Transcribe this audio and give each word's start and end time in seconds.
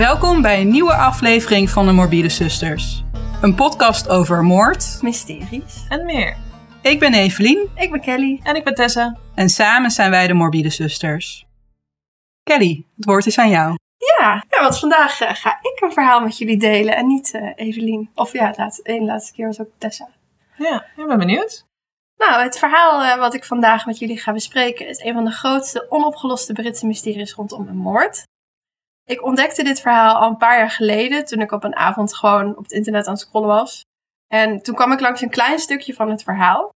Welkom 0.00 0.42
bij 0.42 0.60
een 0.60 0.70
nieuwe 0.70 0.94
aflevering 0.94 1.70
van 1.70 1.86
de 1.86 1.92
Morbide 1.92 2.28
Zusters. 2.28 3.04
Een 3.42 3.54
podcast 3.54 4.08
over 4.08 4.42
moord. 4.42 4.98
Mysteries. 5.02 5.86
En 5.88 6.04
meer. 6.04 6.36
Ik 6.82 6.98
ben 6.98 7.14
Evelien 7.14 7.70
Ik 7.74 7.90
ben 7.90 8.00
Kelly. 8.00 8.40
En 8.42 8.54
ik 8.54 8.64
ben 8.64 8.74
Tessa. 8.74 9.16
en 9.34 9.48
samen 9.48 9.90
zijn 9.90 10.10
wij 10.10 10.26
de 10.26 10.34
Morbide 10.34 10.70
Zusters. 10.70 11.46
Kelly, 12.42 12.84
het 12.96 13.04
woord 13.04 13.26
is 13.26 13.38
aan 13.38 13.50
jou. 13.50 13.74
Ja, 14.18 14.44
ja 14.48 14.60
want 14.60 14.78
vandaag 14.78 15.20
eh, 15.20 15.34
ga 15.34 15.58
ik 15.60 15.80
een 15.80 15.92
verhaal 15.92 16.20
met 16.20 16.38
jullie 16.38 16.58
delen 16.58 16.96
en 16.96 17.06
niet 17.06 17.34
eh, 17.34 17.52
Evelien. 17.54 18.10
Of 18.14 18.32
ja, 18.32 18.52
laat, 18.56 18.78
één 18.82 19.04
laatste 19.04 19.32
keer 19.32 19.46
was 19.46 19.60
ook 19.60 19.70
Tessa. 19.78 20.08
Ja, 20.56 20.84
ik 20.96 21.06
ben 21.06 21.18
benieuwd. 21.18 21.64
Nou, 22.16 22.42
het 22.42 22.58
verhaal 22.58 23.02
eh, 23.02 23.18
wat 23.18 23.34
ik 23.34 23.44
vandaag 23.44 23.86
met 23.86 23.98
jullie 23.98 24.18
ga 24.18 24.32
bespreken 24.32 24.88
is 24.88 25.00
een 25.00 25.14
van 25.14 25.24
de 25.24 25.30
grootste 25.30 25.86
onopgeloste 25.90 26.52
Britse 26.52 26.86
mysteries 26.86 27.32
rondom 27.34 27.68
een 27.68 27.76
moord. 27.76 28.28
Ik 29.10 29.24
ontdekte 29.24 29.62
dit 29.62 29.80
verhaal 29.80 30.14
al 30.14 30.28
een 30.28 30.36
paar 30.36 30.58
jaar 30.58 30.70
geleden 30.70 31.24
toen 31.24 31.40
ik 31.40 31.52
op 31.52 31.64
een 31.64 31.76
avond 31.76 32.14
gewoon 32.14 32.56
op 32.56 32.62
het 32.62 32.72
internet 32.72 33.06
aan 33.06 33.12
het 33.12 33.22
scrollen 33.22 33.48
was. 33.48 33.84
En 34.26 34.62
toen 34.62 34.74
kwam 34.74 34.92
ik 34.92 35.00
langs 35.00 35.20
een 35.20 35.30
klein 35.30 35.58
stukje 35.58 35.94
van 35.94 36.10
het 36.10 36.22
verhaal. 36.22 36.70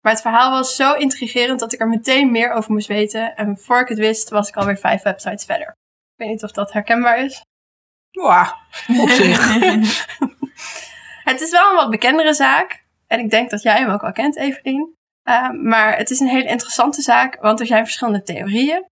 Maar 0.00 0.12
het 0.12 0.20
verhaal 0.20 0.50
was 0.50 0.76
zo 0.76 0.92
intrigerend 0.92 1.60
dat 1.60 1.72
ik 1.72 1.80
er 1.80 1.88
meteen 1.88 2.30
meer 2.30 2.52
over 2.52 2.72
moest 2.72 2.86
weten. 2.86 3.36
En 3.36 3.58
voor 3.58 3.80
ik 3.80 3.88
het 3.88 3.98
wist 3.98 4.28
was 4.28 4.48
ik 4.48 4.56
alweer 4.56 4.76
vijf 4.76 5.02
websites 5.02 5.44
verder. 5.44 5.66
Ik 5.66 6.16
weet 6.16 6.28
niet 6.28 6.42
of 6.42 6.52
dat 6.52 6.72
herkenbaar 6.72 7.24
is. 7.24 7.42
Ja, 8.10 8.56
op 9.00 9.08
zich. 9.08 9.56
Het 11.30 11.40
is 11.40 11.50
wel 11.50 11.70
een 11.70 11.76
wat 11.76 11.90
bekendere 11.90 12.34
zaak. 12.34 12.84
En 13.06 13.18
ik 13.18 13.30
denk 13.30 13.50
dat 13.50 13.62
jij 13.62 13.78
hem 13.78 13.90
ook 13.90 14.00
wel 14.00 14.12
kent, 14.12 14.36
Evelien. 14.36 14.94
Uh, 15.28 15.50
maar 15.50 15.96
het 15.96 16.10
is 16.10 16.20
een 16.20 16.28
hele 16.28 16.48
interessante 16.48 17.02
zaak, 17.02 17.40
want 17.40 17.60
er 17.60 17.66
zijn 17.66 17.84
verschillende 17.84 18.22
theorieën. 18.22 18.84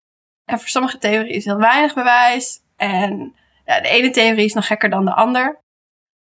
En 0.45 0.59
voor 0.59 0.69
sommige 0.69 0.99
theorieën 0.99 1.35
is 1.35 1.45
heel 1.45 1.59
weinig 1.59 1.95
bewijs. 1.95 2.67
En 2.79 3.35
de 3.65 3.89
ene 3.89 4.11
theorie 4.11 4.45
is 4.45 4.55
nog 4.55 4.67
gekker 4.67 4.91
dan 4.91 5.05
de 5.05 5.15
ander. 5.15 5.59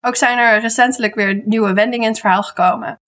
Ook 0.02 0.16
zijn 0.16 0.38
er 0.38 0.60
recentelijk 0.60 1.16
weer 1.16 1.42
nieuwe 1.46 1.74
wendingen 1.74 2.06
in 2.06 2.12
het 2.12 2.20
verhaal 2.20 2.44
gekomen. 2.44 3.00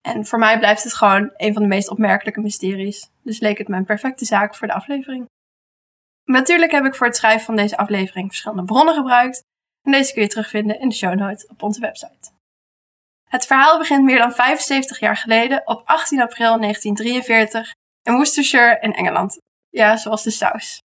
En 0.00 0.26
voor 0.26 0.38
mij 0.38 0.58
blijft 0.58 0.82
het 0.82 0.94
gewoon 0.94 1.32
een 1.36 1.52
van 1.52 1.62
de 1.62 1.68
meest 1.68 1.90
opmerkelijke 1.90 2.40
mysteries. 2.40 3.10
Dus 3.22 3.40
leek 3.40 3.58
het 3.58 3.68
me 3.68 3.76
een 3.76 3.84
perfecte 3.84 4.24
zaak 4.24 4.54
voor 4.54 4.66
de 4.66 4.72
aflevering. 4.72 5.28
Natuurlijk 6.24 6.72
heb 6.72 6.84
ik 6.84 6.94
voor 6.94 7.06
het 7.06 7.16
schrijven 7.16 7.44
van 7.44 7.56
deze 7.56 7.76
aflevering 7.76 8.28
verschillende 8.28 8.64
bronnen 8.64 8.94
gebruikt. 8.94 9.42
En 9.82 9.92
deze 9.92 10.12
kun 10.12 10.22
je 10.22 10.28
terugvinden 10.28 10.80
in 10.80 10.88
de 10.88 10.94
show 10.94 11.14
notes 11.14 11.46
op 11.46 11.62
onze 11.62 11.80
website. 11.80 12.30
Het 13.28 13.46
verhaal 13.46 13.78
begint 13.78 14.04
meer 14.04 14.18
dan 14.18 14.32
75 14.32 14.98
jaar 14.98 15.16
geleden 15.16 15.62
op 15.64 15.82
18 15.84 16.20
april 16.20 16.60
1943 16.60 17.74
in 18.02 18.12
Worcestershire 18.12 18.78
in 18.80 18.94
Engeland. 18.94 19.38
Ja, 19.68 19.96
zoals 19.96 20.22
de 20.22 20.30
saus. 20.30 20.82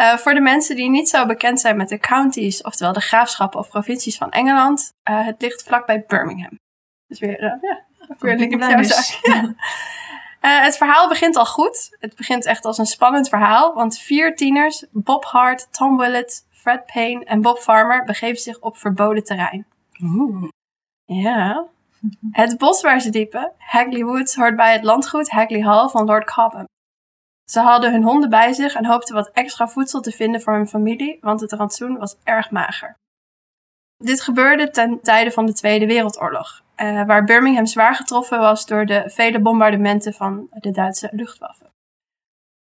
Uh, 0.00 0.16
voor 0.16 0.34
de 0.34 0.40
mensen 0.40 0.76
die 0.76 0.90
niet 0.90 1.08
zo 1.08 1.26
bekend 1.26 1.60
zijn 1.60 1.76
met 1.76 1.88
de 1.88 1.98
counties, 1.98 2.62
oftewel 2.62 2.92
de 2.92 3.00
graafschappen 3.00 3.60
of 3.60 3.68
provincies 3.68 4.16
van 4.16 4.30
Engeland, 4.30 4.92
uh, 5.10 5.24
het 5.24 5.42
ligt 5.42 5.62
vlakbij 5.62 6.04
Birmingham. 6.06 6.58
Dus 7.06 7.18
weer, 7.18 7.42
uh, 7.42 7.52
ja, 7.60 7.84
weer 8.18 8.32
een 8.32 8.38
link 8.38 8.54
op 8.54 8.60
jouw 8.60 9.54
het 10.40 10.76
verhaal 10.76 11.08
begint 11.08 11.36
al 11.36 11.46
goed. 11.46 11.96
Het 11.98 12.16
begint 12.16 12.46
echt 12.46 12.64
als 12.64 12.78
een 12.78 12.86
spannend 12.86 13.28
verhaal, 13.28 13.74
want 13.74 13.98
vier 13.98 14.36
tieners, 14.36 14.84
Bob 14.90 15.24
Hart, 15.24 15.72
Tom 15.72 15.96
Willett, 15.96 16.46
Fred 16.50 16.86
Payne 16.92 17.24
en 17.24 17.40
Bob 17.40 17.58
Farmer, 17.58 18.04
begeven 18.04 18.42
zich 18.42 18.60
op 18.60 18.76
verboden 18.76 19.24
terrein. 19.24 19.66
Oeh. 20.02 20.48
Ja. 21.04 21.66
Het 22.30 22.58
bos 22.58 22.80
waar 22.82 23.00
ze 23.00 23.10
diepen, 23.10 23.52
Hagley 23.58 24.04
Woods, 24.04 24.34
hoort 24.34 24.56
bij 24.56 24.72
het 24.72 24.84
landgoed 24.84 25.30
Hagley 25.30 25.62
Hall 25.62 25.88
van 25.88 26.04
Lord 26.04 26.24
Cobham. 26.24 26.66
Ze 27.50 27.60
hadden 27.60 27.92
hun 27.92 28.02
honden 28.02 28.30
bij 28.30 28.52
zich 28.52 28.74
en 28.74 28.86
hoopten 28.86 29.14
wat 29.14 29.30
extra 29.32 29.68
voedsel 29.68 30.00
te 30.00 30.10
vinden 30.10 30.40
voor 30.40 30.54
hun 30.54 30.68
familie, 30.68 31.18
want 31.20 31.40
het 31.40 31.52
rantsoen 31.52 31.98
was 31.98 32.16
erg 32.24 32.50
mager. 32.50 32.96
Dit 33.96 34.20
gebeurde 34.20 34.70
ten 34.70 35.00
tijde 35.00 35.30
van 35.30 35.46
de 35.46 35.52
Tweede 35.52 35.86
Wereldoorlog, 35.86 36.62
uh, 36.76 37.06
waar 37.06 37.24
Birmingham 37.24 37.66
zwaar 37.66 37.94
getroffen 37.94 38.38
was 38.38 38.66
door 38.66 38.86
de 38.86 39.10
vele 39.10 39.40
bombardementen 39.40 40.12
van 40.12 40.48
de 40.50 40.70
Duitse 40.70 41.08
luchtwaffe. 41.12 41.64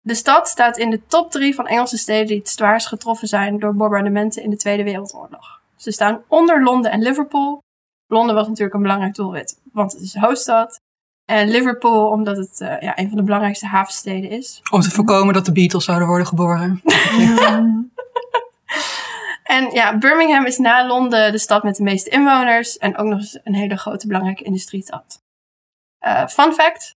De 0.02 0.16
stad 0.16 0.48
staat 0.48 0.78
in 0.78 0.90
de 0.90 1.06
top 1.06 1.32
drie 1.32 1.56
van 1.56 1.68
Engelse 1.68 1.98
steden 1.98 2.28
die 2.28 2.38
het 2.38 2.50
zwaarst 2.50 2.88
getroffen 2.88 3.28
zijn 3.28 3.60
door 3.60 3.76
bombardementen 3.76 4.44
in 4.44 4.50
de 4.50 4.58
Tweede 4.58 4.84
Wereldoorlog. 4.84 5.62
Ze 5.76 5.92
staan 5.92 6.24
onder 6.28 6.64
Londen 6.64 6.92
en 6.92 7.02
Liverpool. 7.02 7.62
Londen 8.08 8.36
was 8.36 8.48
natuurlijk 8.48 8.76
een 8.76 8.82
belangrijk 8.82 9.16
doelwit, 9.16 9.62
want 9.72 9.92
het 9.92 10.02
is 10.02 10.12
de 10.12 10.20
hoofdstad. 10.20 10.80
En 11.26 11.50
Liverpool, 11.50 12.10
omdat 12.10 12.38
het 12.38 12.60
uh, 12.60 12.82
ja, 12.82 12.98
een 12.98 13.08
van 13.08 13.18
de 13.18 13.24
belangrijkste 13.24 13.66
havensteden 13.66 14.30
is. 14.30 14.62
Om 14.72 14.82
te 14.82 14.92
voorkomen 14.92 15.34
dat 15.34 15.46
de 15.46 15.52
Beatles 15.52 15.86
zouden 15.86 16.08
worden 16.08 16.28
geboren. 16.28 16.82
en 19.44 19.72
ja, 19.72 19.98
Birmingham 19.98 20.46
is 20.46 20.58
na 20.58 20.88
Londen 20.88 21.32
de 21.32 21.38
stad 21.38 21.64
met 21.64 21.76
de 21.76 21.84
meeste 21.84 22.10
inwoners. 22.10 22.78
En 22.78 22.98
ook 22.98 23.08
nog 23.08 23.20
eens 23.20 23.40
een 23.44 23.56
hele 23.56 23.78
grote 23.78 24.08
belangrijke 24.08 24.44
industriestad. 24.44 25.22
Uh, 26.06 26.28
fun 26.28 26.54
fact. 26.54 26.96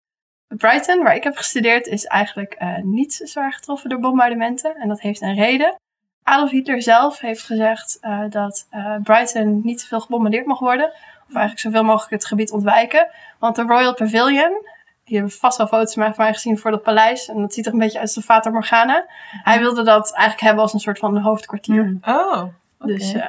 Brighton, 0.48 1.04
waar 1.04 1.16
ik 1.16 1.24
heb 1.24 1.38
gestudeerd, 1.38 1.88
is 1.88 2.06
eigenlijk 2.06 2.56
uh, 2.62 2.78
niet 2.78 3.22
zwaar 3.24 3.54
getroffen 3.54 3.90
door 3.90 4.00
bombardementen. 4.00 4.76
En 4.76 4.88
dat 4.88 5.02
heeft 5.02 5.22
een 5.22 5.36
reden. 5.36 5.76
Adolf 6.24 6.50
Hitler 6.52 6.82
zelf 6.82 7.20
heeft 7.20 7.44
gezegd 7.44 7.98
uh, 8.02 8.24
dat 8.30 8.68
Brighton 9.04 9.62
niet 9.64 9.80
te 9.80 9.88
veel 9.88 10.00
gebombardeerd 10.00 10.46
mag 10.46 10.60
worden. 10.60 10.94
Of 11.34 11.40
eigenlijk 11.40 11.60
zoveel 11.60 11.90
mogelijk 11.90 12.12
het 12.12 12.26
gebied 12.26 12.52
ontwijken. 12.52 13.10
Want 13.40 13.56
de 13.56 13.62
Royal 13.62 13.94
Pavilion, 13.94 14.66
je 15.04 15.18
hebt 15.18 15.36
vast 15.36 15.58
wel 15.58 15.68
foto's 15.68 15.94
van 15.94 16.14
mij 16.18 16.34
gezien 16.34 16.58
voor 16.58 16.72
dat 16.72 16.84
paleis. 16.84 17.28
En 17.28 17.42
dat 17.42 17.54
ziet 17.54 17.66
er 17.66 17.74
een 17.74 17.80
beetje 17.80 18.00
uit 18.00 18.08
als 18.08 18.16
de 18.16 18.22
Fata 18.22 18.50
Morgana. 18.50 19.06
Hij 19.44 19.60
wilde 19.60 19.84
dat 19.84 20.12
eigenlijk 20.12 20.42
hebben 20.42 20.64
als 20.64 20.74
een 20.74 20.80
soort 20.80 21.00
van 21.00 21.18
hoofdkwartier. 21.18 21.84
Mm. 21.84 22.00
Oh, 22.06 22.32
okay. 22.32 22.96
Dus 22.96 23.14
uh, 23.14 23.26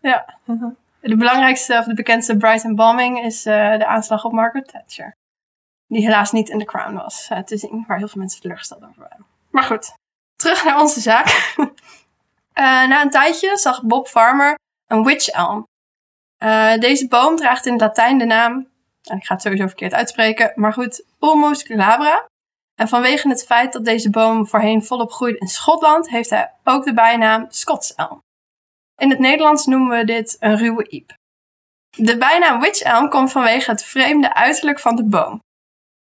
ja. 0.00 0.36
De 1.00 1.16
belangrijkste 1.16 1.78
of 1.78 1.84
de 1.84 1.94
bekendste 1.94 2.36
Brighton 2.36 2.74
bombing 2.74 3.24
is 3.24 3.42
de 3.42 3.86
aanslag 3.86 4.24
op 4.24 4.32
Margaret 4.32 4.68
Thatcher. 4.68 5.12
Die 5.86 6.02
helaas 6.02 6.32
niet 6.32 6.48
in 6.48 6.58
The 6.58 6.64
Crown 6.64 6.94
was 6.94 7.30
te 7.44 7.56
zien, 7.56 7.84
waar 7.86 7.98
heel 7.98 8.08
veel 8.08 8.20
mensen 8.20 8.40
teleurgesteld 8.40 8.82
over 8.82 9.02
waren. 9.02 9.26
Maar 9.50 9.62
goed, 9.62 9.94
terug 10.36 10.64
naar 10.64 10.80
onze 10.80 11.00
zaak. 11.00 11.54
Na 12.88 13.02
een 13.02 13.10
tijdje 13.10 13.56
zag 13.56 13.82
Bob 13.82 14.08
Farmer 14.08 14.56
een 14.88 15.04
witch 15.04 15.28
elm. 15.28 15.67
Uh, 16.42 16.74
deze 16.78 17.08
boom 17.08 17.36
draagt 17.36 17.66
in 17.66 17.72
het 17.72 17.80
Latijn 17.80 18.18
de 18.18 18.24
naam, 18.24 18.68
en 19.02 19.16
ik 19.16 19.24
ga 19.24 19.34
het 19.34 19.42
sowieso 19.42 19.66
verkeerd 19.66 19.94
uitspreken, 19.94 20.52
maar 20.54 20.72
goed, 20.72 21.04
Ulmus 21.20 21.62
glabra. 21.62 22.26
En 22.74 22.88
vanwege 22.88 23.28
het 23.28 23.46
feit 23.46 23.72
dat 23.72 23.84
deze 23.84 24.10
boom 24.10 24.46
voorheen 24.46 24.84
volop 24.84 25.12
groeide 25.12 25.38
in 25.38 25.46
Schotland, 25.46 26.08
heeft 26.08 26.30
hij 26.30 26.52
ook 26.64 26.84
de 26.84 26.94
bijnaam 26.94 27.46
Scotselm. 27.48 28.20
In 28.96 29.10
het 29.10 29.18
Nederlands 29.18 29.66
noemen 29.66 29.98
we 29.98 30.04
dit 30.04 30.36
een 30.40 30.56
ruwe 30.56 30.88
iep. 30.88 31.14
De 31.96 32.18
bijnaam 32.18 32.60
witch 32.60 32.80
elm 32.80 33.08
komt 33.08 33.32
vanwege 33.32 33.70
het 33.70 33.84
vreemde 33.84 34.34
uiterlijk 34.34 34.80
van 34.80 34.96
de 34.96 35.04
boom. 35.04 35.34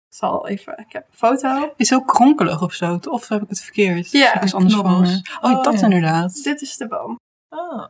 Ik 0.08 0.16
zal 0.16 0.48
even, 0.48 0.78
ik 0.78 0.92
heb 0.92 1.06
een 1.08 1.16
foto. 1.16 1.72
Is 1.76 1.94
ook 1.94 2.06
kronkelig 2.06 2.62
of 2.62 2.72
zo, 2.72 2.98
of 3.08 3.28
heb 3.28 3.42
ik 3.42 3.48
het 3.48 3.60
verkeerd? 3.62 4.10
Ja, 4.10 4.40
is 4.40 4.54
anders 4.54 4.74
van. 4.74 4.84
Oh, 4.84 5.50
Oh, 5.50 5.62
dat 5.62 5.74
ja. 5.74 5.82
inderdaad. 5.82 6.42
Dit 6.42 6.60
is 6.60 6.76
de 6.76 6.88
boom. 6.88 7.16
Oh. 7.48 7.86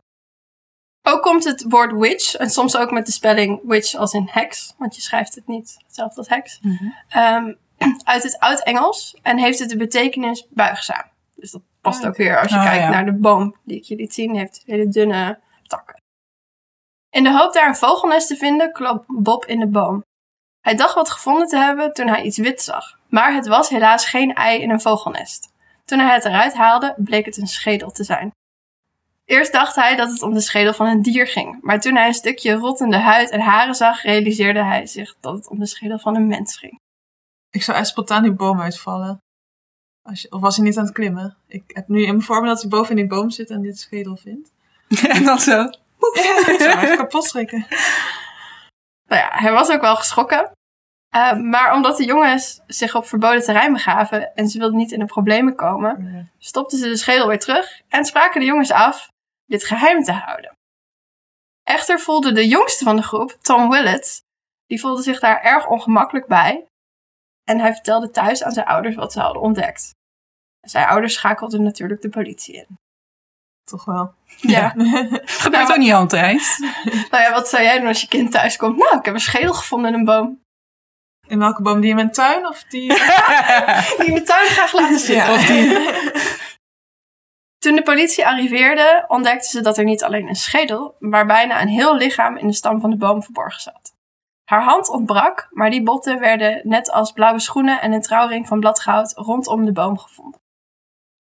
Ook 1.09 1.21
komt 1.21 1.43
het 1.43 1.65
woord 1.69 1.91
witch, 1.91 2.35
en 2.35 2.49
soms 2.49 2.77
ook 2.77 2.91
met 2.91 3.05
de 3.05 3.11
spelling 3.11 3.61
witch 3.63 3.95
als 3.95 4.13
in 4.13 4.27
heks, 4.31 4.73
want 4.77 4.95
je 4.95 5.01
schrijft 5.01 5.35
het 5.35 5.47
niet 5.47 5.77
hetzelfde 5.85 6.17
als 6.17 6.29
heks, 6.29 6.59
Mhm. 6.61 6.83
um, 7.17 7.57
uit 8.03 8.23
het 8.23 8.39
Oud-Engels 8.39 9.17
en 9.21 9.37
heeft 9.39 9.59
het 9.59 9.69
de 9.69 9.77
betekenis 9.77 10.47
buigzaam. 10.49 11.03
Dus 11.35 11.51
dat 11.51 11.61
past 11.81 12.01
Ah, 12.03 12.07
ook 12.09 12.17
weer 12.17 12.39
als 12.39 12.51
je 12.51 12.57
Ah, 12.57 12.63
kijkt 12.63 12.83
ja. 12.83 12.89
naar 12.89 13.05
de 13.05 13.13
boom 13.13 13.55
die 13.63 13.77
ik 13.77 13.83
je 13.83 13.95
liet 13.95 14.13
zien, 14.13 14.35
heeft 14.35 14.63
hele 14.65 14.87
dunne 14.87 15.39
takken. 15.67 15.95
In 17.09 17.23
de 17.23 17.37
hoop 17.37 17.53
daar 17.53 17.67
een 17.67 17.75
vogelnest 17.75 18.27
te 18.27 18.35
vinden, 18.35 18.71
klom 18.71 19.03
Bob 19.07 19.45
in 19.45 19.59
de 19.59 19.67
boom. 19.67 20.03
Hij 20.61 20.75
dacht 20.75 20.95
wat 20.95 21.09
gevonden 21.09 21.47
te 21.47 21.57
hebben 21.57 21.93
toen 21.93 22.07
hij 22.07 22.21
iets 22.21 22.37
wit 22.37 22.61
zag, 22.61 22.99
maar 23.09 23.33
het 23.33 23.47
was 23.47 23.69
helaas 23.69 24.05
geen 24.05 24.33
ei 24.33 24.61
in 24.61 24.69
een 24.69 24.81
vogelnest. 24.81 25.51
Toen 25.85 25.99
hij 25.99 26.13
het 26.13 26.25
eruit 26.25 26.53
haalde, 26.53 26.93
bleek 26.97 27.25
het 27.25 27.37
een 27.37 27.47
schedel 27.47 27.91
te 27.91 28.03
zijn. 28.03 28.31
Eerst 29.27 29.51
dacht 29.51 29.75
hij 29.75 29.95
dat 29.95 30.11
het 30.11 30.21
om 30.21 30.33
de 30.33 30.41
schedel 30.41 30.73
van 30.73 30.87
een 30.87 31.01
dier 31.01 31.27
ging, 31.27 31.57
maar 31.61 31.79
toen 31.79 31.95
hij 31.95 32.07
een 32.07 32.13
stukje 32.13 32.53
rottende 32.53 32.97
huid 32.97 33.29
en 33.29 33.39
haren 33.39 33.75
zag, 33.75 34.01
realiseerde 34.01 34.63
hij 34.63 34.85
zich 34.85 35.15
dat 35.19 35.33
het 35.33 35.49
om 35.49 35.59
de 35.59 35.65
schedel 35.65 35.99
van 35.99 36.15
een 36.15 36.27
mens 36.27 36.57
ging. 36.57 36.79
Ik 37.49 37.63
zou 37.63 37.77
echt 37.77 37.87
spontaan 37.87 38.23
die 38.23 38.31
boom 38.31 38.61
uitvallen. 38.61 39.17
Als 40.01 40.21
je, 40.21 40.31
of 40.31 40.41
was 40.41 40.55
hij 40.55 40.65
niet 40.65 40.77
aan 40.77 40.83
het 40.83 40.93
klimmen? 40.93 41.37
Ik 41.47 41.63
heb 41.67 41.87
nu 41.87 42.01
in 42.01 42.07
mijn 42.07 42.21
vorm 42.21 42.45
dat 42.45 42.61
hij 42.61 42.69
boven 42.69 42.89
in 42.89 42.95
die 42.95 43.07
boom 43.07 43.29
zit 43.29 43.49
en 43.49 43.61
dit 43.61 43.79
schedel 43.79 44.15
vindt. 44.15 44.51
en 45.15 45.23
dan 45.23 45.39
zo. 45.39 45.51
Ja, 45.51 46.47
ik 46.47 46.59
zou 46.59 46.79
even 46.79 46.97
kapot 46.97 47.25
schrikken. 47.25 47.65
Nou 49.09 49.21
ja, 49.21 49.29
hij 49.31 49.51
was 49.51 49.69
ook 49.69 49.81
wel 49.81 49.95
geschrokken. 49.95 50.51
Uh, 51.15 51.33
maar 51.33 51.73
omdat 51.73 51.97
de 51.97 52.05
jongens 52.05 52.61
zich 52.67 52.95
op 52.95 53.05
verboden 53.05 53.43
terrein 53.43 53.73
begaven 53.73 54.35
en 54.35 54.47
ze 54.47 54.59
wilden 54.59 54.77
niet 54.77 54.91
in 54.91 54.99
de 54.99 55.05
problemen 55.05 55.55
komen, 55.55 56.31
stopten 56.37 56.77
ze 56.77 56.87
de 56.87 56.97
schedel 56.97 57.27
weer 57.27 57.39
terug 57.39 57.81
en 57.87 58.05
spraken 58.05 58.39
de 58.39 58.45
jongens 58.45 58.71
af 58.71 59.09
dit 59.47 59.63
geheim 59.63 60.03
te 60.03 60.11
houden. 60.11 60.55
Echter 61.63 61.99
voelde 61.99 62.31
de 62.31 62.47
jongste 62.47 62.83
van 62.83 62.95
de 62.95 63.01
groep, 63.01 63.37
Tom 63.41 63.69
Willett, 63.69 64.21
die 64.65 64.79
voelde 64.79 65.01
zich 65.01 65.19
daar 65.19 65.41
erg 65.41 65.67
ongemakkelijk 65.67 66.27
bij. 66.27 66.65
En 67.43 67.59
hij 67.59 67.73
vertelde 67.73 68.09
thuis 68.09 68.43
aan 68.43 68.51
zijn 68.51 68.65
ouders 68.65 68.95
wat 68.95 69.13
ze 69.13 69.19
hadden 69.19 69.41
ontdekt. 69.41 69.95
Zijn 70.61 70.87
ouders 70.87 71.13
schakelden 71.13 71.63
natuurlijk 71.63 72.01
de 72.01 72.09
politie 72.09 72.55
in. 72.55 72.77
Toch 73.63 73.85
wel. 73.85 74.13
Ja. 74.25 74.73
Gebeurt 75.43 75.71
ook 75.71 75.77
niet 75.77 75.93
altijd. 75.93 76.57
Nou 77.09 77.23
ja, 77.23 77.31
wat 77.31 77.49
zou 77.49 77.63
jij 77.63 77.77
doen 77.77 77.87
als 77.87 78.01
je 78.01 78.07
kind 78.07 78.31
thuis 78.31 78.55
komt? 78.55 78.77
Nou, 78.77 78.97
ik 78.97 79.05
heb 79.05 79.13
een 79.13 79.19
schedel 79.19 79.53
gevonden 79.53 79.93
in 79.93 79.99
een 79.99 80.05
boom. 80.05 80.41
In 81.27 81.39
welke 81.39 81.61
boom? 81.61 81.81
Die 81.81 81.89
in 81.89 81.95
mijn 81.95 82.11
tuin 82.11 82.47
of 82.47 82.63
die... 82.63 82.87
Die 83.97 84.05
in 84.05 84.13
de 84.13 84.23
tuin 84.23 84.47
graag 84.47 84.73
laten 84.73 84.99
zitten. 84.99 85.15
Ja. 85.15 85.33
Of 85.33 85.45
die... 85.45 86.36
Toen 87.67 87.75
de 87.75 87.83
politie 87.83 88.27
arriveerde, 88.27 89.05
ontdekten 89.07 89.49
ze 89.49 89.61
dat 89.61 89.77
er 89.77 89.83
niet 89.83 90.03
alleen 90.03 90.27
een 90.27 90.35
schedel, 90.35 90.95
maar 90.99 91.25
bijna 91.25 91.61
een 91.61 91.67
heel 91.67 91.95
lichaam 91.95 92.37
in 92.37 92.47
de 92.47 92.53
stam 92.53 92.79
van 92.79 92.89
de 92.89 92.97
boom 92.97 93.23
verborgen 93.23 93.61
zat. 93.61 93.95
Haar 94.43 94.63
hand 94.63 94.89
ontbrak, 94.89 95.47
maar 95.51 95.69
die 95.69 95.83
botten 95.83 96.19
werden 96.19 96.61
net 96.63 96.91
als 96.91 97.11
blauwe 97.11 97.39
schoenen 97.39 97.81
en 97.81 97.91
een 97.91 98.01
trouwring 98.01 98.47
van 98.47 98.59
bladgoud 98.59 99.13
rondom 99.15 99.65
de 99.65 99.71
boom 99.71 99.97
gevonden. 99.97 100.39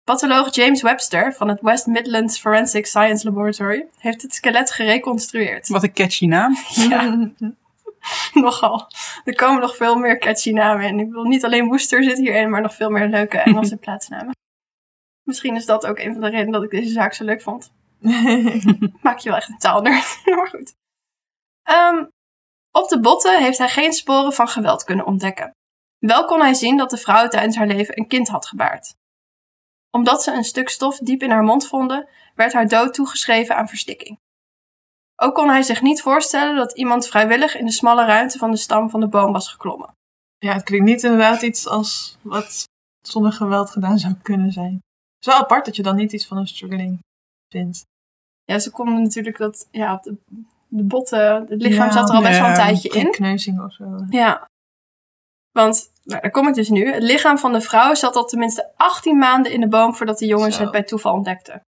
Patholoog 0.03 0.55
James 0.55 0.81
Webster 0.81 1.33
van 1.33 1.47
het 1.47 1.61
West 1.61 1.87
Midlands 1.87 2.39
Forensic 2.39 2.85
Science 2.85 3.25
Laboratory 3.25 3.85
heeft 3.97 4.21
het 4.21 4.33
skelet 4.33 4.71
gereconstrueerd. 4.71 5.67
Wat 5.67 5.83
een 5.83 5.93
catchy 5.93 6.25
naam. 6.25 6.55
Ja, 6.89 7.31
nogal. 8.33 8.87
Er 9.25 9.35
komen 9.35 9.61
nog 9.61 9.75
veel 9.75 9.95
meer 9.95 10.17
catchy 10.17 10.51
namen 10.51 10.85
in. 10.85 10.99
Ik 10.99 11.07
bedoel, 11.07 11.23
niet 11.23 11.45
alleen 11.45 11.67
Worcester 11.67 12.03
zit 12.03 12.17
hierin, 12.17 12.49
maar 12.49 12.61
nog 12.61 12.75
veel 12.75 12.89
meer 12.89 13.07
leuke 13.07 13.37
Engelse 13.37 13.77
plaatsnamen. 13.85 14.35
Misschien 15.27 15.56
is 15.56 15.65
dat 15.65 15.85
ook 15.85 16.00
een 16.00 16.12
van 16.12 16.21
de 16.21 16.29
redenen 16.29 16.51
dat 16.51 16.63
ik 16.63 16.69
deze 16.69 16.91
zaak 16.91 17.13
zo 17.13 17.24
leuk 17.24 17.41
vond. 17.41 17.71
Maak 19.01 19.18
je 19.18 19.29
wel 19.29 19.38
echt 19.38 19.50
een 19.50 19.57
taalnerd. 19.57 20.21
maar 20.35 20.47
goed. 20.47 20.75
Ehm, 21.63 22.06
op 22.71 22.89
de 22.89 23.00
botten 23.00 23.41
heeft 23.41 23.57
hij 23.57 23.69
geen 23.69 23.94
sporen 23.94 24.33
van 24.33 24.47
geweld 24.47 24.83
kunnen 24.83 25.06
ontdekken. 25.06 25.51
Wel 26.00 26.25
kon 26.25 26.39
hij 26.39 26.53
zien 26.53 26.77
dat 26.77 26.89
de 26.89 26.97
vrouw 26.97 27.27
tijdens 27.27 27.56
haar 27.56 27.68
leven 27.68 27.97
een 27.97 28.07
kind 28.07 28.27
had 28.27 28.45
gebaard. 28.45 28.95
Omdat 29.91 30.24
ze 30.24 30.31
een 30.31 30.44
stuk 30.44 30.69
stof 30.69 30.97
diep 30.97 31.21
in 31.21 31.31
haar 31.31 31.44
mond 31.44 31.68
vonden, 31.68 32.09
werd 32.35 32.53
haar 32.53 32.68
dood 32.68 32.94
toegeschreven 32.94 33.56
aan 33.56 33.68
verstikking. 33.68 34.19
Ook 35.15 35.35
kon 35.35 35.50
hij 35.50 35.63
zich 35.63 35.81
niet 35.81 36.01
voorstellen 36.01 36.56
dat 36.56 36.77
iemand 36.77 37.07
vrijwillig 37.07 37.57
in 37.57 37.65
de 37.65 37.71
smalle 37.71 38.06
ruimte 38.06 38.38
van 38.38 38.51
de 38.51 38.57
stam 38.57 38.89
van 38.89 39.00
de 39.00 39.07
boom 39.07 39.31
was 39.31 39.51
geklommen. 39.51 39.91
Ja, 40.38 40.53
het 40.53 40.63
klinkt 40.63 40.85
niet 40.85 41.03
inderdaad 41.03 41.41
iets 41.41 41.68
als 41.68 42.18
wat 42.21 42.63
zonder 43.01 43.31
geweld 43.31 43.69
gedaan 43.69 43.97
zou 43.97 44.13
kunnen 44.21 44.51
zijn. 44.51 44.81
Het 45.17 45.27
is 45.27 45.33
wel 45.33 45.41
apart 45.43 45.65
dat 45.65 45.75
je 45.75 45.83
dan 45.83 45.95
niet 45.95 46.13
iets 46.13 46.27
van 46.27 46.37
een 46.37 46.47
struggling 46.47 46.99
vindt. 47.53 47.85
Ja, 48.43 48.59
ze 48.59 48.71
konden 48.71 49.01
natuurlijk 49.01 49.37
dat, 49.37 49.67
ja, 49.71 49.93
op 49.93 50.03
de, 50.03 50.15
de 50.67 50.83
botten, 50.83 51.45
het 51.47 51.61
lichaam 51.61 51.85
Ja, 51.85 51.91
zat 51.91 52.09
er 52.09 52.15
al 52.15 52.21
best 52.21 52.39
wel 52.39 52.49
een 52.49 52.55
tijdje 52.55 52.89
in. 52.89 53.11
kneuzing 53.11 53.61
of 53.61 53.73
zo. 53.73 54.05
Ja. 54.09 54.45
Want, 55.51 55.91
nou, 56.03 56.21
daar 56.21 56.31
kom 56.31 56.47
ik 56.47 56.53
dus 56.53 56.69
nu. 56.69 56.91
Het 56.91 57.03
lichaam 57.03 57.37
van 57.37 57.51
de 57.53 57.61
vrouw 57.61 57.93
zat 57.93 58.15
al 58.15 58.25
tenminste 58.25 58.71
18 58.75 59.17
maanden 59.17 59.51
in 59.51 59.59
de 59.59 59.67
boom 59.67 59.95
voordat 59.95 60.17
de 60.17 60.25
jongens 60.25 60.55
Zo. 60.55 60.61
het 60.61 60.71
bij 60.71 60.83
toeval 60.83 61.13
ontdekten. 61.13 61.61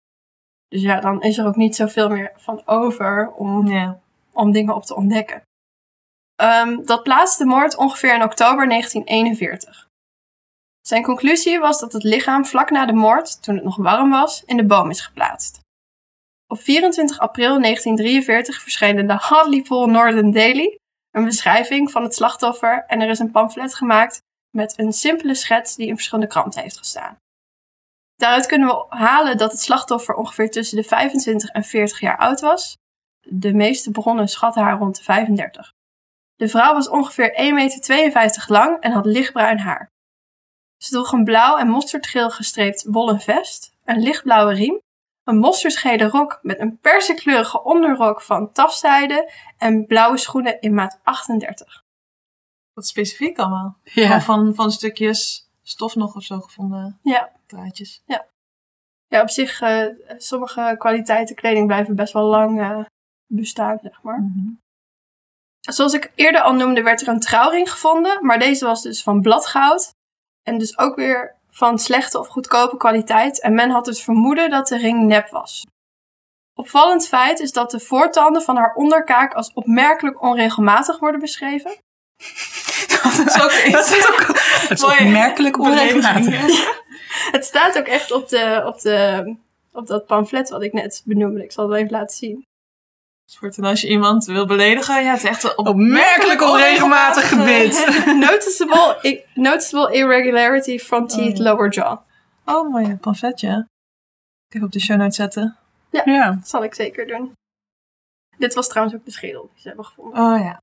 Dus 0.68 0.82
ja, 0.82 1.00
dan 1.00 1.22
is 1.22 1.38
er 1.38 1.46
ook 1.46 1.56
niet 1.56 1.76
zoveel 1.76 2.10
meer 2.10 2.32
van 2.36 2.62
over 2.68 3.32
om, 3.32 3.68
Ja. 3.68 4.00
om 4.34 4.52
dingen 4.52 4.76
op 4.76 4.84
te 4.84 4.96
ontdekken. 4.96 5.42
Ehm, 6.36 6.84
dat 6.86 7.04
plaatste 7.04 7.44
de 7.44 7.50
moord 7.50 7.78
ongeveer 7.78 8.16
in 8.16 8.24
oktober 8.24 8.68
1941. 8.68 9.88
Zijn 10.90 11.04
conclusie 11.04 11.60
was 11.60 11.80
dat 11.80 11.94
het 11.94 12.04
lichaam 12.04 12.46
vlak 12.46 12.70
na 12.70 12.86
de 12.86 12.94
moord, 12.94 13.44
toen 13.44 13.56
het 13.56 13.64
nog 13.64 13.76
warm 13.76 14.10
was, 14.10 14.44
in 14.46 14.58
de 14.58 14.66
boom 14.66 14.90
is 14.90 15.02
geplaatst. 15.02 15.60
Op 16.48 16.60
24 16.60 17.20
april 17.20 17.62
1943 17.62 18.62
verscheen 18.62 18.98
in 18.98 19.08
de 19.08 19.14
Hartlepool 19.14 19.88
Northern 19.88 20.32
Daily 20.32 20.78
een 21.12 21.26
beschrijving 21.26 21.92
van 21.92 22.04
het 22.04 22.16
slachtoffer 22.16 22.84
en 22.88 23.02
er 23.02 23.10
is 23.10 23.20
een 23.20 23.32
pamflet 23.32 23.76
gemaakt 23.76 24.22
met 24.56 24.80
een 24.80 24.94
simpele 24.94 25.36
schets 25.36 25.76
die 25.76 25.88
in 25.88 25.96
verschillende 25.96 26.30
kranten 26.30 26.62
heeft 26.62 26.78
gestaan. 26.78 27.18
Daaruit 28.16 28.46
kunnen 28.46 28.68
we 28.68 28.86
halen 28.90 29.38
dat 29.38 29.52
het 29.52 29.62
slachtoffer 29.62 30.16
ongeveer 30.16 30.52
tussen 30.52 30.78
de 30.78 30.84
25 30.84 31.50
en 31.50 31.64
40 31.64 32.00
jaar 32.00 32.18
oud 32.18 32.40
was. 32.40 32.78
De 33.20 33.54
meeste 33.54 33.92
bronnen 33.92 34.28
schatten 34.28 34.64
haar 34.64 34.78
rond 34.78 34.98
de 34.98 35.04
35. 35.04 35.72
De 36.36 36.48
vrouw 36.48 36.74
was 36.74 36.90
ongeveer 36.90 37.32
1,52 37.32 38.14
meter 38.14 38.46
lang 38.48 38.80
en 38.80 38.92
had 38.92 39.06
lichtbruin 39.06 39.60
haar. 39.60 39.90
Ze 40.80 40.90
droeg 40.90 41.12
een 41.12 41.24
blauw 41.24 41.58
en 41.58 41.68
mosterdgeel 41.68 42.30
gestreept 42.30 42.84
wollen 42.88 43.20
vest, 43.20 43.74
een 43.86 44.00
lichtblauwe 44.00 44.54
riem, 44.54 44.82
een 45.24 45.38
mosterdgele 45.38 46.08
rok 46.08 46.40
met 46.42 46.60
een 46.60 46.80
persikleurige 46.80 47.64
onderrok 47.64 48.22
van 48.22 48.52
tafzijde 48.52 49.32
en 49.58 49.86
blauwe 49.86 50.18
schoenen 50.18 50.62
in 50.62 50.74
maat 50.74 51.00
38. 51.04 51.84
Wat 52.74 52.88
specifiek 52.88 53.38
allemaal. 53.38 53.78
Ja. 53.84 54.22
Van, 54.22 54.56
van 54.56 54.72
stukjes 54.72 55.50
stof 55.62 55.96
nog 55.96 56.16
of 56.16 56.24
zo 56.24 56.40
gevonden. 56.40 57.00
Ja. 57.04 57.32
Draadjes. 57.46 58.04
Ja, 59.10 59.22
op 59.22 59.30
zich, 59.30 59.62
eh, 59.62 59.86
sommige 60.18 60.76
kwaliteiten 60.78 61.36
kleding 61.36 61.68
blijven 61.68 61.96
best 61.96 62.14
wel 62.14 62.26
lang 62.26 62.62
eh, 62.62 62.86
bestaan, 63.26 63.80
zeg 63.82 64.02
maar. 64.02 64.20
Mhm. 64.22 64.54
Zoals 65.60 65.94
ik 65.94 66.12
eerder 66.16 66.42
al 66.42 66.54
noemde, 66.54 66.84
werd 66.84 67.02
er 67.02 67.08
een 67.08 67.20
trouwring 67.20 67.72
gevonden, 67.72 68.26
maar 68.26 68.40
deze 68.40 68.66
was 68.66 68.82
dus 68.82 69.04
van 69.04 69.22
bladgoud. 69.22 69.92
En 70.44 70.58
dus 70.58 70.78
ook 70.78 70.96
weer 70.96 71.36
van 71.50 71.80
slechte 71.80 72.20
of 72.20 72.28
goedkope 72.28 72.78
kwaliteit. 72.78 73.42
En 73.42 73.54
men 73.54 73.70
had 73.70 73.86
het 73.86 74.02
vermoeden 74.02 74.50
dat 74.50 74.68
de 74.68 74.78
ring 74.78 75.04
nep 75.04 75.30
was. 75.30 75.66
Opvallend 76.54 77.08
feit 77.08 77.40
is 77.40 77.52
dat 77.52 77.72
de 77.72 77.80
voortanden 77.80 78.42
van 78.42 78.56
haar 78.56 78.74
onderkaak 78.74 79.34
als 79.34 79.54
opmerkelijk 79.54 80.22
onregelmatig 80.22 81.00
worden 81.00 81.20
beschreven. 81.20 81.78
Dat 83.04 83.28
is 83.28 83.42
ook 83.42 83.52
iets. 83.68 83.72
Dat 83.72 83.90
is 83.90 84.08
ook 84.08 84.38
is 84.70 84.84
opmerkelijk 84.84 85.60
onregelmatig. 85.60 86.78
Het 87.32 87.46
staat 87.46 87.78
ook 87.78 87.86
echt 87.86 88.12
op, 88.12 88.30
de, 88.30 88.64
op, 88.66 88.82
de, 88.82 89.36
op 89.72 89.88
dat 89.88 90.06
pamflet 90.06 90.50
wat 90.50 90.64
ik 90.64 90.74
net 90.74 91.02
benoemde. 91.06 91.44
Ik 91.44 91.52
zal 91.52 91.64
het 91.64 91.74
wel 91.74 91.82
even 91.84 91.98
laten 91.98 92.18
zien. 92.18 92.48
Voor 93.38 93.52
toen 93.52 93.66
als 93.66 93.82
je 93.82 93.90
iemand 93.90 94.26
wil 94.26 94.46
beledigen, 94.46 95.04
ja, 95.04 95.12
het 95.12 95.24
is 95.24 95.30
echt 95.30 95.44
een 95.44 95.58
Opmerkelijk 95.58 96.42
onregelmatig 96.42 97.30
gebit. 97.30 97.74
noticeable, 98.30 99.00
i- 99.10 99.24
noticeable 99.34 99.94
irregularity 99.98 100.78
from 100.80 101.08
teeth 101.08 101.38
Oh. 101.40 101.44
lower 101.46 101.74
jaw. 101.74 101.98
Oh, 102.46 102.72
mooi 102.72 102.96
pamfletje. 102.96 103.68
Ik 104.48 104.56
even 104.56 104.68
op 104.68 104.74
de 104.74 104.80
show 104.80 104.98
notes 104.98 105.16
zetten. 105.16 105.58
Ja. 105.92 106.32
Dat 106.32 106.48
zal 106.48 106.64
ik 106.64 106.74
zeker 106.76 107.08
doen. 107.08 107.32
Dit 108.38 108.54
was 108.54 108.68
trouwens 108.68 108.96
ook 108.98 109.06
de 109.06 109.12
schedel 109.12 109.50
die 109.54 109.62
ze 109.62 109.68
hebben 109.68 109.86
gevonden. 109.86 110.20
Oh 110.24 110.40
ja. 110.40 110.62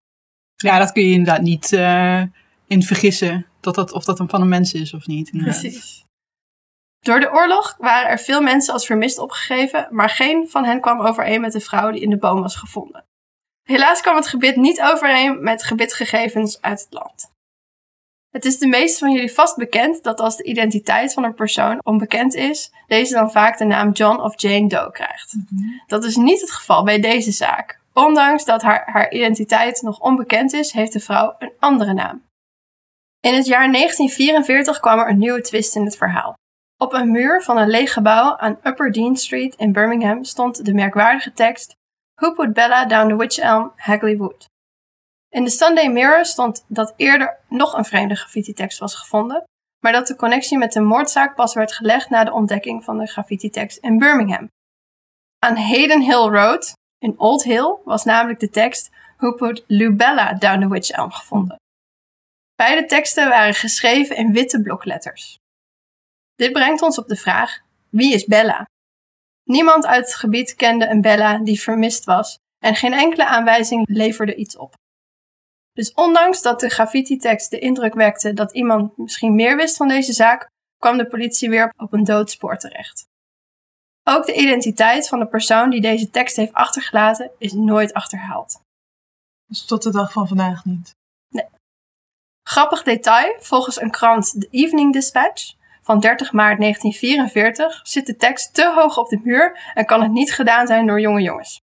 ja, 0.56 0.78
dat 0.78 0.92
kun 0.92 1.02
je 1.02 1.12
inderdaad 1.12 1.42
niet 1.42 1.73
eh, 1.73 2.23
in 2.66 2.82
vergissen. 2.82 3.46
Dat 3.61 3.75
dat, 3.75 3.92
of 3.92 4.04
dat 4.04 4.18
een 4.18 4.28
van 4.28 4.40
een 4.40 4.49
mens 4.49 4.73
is 4.73 4.94
of 4.94 5.06
niet. 5.06 5.28
inderdaad. 5.32 5.61
Precies. 5.61 6.04
Door 7.00 7.20
de 7.20 7.32
oorlog 7.32 7.76
waren 7.78 8.10
er 8.10 8.18
veel 8.18 8.40
mensen 8.40 8.72
als 8.72 8.86
vermist 8.86 9.18
opgegeven, 9.18 9.88
maar 9.90 10.10
geen 10.10 10.48
van 10.48 10.64
hen 10.64 10.80
kwam 10.80 11.00
overeen 11.00 11.40
met 11.40 11.52
de 11.52 11.60
vrouw 11.60 11.90
die 11.90 12.00
in 12.00 12.10
de 12.10 12.18
boom 12.18 12.40
was 12.40 12.56
gevonden. 12.56 13.04
Helaas 13.62 14.00
kwam 14.00 14.16
het 14.16 14.26
gebit 14.26 14.56
niet 14.56 14.82
overeen 14.82 15.42
met 15.42 15.62
gebitgegevens 15.62 16.60
uit 16.60 16.80
het 16.80 16.92
land. 16.92 17.34
Het 18.30 18.44
is 18.44 18.58
de 18.58 18.66
meeste 18.66 18.98
van 18.98 19.12
jullie 19.12 19.32
vast 19.32 19.56
bekend 19.56 20.02
dat 20.02 20.20
als 20.20 20.36
de 20.36 20.44
identiteit 20.44 21.12
van 21.12 21.24
een 21.24 21.34
persoon 21.34 21.78
onbekend 21.82 22.34
is, 22.34 22.72
deze 22.86 23.14
dan 23.14 23.30
vaak 23.30 23.58
de 23.58 23.64
naam 23.64 23.90
John 23.92 24.20
of 24.20 24.40
Jane 24.40 24.68
Doe 24.68 24.90
krijgt. 24.90 25.36
Dat 25.86 26.04
is 26.04 26.16
niet 26.16 26.40
het 26.40 26.52
geval 26.52 26.84
bij 26.84 27.00
deze 27.00 27.30
zaak. 27.30 27.80
Ondanks 27.92 28.44
dat 28.44 28.62
haar, 28.62 28.82
haar 28.86 29.12
identiteit 29.12 29.82
nog 29.82 30.00
onbekend 30.00 30.52
is, 30.52 30.72
heeft 30.72 30.92
de 30.92 31.00
vrouw 31.00 31.34
een 31.38 31.52
andere 31.58 31.92
naam. 31.92 32.22
In 33.20 33.34
het 33.34 33.46
jaar 33.46 33.72
1944 33.72 34.80
kwam 34.80 34.98
er 34.98 35.08
een 35.08 35.18
nieuwe 35.18 35.40
twist 35.40 35.76
in 35.76 35.84
het 35.84 35.96
verhaal. 35.96 36.34
Op 36.78 36.92
een 36.92 37.11
muur 37.11 37.42
van 37.42 37.59
een 37.59 37.68
leeg 37.68 37.92
gebouw 37.92 38.37
aan 38.37 38.59
Upper 38.62 38.92
Dean 38.92 39.16
Street 39.16 39.54
in 39.54 39.73
Birmingham 39.73 40.25
stond 40.25 40.64
de 40.64 40.75
merkwaardige 40.75 41.33
tekst 41.33 41.75
Who 42.14 42.33
put 42.33 42.52
Bella 42.52 42.85
down 42.85 43.09
the 43.09 43.16
witch 43.16 43.38
elm, 43.38 43.73
Hagley 43.76 44.16
Wood? 44.16 44.49
In 45.28 45.45
de 45.45 45.50
Sunday 45.50 45.88
Mirror 45.88 46.25
stond 46.25 46.64
dat 46.68 46.92
eerder 46.97 47.38
nog 47.49 47.76
een 47.76 47.85
vreemde 47.85 48.14
graffiti-tekst 48.14 48.78
was 48.78 48.95
gevonden, 48.95 49.45
maar 49.80 49.92
dat 49.92 50.06
de 50.06 50.16
connectie 50.16 50.59
met 50.59 50.73
de 50.73 50.80
moordzaak 50.80 51.35
pas 51.35 51.54
werd 51.54 51.73
gelegd 51.73 52.11
na 52.11 52.25
de 52.25 52.33
ontdekking 52.33 52.85
van 52.85 52.99
de 52.99 53.06
graffiti-tekst 53.06 53.78
in 53.78 53.99
Birmingham. 53.99 54.49
Aan 55.38 55.56
Hayden 55.56 56.02
Hill 56.02 56.28
Road, 56.28 56.73
in 56.99 57.18
Old 57.18 57.42
Hill, 57.42 57.76
was 57.85 58.04
namelijk 58.04 58.40
de 58.40 58.50
tekst 58.50 58.90
Who 59.16 59.33
put 59.33 59.64
Lubella 59.66 60.33
down 60.33 60.61
the 60.61 60.68
witch 60.68 60.90
elm 60.90 61.11
gevonden. 61.11 61.56
Beide 62.54 62.85
teksten 62.85 63.28
waren 63.28 63.54
geschreven 63.54 64.16
in 64.16 64.33
witte 64.33 64.62
blokletters. 64.62 65.38
Dit 66.37 66.52
brengt 66.52 66.83
ons 66.83 66.99
op 66.99 67.09
de 67.09 67.16
vraag: 67.16 67.61
wie 67.88 68.14
is 68.14 68.25
Bella? 68.25 68.69
Niemand 69.45 69.87
uit 69.87 70.05
het 70.05 70.14
gebied 70.14 70.55
kende 70.55 70.88
een 70.88 71.00
Bella 71.00 71.38
die 71.38 71.61
vermist 71.61 72.05
was 72.05 72.38
en 72.59 72.75
geen 72.75 72.93
enkele 72.93 73.26
aanwijzing 73.26 73.88
leverde 73.88 74.35
iets 74.35 74.57
op. 74.57 74.75
Dus 75.73 75.93
ondanks 75.93 76.43
dat 76.43 76.61
de 76.61 76.69
graffiti-tekst 76.69 77.50
de 77.50 77.59
indruk 77.59 77.95
wekte 77.95 78.33
dat 78.33 78.52
iemand 78.52 78.97
misschien 78.97 79.35
meer 79.35 79.57
wist 79.57 79.76
van 79.76 79.88
deze 79.88 80.12
zaak, 80.12 80.49
kwam 80.78 80.97
de 80.97 81.07
politie 81.07 81.50
weer 81.50 81.73
op 81.76 81.93
een 81.93 82.05
doodspoor 82.05 82.57
terecht. 82.57 83.07
Ook 84.05 84.26
de 84.26 84.35
identiteit 84.35 85.09
van 85.09 85.19
de 85.19 85.26
persoon 85.26 85.71
die 85.71 85.81
deze 85.81 86.11
tekst 86.11 86.37
heeft 86.37 86.52
achtergelaten 86.52 87.31
is 87.38 87.52
nooit 87.52 87.93
achterhaald. 87.93 88.61
Dus 89.47 89.64
tot 89.64 89.83
de 89.83 89.90
dag 89.90 90.12
van 90.12 90.28
vandaag 90.28 90.64
niet. 90.64 90.95
Grappig 92.43 92.83
detail, 92.83 93.37
volgens 93.38 93.81
een 93.81 93.90
krant 93.90 94.40
The 94.40 94.49
Evening 94.50 94.93
Dispatch 94.93 95.55
van 95.87 96.00
30 96.00 96.33
maart 96.33 96.59
1944 96.59 97.81
zit 97.83 98.07
de 98.07 98.16
tekst 98.16 98.55
te 98.55 98.73
hoog 98.75 98.99
op 98.99 99.09
de 99.09 99.21
muur 99.23 99.73
en 99.75 99.85
kan 99.85 100.02
het 100.02 100.11
niet 100.11 100.33
gedaan 100.33 100.66
zijn 100.66 100.87
door 100.87 101.00
jonge 101.00 101.23
jongens. 101.23 101.61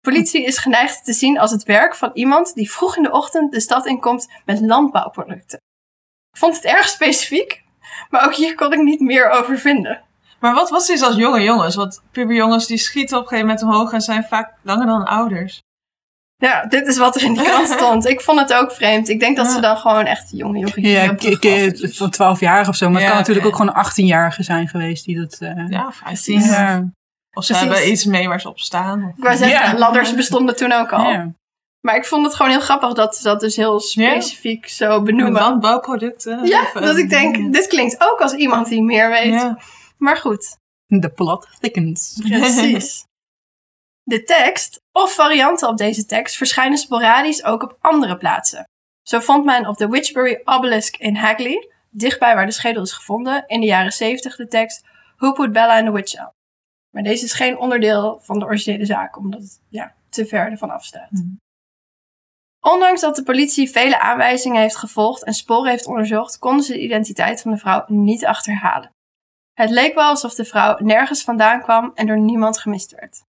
Politie 0.00 0.44
is 0.44 0.58
geneigd 0.58 1.04
te 1.04 1.12
zien 1.12 1.38
als 1.38 1.50
het 1.50 1.62
werk 1.62 1.94
van 1.94 2.10
iemand 2.14 2.54
die 2.54 2.70
vroeg 2.70 2.96
in 2.96 3.02
de 3.02 3.10
ochtend 3.10 3.52
de 3.52 3.60
stad 3.60 3.86
inkomt 3.86 4.28
met 4.44 4.60
landbouwproducten. 4.60 5.58
Ik 6.32 6.38
vond 6.38 6.54
het 6.54 6.64
erg 6.64 6.88
specifiek, 6.88 7.64
maar 8.10 8.24
ook 8.24 8.34
hier 8.34 8.54
kon 8.54 8.72
ik 8.72 8.82
niet 8.82 9.00
meer 9.00 9.30
over 9.30 9.58
vinden. 9.58 10.02
Maar 10.40 10.54
wat 10.54 10.70
was 10.70 10.86
dit 10.86 11.02
als 11.02 11.16
jonge 11.16 11.40
jongens? 11.40 11.74
Want 11.74 12.02
puberjongens 12.12 12.66
die 12.66 12.78
schieten 12.78 13.16
op 13.16 13.22
een 13.22 13.28
gegeven 13.28 13.48
moment 13.48 13.66
omhoog 13.66 13.92
en 13.92 14.00
zijn 14.00 14.24
vaak 14.24 14.54
langer 14.62 14.86
dan 14.86 15.04
ouders. 15.04 15.62
Ja, 16.44 16.64
dit 16.66 16.86
is 16.86 16.96
wat 16.98 17.16
er 17.16 17.22
in 17.22 17.34
de 17.34 17.42
krant 17.42 17.68
stond. 17.78 18.06
Ik 18.06 18.20
vond 18.20 18.40
het 18.40 18.52
ook 18.54 18.72
vreemd. 18.72 19.08
Ik 19.08 19.20
denk 19.20 19.36
dat 19.36 19.50
ze 19.50 19.60
dan 19.60 19.76
gewoon 19.76 20.04
echt 20.04 20.30
jonge 20.30 20.58
jongens 20.58 20.74
Ja, 20.76 21.14
eh, 21.16 21.90
van 21.90 22.10
12 22.10 22.40
jaar 22.40 22.68
of 22.68 22.76
zo. 22.76 22.90
Maar 22.90 23.00
het 23.00 23.08
kan 23.10 23.18
natuurlijk 23.18 23.46
ook 23.46 23.56
gewoon 23.56 23.76
een 23.76 23.84
18-jarige 23.84 24.42
zijn 24.42 24.68
geweest 24.68 25.04
die 25.04 25.16
dat... 25.20 25.36
eh, 25.40 25.68
Ja, 25.68 25.92
15. 25.92 26.40
ja. 26.40 26.84
Of 27.32 27.44
ze 27.44 27.52
Precies. 27.52 27.70
hebben 27.72 27.90
iets 27.92 28.04
mee 28.04 28.28
waar 28.28 28.40
ze 28.40 28.48
op 28.48 28.58
staan. 28.58 29.04
Of... 29.04 29.16
Ik 29.16 29.22
wou 29.24 29.36
zeggen, 29.36 29.72
Ja. 29.72 29.78
ladders 29.78 30.14
bestonden 30.14 30.56
toen 30.56 30.72
ook 30.72 30.92
al. 30.92 31.10
Ja. 31.10 31.32
Maar 31.80 31.96
ik 31.96 32.04
vond 32.04 32.26
het 32.26 32.34
gewoon 32.34 32.50
heel 32.50 32.60
grappig 32.60 32.92
dat 32.92 33.16
ze 33.16 33.22
dat 33.22 33.40
dus 33.40 33.56
heel 33.56 33.80
specifiek 33.80 34.68
zo 34.68 35.02
benoemen. 35.02 35.42
Landbouwproducten. 35.42 36.46
Ja, 36.46 36.60
Of, 36.74 36.82
dat 36.82 36.96
ik 36.96 37.08
denk, 37.10 37.52
dit 37.52 37.66
klinkt 37.66 37.96
ook 37.98 38.20
als 38.20 38.32
iemand 38.32 38.68
die 38.68 38.82
meer 38.82 39.10
weet. 39.10 39.32
Ja. 39.32 39.58
Maar 39.98 40.16
goed, 40.16 40.56
The 41.00 41.08
plot 41.14 41.48
thickens. 41.60 42.20
precies. 42.28 43.04
De 44.06 44.22
tekst, 44.22 44.80
of 44.92 45.14
varianten 45.14 45.68
op 45.68 45.76
deze 45.76 46.06
tekst, 46.06 46.36
verschijnen 46.36 46.78
sporadisch 46.78 47.44
ook 47.44 47.62
op 47.62 47.76
andere 47.80 48.16
plaatsen. 48.16 48.64
Zo 49.02 49.20
vond 49.20 49.44
men 49.44 49.66
op 49.66 49.76
de 49.76 49.88
Witchbury 49.88 50.40
Obelisk 50.44 50.96
in 50.96 51.16
Hagley, 51.16 51.68
dichtbij 51.90 52.34
waar 52.34 52.46
de 52.46 52.52
schedel 52.52 52.82
is 52.82 52.92
gevonden, 52.92 53.44
in 53.46 53.60
de 53.60 53.66
jaren 53.66 53.92
70 53.92 54.36
de 54.36 54.46
tekst 54.46 54.84
Who 55.16 55.32
put 55.32 55.52
Bella 55.52 55.78
in 55.78 55.84
the 55.84 55.92
witch 55.92 56.08
cell? 56.08 56.32
Maar 56.90 57.02
deze 57.02 57.24
is 57.24 57.32
geen 57.32 57.58
onderdeel 57.58 58.20
van 58.22 58.38
de 58.38 58.44
originele 58.44 58.84
zaak, 58.84 59.16
omdat 59.16 59.40
het 59.40 59.60
ja, 59.68 59.94
te 60.08 60.26
ver 60.26 60.50
ervan 60.50 60.70
afstaat. 60.70 61.10
Mhm. 61.10 61.34
Ondanks 62.60 63.00
dat 63.00 63.16
de 63.16 63.22
politie 63.22 63.70
vele 63.70 64.00
aanwijzingen 64.00 64.60
heeft 64.60 64.76
gevolgd 64.76 65.24
en 65.24 65.34
sporen 65.34 65.70
heeft 65.70 65.86
onderzocht, 65.86 66.38
konden 66.38 66.64
ze 66.64 66.72
de 66.72 66.80
identiteit 66.80 67.40
van 67.40 67.50
de 67.50 67.56
vrouw 67.56 67.84
niet 67.86 68.26
achterhalen. 68.26 68.90
Het 69.52 69.70
leek 69.70 69.94
wel 69.94 70.08
alsof 70.08 70.34
de 70.34 70.44
vrouw 70.44 70.76
nergens 70.78 71.22
vandaan 71.22 71.62
kwam 71.62 71.90
en 71.94 72.06
door 72.06 72.20
niemand 72.20 72.58
gemist 72.58 72.90
werd. 72.90 73.22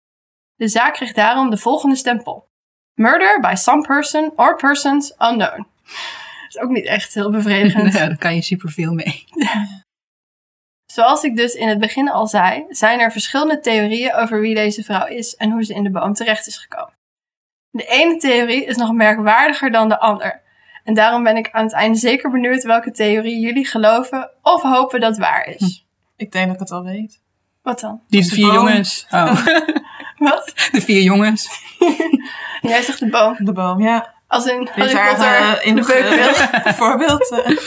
De 0.63 0.69
zaak 0.69 0.93
kreeg 0.93 1.13
daarom 1.13 1.49
de 1.49 1.57
volgende 1.57 1.95
stempel: 1.95 2.49
Murder 2.93 3.39
by 3.39 3.53
some 3.55 3.81
person 3.81 4.31
or 4.35 4.55
persons 4.55 5.13
unknown. 5.19 5.57
Dat 5.57 6.49
is 6.49 6.57
ook 6.57 6.69
niet 6.69 6.85
echt 6.85 7.13
heel 7.13 7.31
bevredigend. 7.31 7.93
ja, 7.93 8.05
daar 8.07 8.17
kan 8.17 8.35
je 8.35 8.41
superveel 8.41 8.93
mee. 8.93 9.23
Zoals 10.93 11.23
ik 11.23 11.35
dus 11.35 11.53
in 11.53 11.67
het 11.67 11.79
begin 11.79 12.11
al 12.11 12.27
zei, 12.27 12.65
zijn 12.69 12.99
er 12.99 13.11
verschillende 13.11 13.59
theorieën 13.59 14.13
over 14.13 14.41
wie 14.41 14.55
deze 14.55 14.83
vrouw 14.83 15.05
is 15.05 15.35
en 15.35 15.51
hoe 15.51 15.63
ze 15.63 15.73
in 15.73 15.83
de 15.83 15.91
boom 15.91 16.13
terecht 16.13 16.47
is 16.47 16.57
gekomen. 16.57 16.93
De 17.69 17.85
ene 17.85 18.17
theorie 18.17 18.65
is 18.65 18.75
nog 18.75 18.91
merkwaardiger 18.91 19.71
dan 19.71 19.89
de 19.89 19.99
ander. 19.99 20.41
En 20.83 20.93
daarom 20.93 21.23
ben 21.23 21.37
ik 21.37 21.51
aan 21.51 21.63
het 21.63 21.73
einde 21.73 21.97
zeker 21.97 22.31
benieuwd 22.31 22.63
welke 22.63 22.91
theorie 22.91 23.39
jullie 23.39 23.65
geloven 23.65 24.29
of 24.41 24.61
hopen 24.61 24.99
dat 24.99 25.17
waar 25.17 25.47
is. 25.47 25.85
Ik 26.15 26.31
denk 26.31 26.45
dat 26.45 26.53
ik 26.53 26.59
het 26.59 26.71
al 26.71 26.83
weet. 26.83 27.21
Wat 27.61 27.79
dan? 27.79 28.01
Die 28.07 28.25
vier 28.25 28.45
boom. 28.45 28.55
jongens. 28.55 29.07
Oh, 29.09 29.47
Wat? 30.29 30.53
de 30.71 30.81
vier 30.81 31.01
jongens. 31.01 31.49
Jij 32.61 32.81
zegt 32.81 32.99
de 32.99 33.09
boom. 33.09 33.35
De 33.39 33.51
boom, 33.51 33.81
ja. 33.81 34.13
Als 34.27 34.45
in 34.45 34.59
Dit 34.59 34.93
Harry 34.93 35.15
Potter, 35.15 35.63
in 35.63 35.75
de 35.75 35.81
beukbeeld. 35.81 36.51
Bijvoorbeeld. 36.63 37.31
eh, 37.31 37.57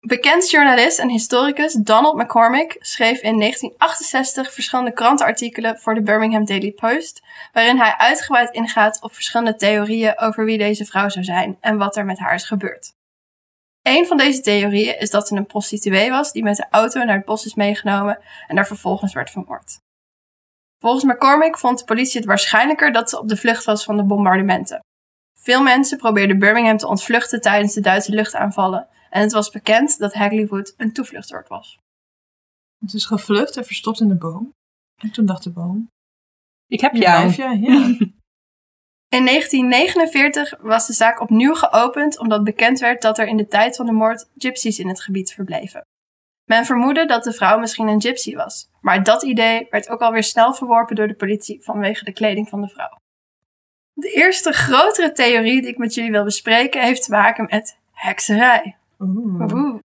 Bekend 0.00 0.50
journalist 0.50 0.98
en 0.98 1.08
historicus 1.08 1.72
Donald 1.72 2.16
McCormick 2.16 2.76
schreef 2.78 3.20
in 3.20 3.38
1968 3.38 4.52
verschillende 4.52 4.92
krantenartikelen 4.92 5.78
voor 5.78 5.94
de 5.94 6.02
Birmingham 6.02 6.44
Daily 6.44 6.72
Post, 6.72 7.22
waarin 7.52 7.78
hij 7.78 7.94
uitgebreid 7.96 8.50
ingaat 8.54 9.02
op 9.02 9.14
verschillende 9.14 9.56
theorieën 9.56 10.18
over 10.18 10.44
wie 10.44 10.58
deze 10.58 10.84
vrouw 10.84 11.08
zou 11.08 11.24
zijn 11.24 11.56
en 11.60 11.76
wat 11.78 11.96
er 11.96 12.04
met 12.04 12.18
haar 12.18 12.34
is 12.34 12.44
gebeurd. 12.44 12.92
Een 13.82 14.06
van 14.06 14.16
deze 14.16 14.40
theorieën 14.40 14.98
is 14.98 15.10
dat 15.10 15.28
ze 15.28 15.36
een 15.36 15.46
prostituee 15.46 16.10
was 16.10 16.32
die 16.32 16.42
met 16.42 16.56
de 16.56 16.66
auto 16.70 17.04
naar 17.04 17.16
het 17.16 17.24
bos 17.24 17.46
is 17.46 17.54
meegenomen 17.54 18.18
en 18.46 18.56
daar 18.56 18.66
vervolgens 18.66 19.12
werd 19.12 19.30
vermoord. 19.30 19.78
Volgens 20.78 21.04
McCormick 21.04 21.58
vond 21.58 21.78
de 21.78 21.84
politie 21.84 22.18
het 22.18 22.28
waarschijnlijker 22.28 22.92
dat 22.92 23.10
ze 23.10 23.18
op 23.18 23.28
de 23.28 23.36
vlucht 23.36 23.64
was 23.64 23.84
van 23.84 23.96
de 23.96 24.04
bombardementen. 24.04 24.80
Veel 25.34 25.62
mensen 25.62 25.98
probeerden 25.98 26.38
Birmingham 26.38 26.76
te 26.76 26.88
ontvluchten 26.88 27.40
tijdens 27.40 27.74
de 27.74 27.80
Duitse 27.80 28.12
luchtaanvallen 28.12 28.88
en 29.10 29.20
het 29.20 29.32
was 29.32 29.50
bekend 29.50 29.98
dat 29.98 30.14
Hagleywood 30.14 30.74
een 30.76 30.92
toevluchtsoord 30.92 31.48
was. 31.48 31.78
Het 32.78 32.94
is 32.94 33.04
gevlucht 33.04 33.56
en 33.56 33.64
verstopt 33.64 34.00
in 34.00 34.08
de 34.08 34.16
boom. 34.16 34.52
En 34.96 35.10
toen 35.10 35.26
dacht 35.26 35.42
de 35.42 35.50
boom. 35.50 35.88
Ik 36.66 36.80
heb 36.80 36.92
Hier 36.92 37.02
jou. 37.02 37.32
blijf 37.32 37.36
je. 37.36 37.66
Ja. 37.66 38.06
In 39.16 39.24
1949 39.24 40.54
was 40.60 40.86
de 40.86 40.92
zaak 40.92 41.20
opnieuw 41.20 41.54
geopend 41.54 42.18
omdat 42.18 42.44
bekend 42.44 42.78
werd 42.78 43.02
dat 43.02 43.18
er 43.18 43.26
in 43.26 43.36
de 43.36 43.46
tijd 43.46 43.76
van 43.76 43.86
de 43.86 43.92
moord 43.92 44.30
gypsies 44.36 44.78
in 44.78 44.88
het 44.88 45.00
gebied 45.00 45.32
verbleven. 45.32 45.80
Men 46.48 46.64
vermoedde 46.64 47.06
dat 47.06 47.24
de 47.24 47.32
vrouw 47.32 47.58
misschien 47.58 47.88
een 47.88 48.00
gypsy 48.00 48.34
was, 48.34 48.68
maar 48.80 49.02
dat 49.02 49.22
idee 49.22 49.66
werd 49.70 49.88
ook 49.88 50.00
alweer 50.00 50.22
snel 50.24 50.54
verworpen 50.54 50.96
door 50.96 51.08
de 51.08 51.14
politie 51.14 51.62
vanwege 51.62 52.04
de 52.04 52.12
kleding 52.12 52.48
van 52.48 52.60
de 52.60 52.68
vrouw. 52.68 52.98
De 53.92 54.10
eerste 54.10 54.52
grotere 54.52 55.12
theorie 55.12 55.60
die 55.60 55.70
ik 55.70 55.78
met 55.78 55.94
jullie 55.94 56.10
wil 56.10 56.24
bespreken 56.24 56.82
heeft 56.82 57.02
te 57.04 57.10
maken 57.10 57.46
met 57.50 57.78
hekserij. 57.92 58.76
Oeh. 58.98 59.52
Oeh. 59.52 59.78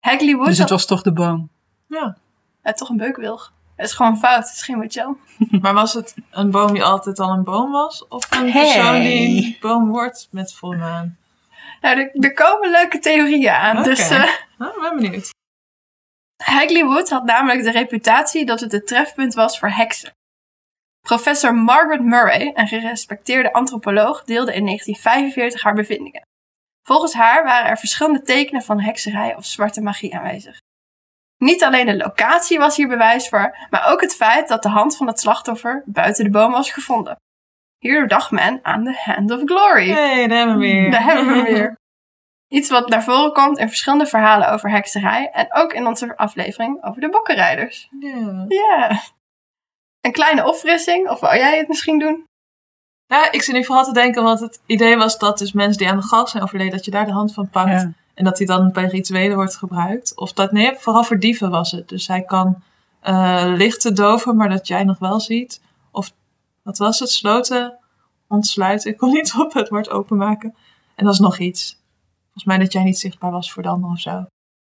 Hagleywood 0.00 0.46
Dus 0.46 0.58
het 0.58 0.70
was 0.70 0.86
toch 0.86 1.02
de 1.02 1.12
boom. 1.12 1.50
Ja. 1.88 2.16
Ja, 2.62 2.72
toch 2.72 2.88
een 2.88 2.96
beukwilg. 2.96 3.52
Het 3.76 3.86
is 3.86 3.92
gewoon 3.92 4.18
fout, 4.18 4.44
het 4.44 4.54
is 4.54 4.62
geen 4.62 4.78
Michel. 4.78 5.16
Maar 5.60 5.74
was 5.74 5.92
het 5.92 6.14
een 6.30 6.50
boom 6.50 6.72
die 6.72 6.84
altijd 6.84 7.18
al 7.18 7.30
een 7.30 7.44
boom 7.44 7.70
was? 7.72 8.08
Of 8.08 8.30
een 8.30 8.50
Hey. 8.50 8.62
persoon 8.62 9.00
die 9.00 9.44
een 9.44 9.56
boom 9.60 9.88
wordt 9.90 10.28
met 10.30 10.54
volle 10.54 10.76
maan? 10.76 11.16
Nou, 11.80 11.98
er, 11.98 12.10
er 12.14 12.32
komen 12.32 12.70
leuke 12.70 12.98
theorieën 12.98 13.50
aan. 13.50 13.82
Dus 13.82 14.08
eh 14.10 14.28
Nou, 14.58 14.72
ik 14.74 14.80
ben 14.80 14.96
benieuwd. 14.96 15.34
Hagleywood 16.42 17.10
had 17.10 17.24
namelijk 17.24 17.62
de 17.62 17.70
reputatie 17.70 18.44
dat 18.46 18.60
het 18.60 18.72
het 18.72 18.86
trefpunt 18.86 19.34
was 19.34 19.58
voor 19.58 19.70
heksen. 19.70 20.10
Professor 21.00 21.54
Margaret 21.54 22.02
Murray, 22.02 22.50
een 22.54 22.68
gerespecteerde 22.68 23.52
antropoloog, 23.52 24.24
deelde 24.24 24.54
in 24.54 24.64
1945 24.64 25.62
haar 25.62 25.74
bevindingen. 25.74 26.22
Volgens 26.82 27.14
haar 27.14 27.44
waren 27.44 27.70
er 27.70 27.78
verschillende 27.78 28.22
tekenen 28.22 28.62
van 28.62 28.80
hekserij 28.80 29.36
of 29.36 29.44
zwarte 29.44 29.80
magie 29.80 30.16
aanwezig. 30.16 30.58
Niet 31.38 31.64
alleen 31.64 31.86
de 31.86 31.96
locatie 31.96 32.58
was 32.58 32.76
hier 32.76 32.88
bewijs 32.88 33.28
voor, 33.28 33.56
maar 33.70 33.90
ook 33.90 34.00
het 34.00 34.14
feit 34.14 34.48
dat 34.48 34.62
de 34.62 34.68
hand 34.68 34.96
van 34.96 35.06
het 35.06 35.20
slachtoffer 35.20 35.82
buiten 35.86 36.24
de 36.24 36.30
boom 36.30 36.50
was 36.50 36.70
gevonden. 36.70 37.16
Hierdoor 37.78 38.08
dacht 38.08 38.30
men 38.30 38.58
aan 38.62 38.84
de 38.84 38.94
Hand 39.04 39.30
of 39.30 39.40
Glory. 39.44 39.90
hey, 39.90 40.26
daar 40.26 40.38
hebben 40.38 40.58
we 40.58 40.66
weer. 40.66 40.90
Daar 40.90 41.02
hebben 41.02 41.34
we 41.34 41.42
weer. 41.42 41.76
Iets 42.48 42.70
wat 42.70 42.88
naar 42.88 43.04
voren 43.04 43.32
komt 43.32 43.58
in 43.58 43.68
verschillende 43.68 44.06
verhalen 44.06 44.50
over 44.50 44.70
hekserij 44.70 45.30
en 45.30 45.46
ook 45.50 45.72
in 45.72 45.86
onze 45.86 46.16
aflevering 46.16 46.84
over 46.84 47.00
de 47.00 47.08
bokkenrijders. 47.08 47.88
Ja. 48.00 48.44
Ja. 48.48 49.00
Een 50.00 50.12
kleine 50.12 50.46
opfrissing, 50.46 51.08
of 51.08 51.20
wou 51.20 51.36
jij 51.36 51.58
het 51.58 51.68
misschien 51.68 51.98
doen? 51.98 52.24
Ja, 53.06 53.32
ik 53.32 53.42
zit 53.42 53.54
nu 53.54 53.64
vooral 53.64 53.84
te 53.84 53.92
denken, 53.92 54.22
want 54.22 54.40
het 54.40 54.60
idee 54.66 54.96
was 54.96 55.18
dat 55.18 55.38
dus 55.38 55.52
mensen 55.52 55.78
die 55.78 55.88
aan 55.88 55.96
de 55.96 56.02
galg 56.02 56.28
zijn 56.28 56.42
overleden, 56.42 56.72
dat 56.72 56.84
je 56.84 56.90
daar 56.90 57.06
de 57.06 57.12
hand 57.12 57.34
van 57.34 57.48
pakt. 57.48 57.70
Ja. 57.70 57.92
En 58.14 58.24
dat 58.24 58.36
die 58.36 58.46
dan 58.46 58.72
bij 58.72 58.84
rituelen 58.84 59.36
wordt 59.36 59.56
gebruikt. 59.56 60.16
Of 60.16 60.32
dat, 60.32 60.52
nee, 60.52 60.74
vooral 60.76 61.04
voor 61.04 61.18
dieven 61.18 61.50
was 61.50 61.70
het. 61.70 61.88
Dus 61.88 62.06
hij 62.06 62.22
kan 62.22 62.62
eh, 63.00 63.44
lichten 63.46 63.94
doven, 63.94 64.36
maar 64.36 64.48
dat 64.48 64.66
jij 64.66 64.84
nog 64.84 64.98
wel 64.98 65.20
ziet. 65.20 65.60
Of, 65.90 66.12
wat 66.62 66.78
was 66.78 66.98
het? 66.98 67.10
Sloten, 67.10 67.78
ontsluiten. 68.28 68.90
Ik 68.90 68.96
kon 68.96 69.12
niet 69.12 69.34
op 69.38 69.52
het 69.52 69.68
woord 69.68 69.90
openmaken. 69.90 70.54
En 70.94 71.04
dat 71.04 71.14
is 71.14 71.20
nog 71.20 71.38
iets. 71.38 71.78
Volgens 72.36 72.56
mij 72.56 72.66
dat 72.66 72.72
jij 72.72 72.82
niet 72.82 72.98
zichtbaar 72.98 73.30
was 73.30 73.52
voor 73.52 73.62
de 73.62 73.68
ander 73.68 73.90
of 73.90 73.98
zo. 73.98 74.26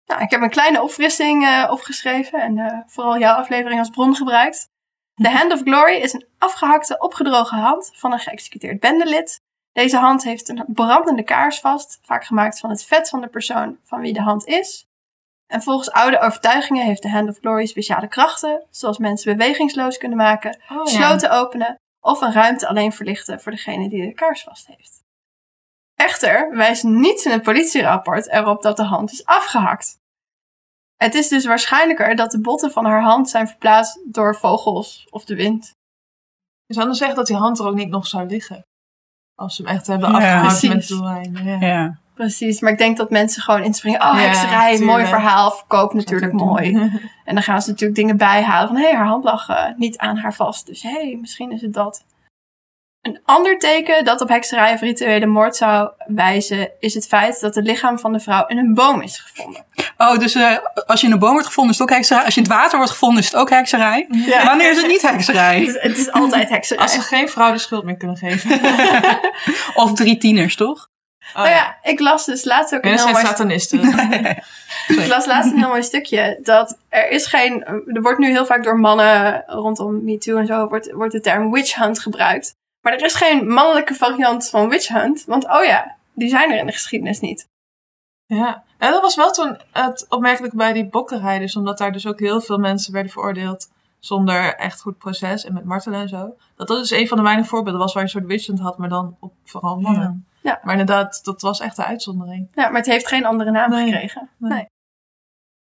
Nou, 0.06 0.22
ik 0.22 0.30
heb 0.30 0.42
een 0.42 0.50
kleine 0.50 0.82
opfrissing 0.82 1.46
eh, 1.46 1.68
opgeschreven 1.72 2.42
en 2.42 2.58
eh, 2.58 2.80
vooral 2.86 3.20
jouw 3.20 3.36
aflevering 3.36 3.80
als 3.80 3.90
bron 3.90 4.16
gebruikt. 4.16 4.70
De 5.14 5.30
Hand 5.30 5.52
of 5.52 5.62
Glory 5.62 5.96
is 5.96 6.14
een 6.14 6.26
afgehakte, 6.38 7.00
opgedrogen 7.00 7.58
hand 7.58 7.92
van 7.94 8.12
een 8.12 8.20
geëxecuteerd 8.20 8.80
bendelid. 8.80 9.42
Deze 9.72 9.98
hand 9.98 10.24
heeft 10.24 10.50
een 10.50 10.64
brandende 10.68 11.24
kaars 11.24 11.60
vast, 11.60 12.00
vaak 12.02 12.26
gemaakt 12.26 12.60
van 12.60 12.70
het 12.70 12.86
vet 12.86 13.10
van 13.10 13.22
de 13.22 13.28
persoon 13.28 13.78
van 13.84 14.00
wie 14.00 14.14
de 14.14 14.22
hand 14.22 14.46
is. 14.46 14.86
En 15.48 15.62
volgens 15.62 15.92
oude 15.92 16.20
overtuigingen 16.20 16.86
heeft 16.86 17.02
de 17.02 17.10
Hand 17.10 17.30
of 17.30 17.38
Glory 17.38 17.66
speciale 17.66 18.08
krachten, 18.08 18.66
zoals 18.70 18.98
mensen 18.98 19.38
bewegingsloos 19.38 19.98
kunnen 19.98 20.18
maken, 20.18 20.60
Oh, 20.70 20.86
sloten 20.86 21.32
openen 21.32 21.76
of 22.00 22.22
een 22.22 22.34
ruimte 22.34 22.68
alleen 22.68 22.92
verlichten 22.92 23.42
voor 23.42 23.52
degene 23.52 23.90
die 23.90 24.06
de 24.06 24.14
kaars 24.14 24.44
vast 24.44 24.68
heeft. 24.68 25.06
Echter 25.98 26.56
wijst 26.56 26.84
niets 26.84 27.26
in 27.26 27.32
het 27.32 27.42
politierapport 27.42 28.30
erop 28.30 28.62
dat 28.62 28.78
de 28.78 28.84
hand 28.84 29.12
is 29.12 29.26
afgehakt. 29.26 29.98
Het 30.96 31.14
is 31.14 31.28
dus 31.28 31.46
waarschijnlijker 31.46 32.16
dat 32.16 32.32
de 32.32 32.42
botten 32.42 32.72
van 32.72 32.86
haar 32.86 33.02
hand 33.02 33.30
zijn 33.30 33.48
verplaatst 33.48 34.00
door 34.06 34.36
vogels 34.36 35.08
of 35.10 35.26
de 35.26 35.36
wind. 35.36 35.72
Je 36.66 36.74
zou 36.74 36.86
dan 36.86 36.96
zeggen 36.96 37.16
dat 37.18 37.28
die 37.28 37.36
hand 37.36 37.60
er 37.60 37.66
ook 37.66 37.76
niet 37.76 37.90
nog 37.90 38.08
zou 38.08 38.28
liggen. 38.28 38.62
Als 39.36 39.56
ze 39.56 39.62
hem 39.64 39.72
echt 39.76 39.88
hebben 39.88 40.10
Ja, 40.10 40.16
afgehakt 40.16 40.62
met 40.62 40.72
precies. 40.72 40.88
doeleinden. 40.88 41.46
Ja. 41.46 41.58
Ja. 41.68 41.98
Precies, 42.14 42.60
maar 42.60 42.72
ik 42.72 42.78
denk 42.78 42.98
dat 42.98 43.10
mensen 43.10 43.42
gewoon 43.42 43.64
inspringen. 43.64 44.02
Oh, 44.02 44.14
Ja, 44.14 44.20
hekserij, 44.20 44.80
mooi 44.80 45.06
verhaal, 45.06 45.52
verkoopt 45.52 45.94
natuurlijk 45.94 46.34
mooi. 46.34 46.72
doen. 46.72 47.02
En 47.26 47.34
dan 47.34 47.44
gaan 47.44 47.62
ze 47.62 47.70
natuurlijk 47.70 48.00
dingen 48.00 48.18
bijhalen 48.18 48.68
van... 48.68 48.78
hé, 48.78 48.84
hey, 48.88 48.96
haar 48.96 49.06
hand 49.08 49.24
lag 49.24 49.50
eh, 49.50 49.66
niet 49.76 49.98
aan 49.98 50.18
haar 50.18 50.34
vast. 50.34 50.66
Dus 50.66 50.82
hé, 50.82 50.90
hey, 50.90 51.18
misschien 51.22 51.52
is 51.52 51.62
het 51.62 51.74
dat. 51.74 52.04
Een 53.08 53.22
ander 53.26 53.58
teken 53.58 54.06
dat 54.06 54.22
op 54.22 54.30
hekserij 54.30 54.74
of 54.74 54.82
rituele 54.82 55.26
moord 55.26 55.56
zou 55.56 55.90
wijzen... 56.06 56.70
is 56.80 56.94
het 56.94 57.08
feit 57.08 57.40
dat 57.40 57.56
het 57.56 57.66
lichaam 57.66 58.00
van 58.00 58.14
de 58.14 58.20
vrouw 58.20 58.46
in 58.46 58.58
een 58.58 58.74
boom 58.74 59.02
is 59.02 59.20
gevonden. 59.20 59.66
Oh, 59.98 60.18
dus 60.18 60.36
eh, 60.36 60.58
als 60.86 61.02
je 61.02 61.08
in 61.08 61.14
een 61.14 61.20
boom 61.20 61.32
wordt 61.32 61.48
gevonden 61.48 61.74
is 61.74 61.80
het 61.80 61.90
ook 61.90 61.96
hekserij. 61.96 62.24
Als 62.24 62.34
je 62.34 62.42
in 62.42 62.48
het 62.48 62.56
water 62.56 62.78
wordt 62.78 62.92
gevonden 62.92 63.20
is 63.20 63.26
het 63.26 63.36
ook 63.36 63.50
hekserij. 63.50 64.06
Ja. 64.10 64.46
Wanneer 64.46 64.72
is 64.72 64.78
het 64.78 64.88
niet 64.88 65.02
hekserij? 65.02 65.62
Het 65.80 65.98
is 65.98 66.12
altijd 66.12 66.50
hekserij. 66.50 66.84
Als 66.84 66.94
ze 66.94 67.02
geen 67.02 67.30
vrouw 67.30 67.52
de 67.52 67.58
schuld 67.58 67.84
meer 67.84 67.98
kunnen 67.98 68.18
geven. 68.18 68.60
Of 69.84 69.94
drie 69.94 70.18
tieners, 70.18 70.56
toch? 70.56 70.88
Oh, 71.36 71.42
Nou 71.42 71.50
ja, 71.50 71.78
ik 71.82 72.00
las 72.00 72.26
dus 72.26 72.44
laatst 72.44 72.76
ook 72.76 72.84
een 72.84 72.92
En 72.92 72.98
dat 72.98 73.06
heel 73.06 73.16
zijn 73.16 73.26
mooi 73.26 73.36
satanisten. 73.36 73.80
Ik 74.88 75.08
las 75.08 75.26
laatst 75.26 75.52
een 75.52 75.58
heel 75.58 75.68
mooi 75.68 75.84
stukje 75.84 76.40
dat 76.44 76.78
er 76.90 77.10
is 77.10 77.26
geen. 77.26 77.66
Er 77.66 78.02
wordt 78.02 78.20
nu 78.20 78.30
heel 78.30 78.46
vaak 78.46 78.64
door 78.64 78.80
mannen 78.80 79.44
rondom 79.48 80.04
MeToo 80.04 80.38
en 80.38 80.46
zo 80.46 80.68
wordt, 80.68 80.92
wordt 80.92 81.12
de 81.12 81.20
term 81.20 81.52
witch 81.52 81.76
hunt 81.76 82.00
gebruikt. 82.00 82.56
Maar 82.88 82.96
er 82.96 83.06
is 83.06 83.16
geen 83.16 83.48
mannelijke 83.48 83.94
variant 83.94 84.50
van 84.50 84.70
witch 84.70 84.88
hunt. 84.88 85.24
Want 85.26 85.46
oh 85.46 85.64
ja, 85.64 85.96
die 86.14 86.30
zijn 86.30 86.52
er 86.52 86.58
in 86.58 86.66
de 86.66 86.72
geschiedenis 86.72 87.20
niet. 87.20 87.48
Ja. 88.26 88.64
En 88.78 88.92
dat 88.92 89.02
was 89.02 89.16
wel 89.16 89.32
toen 89.32 89.58
het 89.72 90.06
opmerkelijk 90.10 90.54
bij 90.54 90.74
die 90.74 90.90
bokkenrijders, 90.90 91.56
omdat 91.56 91.78
daar 91.78 91.92
dus 91.92 92.08
ook 92.08 92.20
heel 92.20 92.42
veel 92.42 92.58
mensen 92.58 92.94
werden 92.94 93.12
veroordeeld 93.12 93.72
zonder 94.00 94.56
echt 94.56 94.82
goed 94.82 94.98
proces 94.98 95.46
en 95.46 95.54
met 95.54 95.66
martelen 95.66 96.02
en 96.02 96.10
zo. 96.10 96.36
Dat 96.56 96.68
dat 96.68 96.78
dus 96.78 96.92
een 96.92 97.08
van 97.08 97.18
de 97.18 97.24
weinige 97.24 97.48
voorbeelden 97.48 97.82
was 97.82 97.94
waar 97.94 98.04
je 98.04 98.10
een 98.10 98.20
soort 98.20 98.32
witchhunt 98.32 98.60
had, 98.60 98.78
maar 98.78 98.90
dan 98.90 99.18
op 99.20 99.34
vooral 99.44 99.80
mannen. 99.80 100.28
Ja. 100.42 100.60
Maar 100.64 100.80
inderdaad, 100.80 101.24
dat 101.24 101.42
was 101.42 101.60
echt 101.60 101.76
de 101.76 101.86
uitzondering. 101.86 102.52
Ja, 102.54 102.68
maar 102.70 102.82
het 102.82 102.90
heeft 102.90 103.08
geen 103.08 103.26
andere 103.26 103.52
naam 103.52 103.70
Nee, 103.70 103.92
gekregen. 103.92 104.30
Nee. 104.38 104.52
nee. 104.52 104.66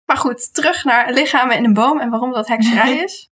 Maar 0.06 0.18
goed, 0.18 0.54
terug 0.54 0.84
naar 0.84 1.14
lichamen 1.14 1.58
in 1.58 1.66
een 1.66 1.74
boom 1.74 2.00
en 2.00 2.10
waarom 2.10 2.32
dat 2.32 2.48
hekserij 2.48 2.98
is. 3.04 3.30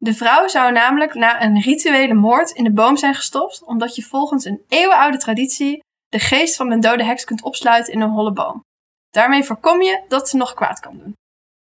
De 0.00 0.14
vrouw 0.14 0.48
zou 0.48 0.72
namelijk 0.72 1.14
na 1.14 1.42
een 1.42 1.60
rituele 1.60 2.14
moord 2.14 2.50
in 2.50 2.64
de 2.64 2.72
boom 2.72 2.96
zijn 2.96 3.14
gestopt, 3.14 3.64
omdat 3.64 3.94
je 3.94 4.02
volgens 4.02 4.44
een 4.44 4.62
eeuwenoude 4.68 5.18
traditie 5.18 5.82
de 6.08 6.18
geest 6.18 6.56
van 6.56 6.70
een 6.70 6.80
dode 6.80 7.04
heks 7.04 7.24
kunt 7.24 7.42
opsluiten 7.42 7.92
in 7.92 8.00
een 8.00 8.10
holle 8.10 8.32
boom. 8.32 8.64
Daarmee 9.10 9.44
voorkom 9.44 9.82
je 9.82 10.02
dat 10.08 10.28
ze 10.28 10.36
nog 10.36 10.54
kwaad 10.54 10.80
kan 10.80 10.98
doen. 10.98 11.12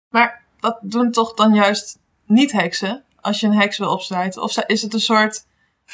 Maar 0.10 0.44
dat 0.60 0.78
doen 0.82 1.12
toch 1.12 1.34
dan 1.34 1.54
juist 1.54 2.00
niet 2.26 2.52
heksen, 2.52 3.04
als 3.22 3.40
je 3.40 3.48
een 3.48 3.60
heks 3.60 3.78
wil 3.78 3.92
opsluiten? 3.92 4.42
Of 4.42 4.58
is 4.58 4.82
het 4.82 4.94
een 4.94 5.00
soort 5.00 5.46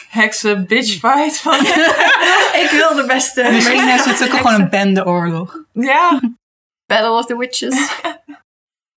heksen 0.10 0.68
bitch 0.68 1.00
fight 1.00 1.40
van... 1.40 1.60
Ik 2.64 2.70
wil 2.72 2.96
de 2.96 3.06
beste. 3.08 3.50
Misschien 3.52 3.90
is 3.90 4.06
het 4.06 4.24
ook 4.24 4.38
gewoon 4.38 4.62
een 4.62 4.70
bendeoorlog. 4.70 5.64
ja, 5.74 6.20
Battle 6.86 7.12
of 7.12 7.26
the 7.26 7.38
Witches. 7.38 7.76
een 8.28 8.38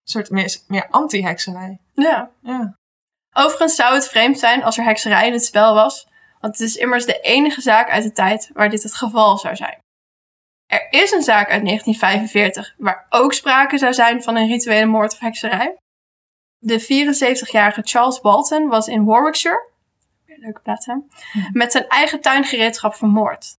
soort 0.04 0.30
meer, 0.30 0.58
meer 0.66 0.86
anti-hekserij. 0.90 1.78
Ja. 1.94 2.30
Ja. 2.42 2.76
Overigens 3.32 3.74
zou 3.74 3.94
het 3.94 4.08
vreemd 4.08 4.38
zijn 4.38 4.62
als 4.62 4.78
er 4.78 4.84
hekserij 4.84 5.26
in 5.26 5.32
het 5.32 5.44
spel 5.44 5.74
was, 5.74 6.08
want 6.40 6.58
het 6.58 6.68
is 6.68 6.76
immers 6.76 7.06
de 7.06 7.20
enige 7.20 7.60
zaak 7.60 7.90
uit 7.90 8.02
de 8.02 8.12
tijd 8.12 8.50
waar 8.52 8.70
dit 8.70 8.82
het 8.82 8.94
geval 8.94 9.38
zou 9.38 9.56
zijn. 9.56 9.78
Er 10.66 10.86
is 10.90 11.12
een 11.12 11.22
zaak 11.22 11.50
uit 11.50 11.64
1945 11.64 12.74
waar 12.78 13.06
ook 13.08 13.32
sprake 13.32 13.78
zou 13.78 13.92
zijn 13.92 14.22
van 14.22 14.36
een 14.36 14.48
rituele 14.48 14.86
moord 14.86 15.12
of 15.12 15.18
hekserij. 15.18 15.76
De 16.58 16.82
74-jarige 16.82 17.80
Charles 17.82 18.20
Walton 18.20 18.68
was 18.68 18.88
in 18.88 19.04
Warwickshire, 19.04 19.68
weer 20.26 20.36
een 20.36 20.42
leuke 20.42 20.60
plaats 20.60 20.86
hè, 20.86 20.94
met 21.52 21.72
zijn 21.72 21.88
eigen 21.88 22.20
tuingereedschap 22.20 22.94
vermoord. 22.94 23.56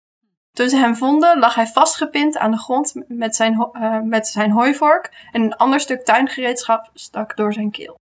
Toen 0.53 0.69
ze 0.69 0.77
hem 0.77 0.97
vonden, 0.97 1.39
lag 1.39 1.55
hij 1.55 1.67
vastgepind 1.67 2.37
aan 2.39 2.51
de 2.51 2.59
grond 2.59 2.95
met 3.09 3.37
zijn, 3.37 3.69
eh, 3.73 4.01
met 4.01 4.29
zijn 4.29 4.51
hooivork 4.51 5.29
en 5.33 5.43
een 5.43 5.57
ander 5.57 5.81
stuk 5.81 6.05
tuingereedschap 6.05 6.91
stak 6.95 7.37
door 7.37 7.53
zijn 7.53 7.71
keel. 7.71 8.01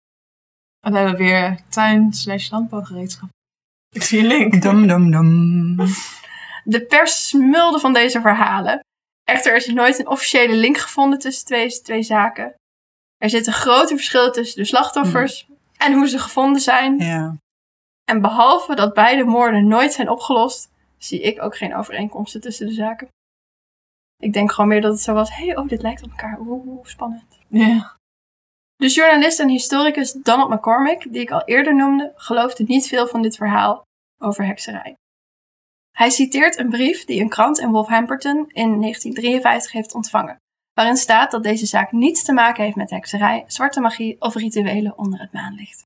En 0.87 0.93
dan 0.93 1.01
hebben 1.01 1.19
we 1.19 1.29
weer 1.29 1.59
tuin 1.69 2.13
slash 2.13 2.49
landbouwgereedschap. 2.49 3.29
Ik 3.95 4.03
zie 4.03 4.19
een 4.19 4.27
link. 4.27 4.61
Dum, 4.61 4.87
dum, 4.87 5.11
dum. 5.11 5.75
De 6.63 6.85
pers 6.85 7.27
smulde 7.27 7.79
van 7.79 7.93
deze 7.93 8.21
verhalen. 8.21 8.79
Echter 9.23 9.55
is 9.55 9.67
er 9.67 9.73
nooit 9.73 9.99
een 9.99 10.07
officiële 10.07 10.55
link 10.55 10.77
gevonden 10.77 11.19
tussen 11.19 11.45
twee, 11.45 11.81
twee 11.81 12.03
zaken. 12.03 12.55
Er 13.17 13.29
zitten 13.29 13.53
grote 13.53 13.95
verschillen 13.95 14.31
tussen 14.31 14.61
de 14.61 14.67
slachtoffers 14.67 15.47
en 15.77 15.93
hoe 15.93 16.07
ze 16.07 16.19
gevonden 16.19 16.61
zijn. 16.61 16.97
Ja. 16.99 17.37
En 18.03 18.21
behalve 18.21 18.75
dat 18.75 18.93
beide 18.93 19.23
moorden 19.23 19.67
nooit 19.67 19.93
zijn 19.93 20.09
opgelost, 20.09 20.71
zie 20.97 21.21
ik 21.21 21.41
ook 21.41 21.57
geen 21.57 21.75
overeenkomsten 21.75 22.41
tussen 22.41 22.67
de 22.67 22.73
zaken. 22.73 23.07
Ik 24.17 24.33
denk 24.33 24.51
gewoon 24.51 24.69
meer 24.69 24.81
dat 24.81 24.91
het 24.91 25.01
zo 25.01 25.13
was, 25.13 25.35
hé, 25.35 25.45
hey, 25.45 25.57
oh, 25.57 25.67
dit 25.67 25.81
lijkt 25.81 26.03
op 26.03 26.09
elkaar. 26.09 26.39
Oeh, 26.39 26.65
oeh, 26.65 26.85
spannend. 26.85 27.39
Ja. 27.47 27.96
De 28.77 28.87
journalist 28.87 29.39
en 29.39 29.49
historicus 29.49 30.11
Donald 30.11 30.49
McCormick, 30.49 31.13
die 31.13 31.21
ik 31.21 31.31
al 31.31 31.43
eerder 31.43 31.75
noemde, 31.75 32.11
geloofde 32.15 32.63
niet 32.63 32.87
veel 32.87 33.07
van 33.07 33.21
dit 33.21 33.35
verhaal 33.35 33.81
over 34.17 34.45
hekserij. 34.45 34.95
Hij 35.91 36.09
citeert 36.09 36.57
een 36.57 36.69
brief 36.69 37.05
die 37.05 37.21
een 37.21 37.29
krant 37.29 37.59
in 37.59 37.71
Wolverhampton 37.71 38.37
in 38.37 38.81
1953 38.81 39.71
heeft 39.71 39.93
ontvangen, 39.93 40.37
waarin 40.73 40.97
staat 40.97 41.31
dat 41.31 41.43
deze 41.43 41.65
zaak 41.65 41.91
niets 41.91 42.23
te 42.23 42.33
maken 42.33 42.63
heeft 42.63 42.75
met 42.75 42.89
hekserij, 42.89 43.43
zwarte 43.47 43.79
magie 43.79 44.21
of 44.21 44.35
rituelen 44.35 44.97
onder 44.97 45.19
het 45.19 45.33
maanlicht. 45.33 45.83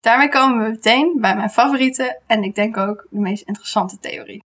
Daarmee 0.00 0.28
komen 0.28 0.64
we 0.64 0.70
meteen 0.70 1.20
bij 1.20 1.36
mijn 1.36 1.50
favoriete 1.50 2.20
en 2.26 2.42
ik 2.42 2.54
denk 2.54 2.76
ook 2.76 3.06
de 3.10 3.18
meest 3.18 3.42
interessante 3.42 3.98
theorie. 3.98 4.42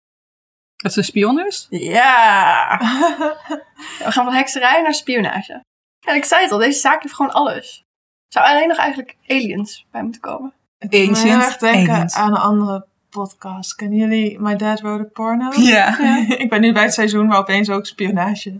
Dat 0.75 0.93
ze 0.93 0.99
een 0.99 1.05
spion 1.05 1.45
is? 1.45 1.67
Ja! 1.69 2.77
We 4.03 4.11
gaan 4.11 4.25
van 4.25 4.33
hekserij 4.33 4.81
naar 4.81 4.93
spionage. 4.93 5.61
En 6.03 6.15
ik 6.15 6.25
zei 6.25 6.41
het 6.41 6.51
al, 6.51 6.57
deze 6.57 6.79
zaak 6.79 7.01
heeft 7.01 7.15
gewoon 7.15 7.31
alles. 7.31 7.85
Zou 8.27 8.45
alleen 8.45 8.67
nog 8.67 8.77
eigenlijk 8.77 9.17
aliens 9.27 9.85
bij 9.91 10.03
moeten 10.03 10.21
komen. 10.21 10.53
Ik 10.77 11.07
moet 11.07 11.23
heel 11.23 11.39
erg 11.39 11.57
denken 11.57 11.93
aliens. 11.93 12.15
aan 12.15 12.31
een 12.31 12.41
andere 12.41 12.85
podcast. 13.09 13.75
Kennen 13.75 13.97
jullie 13.97 14.39
My 14.39 14.55
Dad 14.55 14.79
Wrote 14.79 15.03
a 15.03 15.09
Porno? 15.13 15.51
Ja. 15.57 15.97
ik 16.43 16.49
ben 16.49 16.61
nu 16.61 16.73
bij 16.73 16.83
het 16.83 16.93
seizoen 16.93 17.27
waar 17.27 17.37
opeens 17.37 17.69
ook 17.69 17.85
spionage 17.85 18.49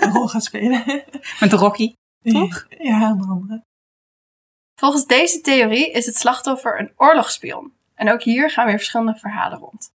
een 0.00 0.12
rol 0.12 0.28
gaat 0.28 0.44
spelen. 0.44 1.04
Met 1.40 1.50
de 1.50 1.56
Rocky. 1.56 1.94
Toch? 2.22 2.66
Ja, 2.68 3.08
een 3.08 3.28
andere. 3.28 3.62
Volgens 4.80 5.06
deze 5.06 5.40
theorie 5.40 5.90
is 5.90 6.06
het 6.06 6.16
slachtoffer 6.16 6.80
een 6.80 6.92
oorlogsspion. 6.96 7.72
En 7.94 8.10
ook 8.10 8.22
hier 8.22 8.50
gaan 8.50 8.66
weer 8.66 8.76
verschillende 8.76 9.18
verhalen 9.18 9.58
rond. 9.58 9.90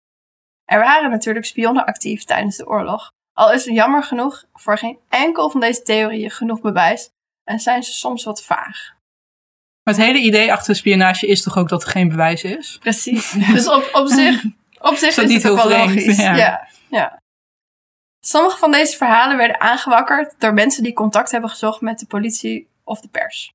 Er 0.64 0.78
waren 0.78 1.10
natuurlijk 1.10 1.44
spionnen 1.44 1.84
actief 1.84 2.24
tijdens 2.24 2.56
de 2.56 2.66
oorlog. 2.66 3.10
Al 3.38 3.52
is 3.52 3.66
er 3.66 3.72
jammer 3.72 4.02
genoeg 4.02 4.44
voor 4.52 4.78
geen 4.78 4.98
enkel 5.08 5.50
van 5.50 5.60
deze 5.60 5.82
theorieën 5.82 6.30
genoeg 6.30 6.60
bewijs 6.60 7.10
en 7.44 7.58
zijn 7.58 7.82
ze 7.82 7.92
soms 7.92 8.24
wat 8.24 8.44
vaag. 8.44 8.96
Maar 9.82 9.94
het 9.94 10.04
hele 10.04 10.18
idee 10.18 10.52
achter 10.52 10.76
spionage 10.76 11.26
is 11.26 11.42
toch 11.42 11.56
ook 11.56 11.68
dat 11.68 11.82
er 11.82 11.88
geen 11.88 12.08
bewijs 12.08 12.42
is? 12.42 12.78
Precies. 12.80 13.32
Dus 13.52 13.68
op, 13.68 13.88
op 13.92 14.06
zich, 14.06 14.44
op 14.78 14.94
zich 14.94 15.08
Is 15.08 15.14
dat 15.14 15.24
is 15.24 15.30
niet 15.30 15.42
het 15.42 15.52
ook 15.52 15.58
heel 15.58 15.68
wel 15.68 15.78
vreemd? 15.78 16.00
logisch. 16.00 16.16
Ja. 16.16 16.34
Ja. 16.34 16.68
Ja, 16.90 17.18
Sommige 18.20 18.58
van 18.58 18.70
deze 18.70 18.96
verhalen 18.96 19.36
werden 19.36 19.60
aangewakkerd 19.60 20.40
door 20.40 20.54
mensen 20.54 20.82
die 20.82 20.92
contact 20.92 21.30
hebben 21.30 21.50
gezocht 21.50 21.80
met 21.80 21.98
de 21.98 22.06
politie 22.06 22.68
of 22.84 23.00
de 23.00 23.08
pers. 23.08 23.52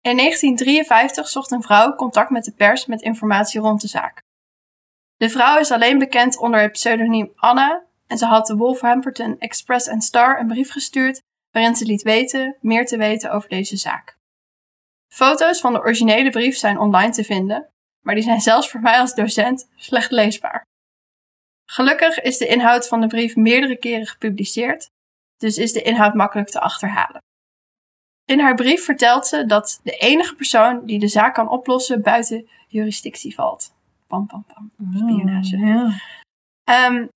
In 0.00 0.16
1953 0.16 1.28
zocht 1.28 1.50
een 1.50 1.62
vrouw 1.62 1.94
contact 1.94 2.30
met 2.30 2.44
de 2.44 2.52
pers 2.52 2.86
met 2.86 3.02
informatie 3.02 3.60
rond 3.60 3.80
de 3.80 3.88
zaak. 3.88 4.20
De 5.16 5.30
vrouw 5.30 5.58
is 5.58 5.70
alleen 5.70 5.98
bekend 5.98 6.38
onder 6.38 6.60
het 6.60 6.72
pseudoniem 6.72 7.32
Anna 7.36 7.86
en 8.08 8.18
ze 8.18 8.26
had 8.26 8.46
de 8.46 8.56
Wolverhampton 8.56 9.38
Express 9.38 9.88
and 9.88 10.04
Star 10.04 10.40
een 10.40 10.46
brief 10.46 10.70
gestuurd 10.70 11.20
waarin 11.50 11.76
ze 11.76 11.84
liet 11.84 12.02
weten 12.02 12.56
meer 12.60 12.86
te 12.86 12.96
weten 12.96 13.32
over 13.32 13.48
deze 13.48 13.76
zaak. 13.76 14.16
Foto's 15.12 15.60
van 15.60 15.72
de 15.72 15.78
originele 15.78 16.30
brief 16.30 16.56
zijn 16.56 16.78
online 16.78 17.12
te 17.12 17.24
vinden, 17.24 17.68
maar 18.04 18.14
die 18.14 18.24
zijn 18.24 18.40
zelfs 18.40 18.70
voor 18.70 18.80
mij 18.80 18.98
als 18.98 19.14
docent 19.14 19.70
slecht 19.76 20.10
leesbaar. 20.10 20.66
Gelukkig 21.70 22.20
is 22.20 22.38
de 22.38 22.46
inhoud 22.46 22.88
van 22.88 23.00
de 23.00 23.06
brief 23.06 23.36
meerdere 23.36 23.76
keren 23.76 24.06
gepubliceerd, 24.06 24.90
dus 25.36 25.58
is 25.58 25.72
de 25.72 25.82
inhoud 25.82 26.14
makkelijk 26.14 26.48
te 26.48 26.60
achterhalen. 26.60 27.22
In 28.24 28.40
haar 28.40 28.54
brief 28.54 28.84
vertelt 28.84 29.26
ze 29.26 29.46
dat 29.46 29.80
de 29.82 29.96
enige 29.96 30.34
persoon 30.34 30.86
die 30.86 30.98
de 30.98 31.08
zaak 31.08 31.34
kan 31.34 31.48
oplossen 31.48 32.02
buiten 32.02 32.48
jurisdictie 32.68 33.34
valt. 33.34 33.74
Pam, 34.06 34.26
pam, 34.26 34.44
pam. 34.44 34.70
Spionage. 34.94 35.58
Ja. 35.58 36.00
Ehm, 36.64 37.06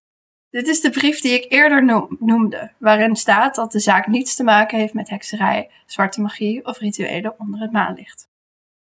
dit 0.52 0.68
is 0.68 0.80
de 0.80 0.90
brief 0.90 1.20
die 1.20 1.32
ik 1.32 1.52
eerder 1.52 1.84
noem- 1.84 2.16
noemde, 2.20 2.72
waarin 2.78 3.16
staat 3.16 3.54
dat 3.54 3.72
de 3.72 3.78
zaak 3.78 4.06
niets 4.06 4.36
te 4.36 4.44
maken 4.44 4.78
heeft 4.78 4.94
met 4.94 5.08
hekserij, 5.08 5.70
zwarte 5.86 6.20
magie 6.20 6.64
of 6.66 6.78
rituelen 6.78 7.34
onder 7.38 7.60
het 7.60 7.72
maanlicht. 7.72 8.26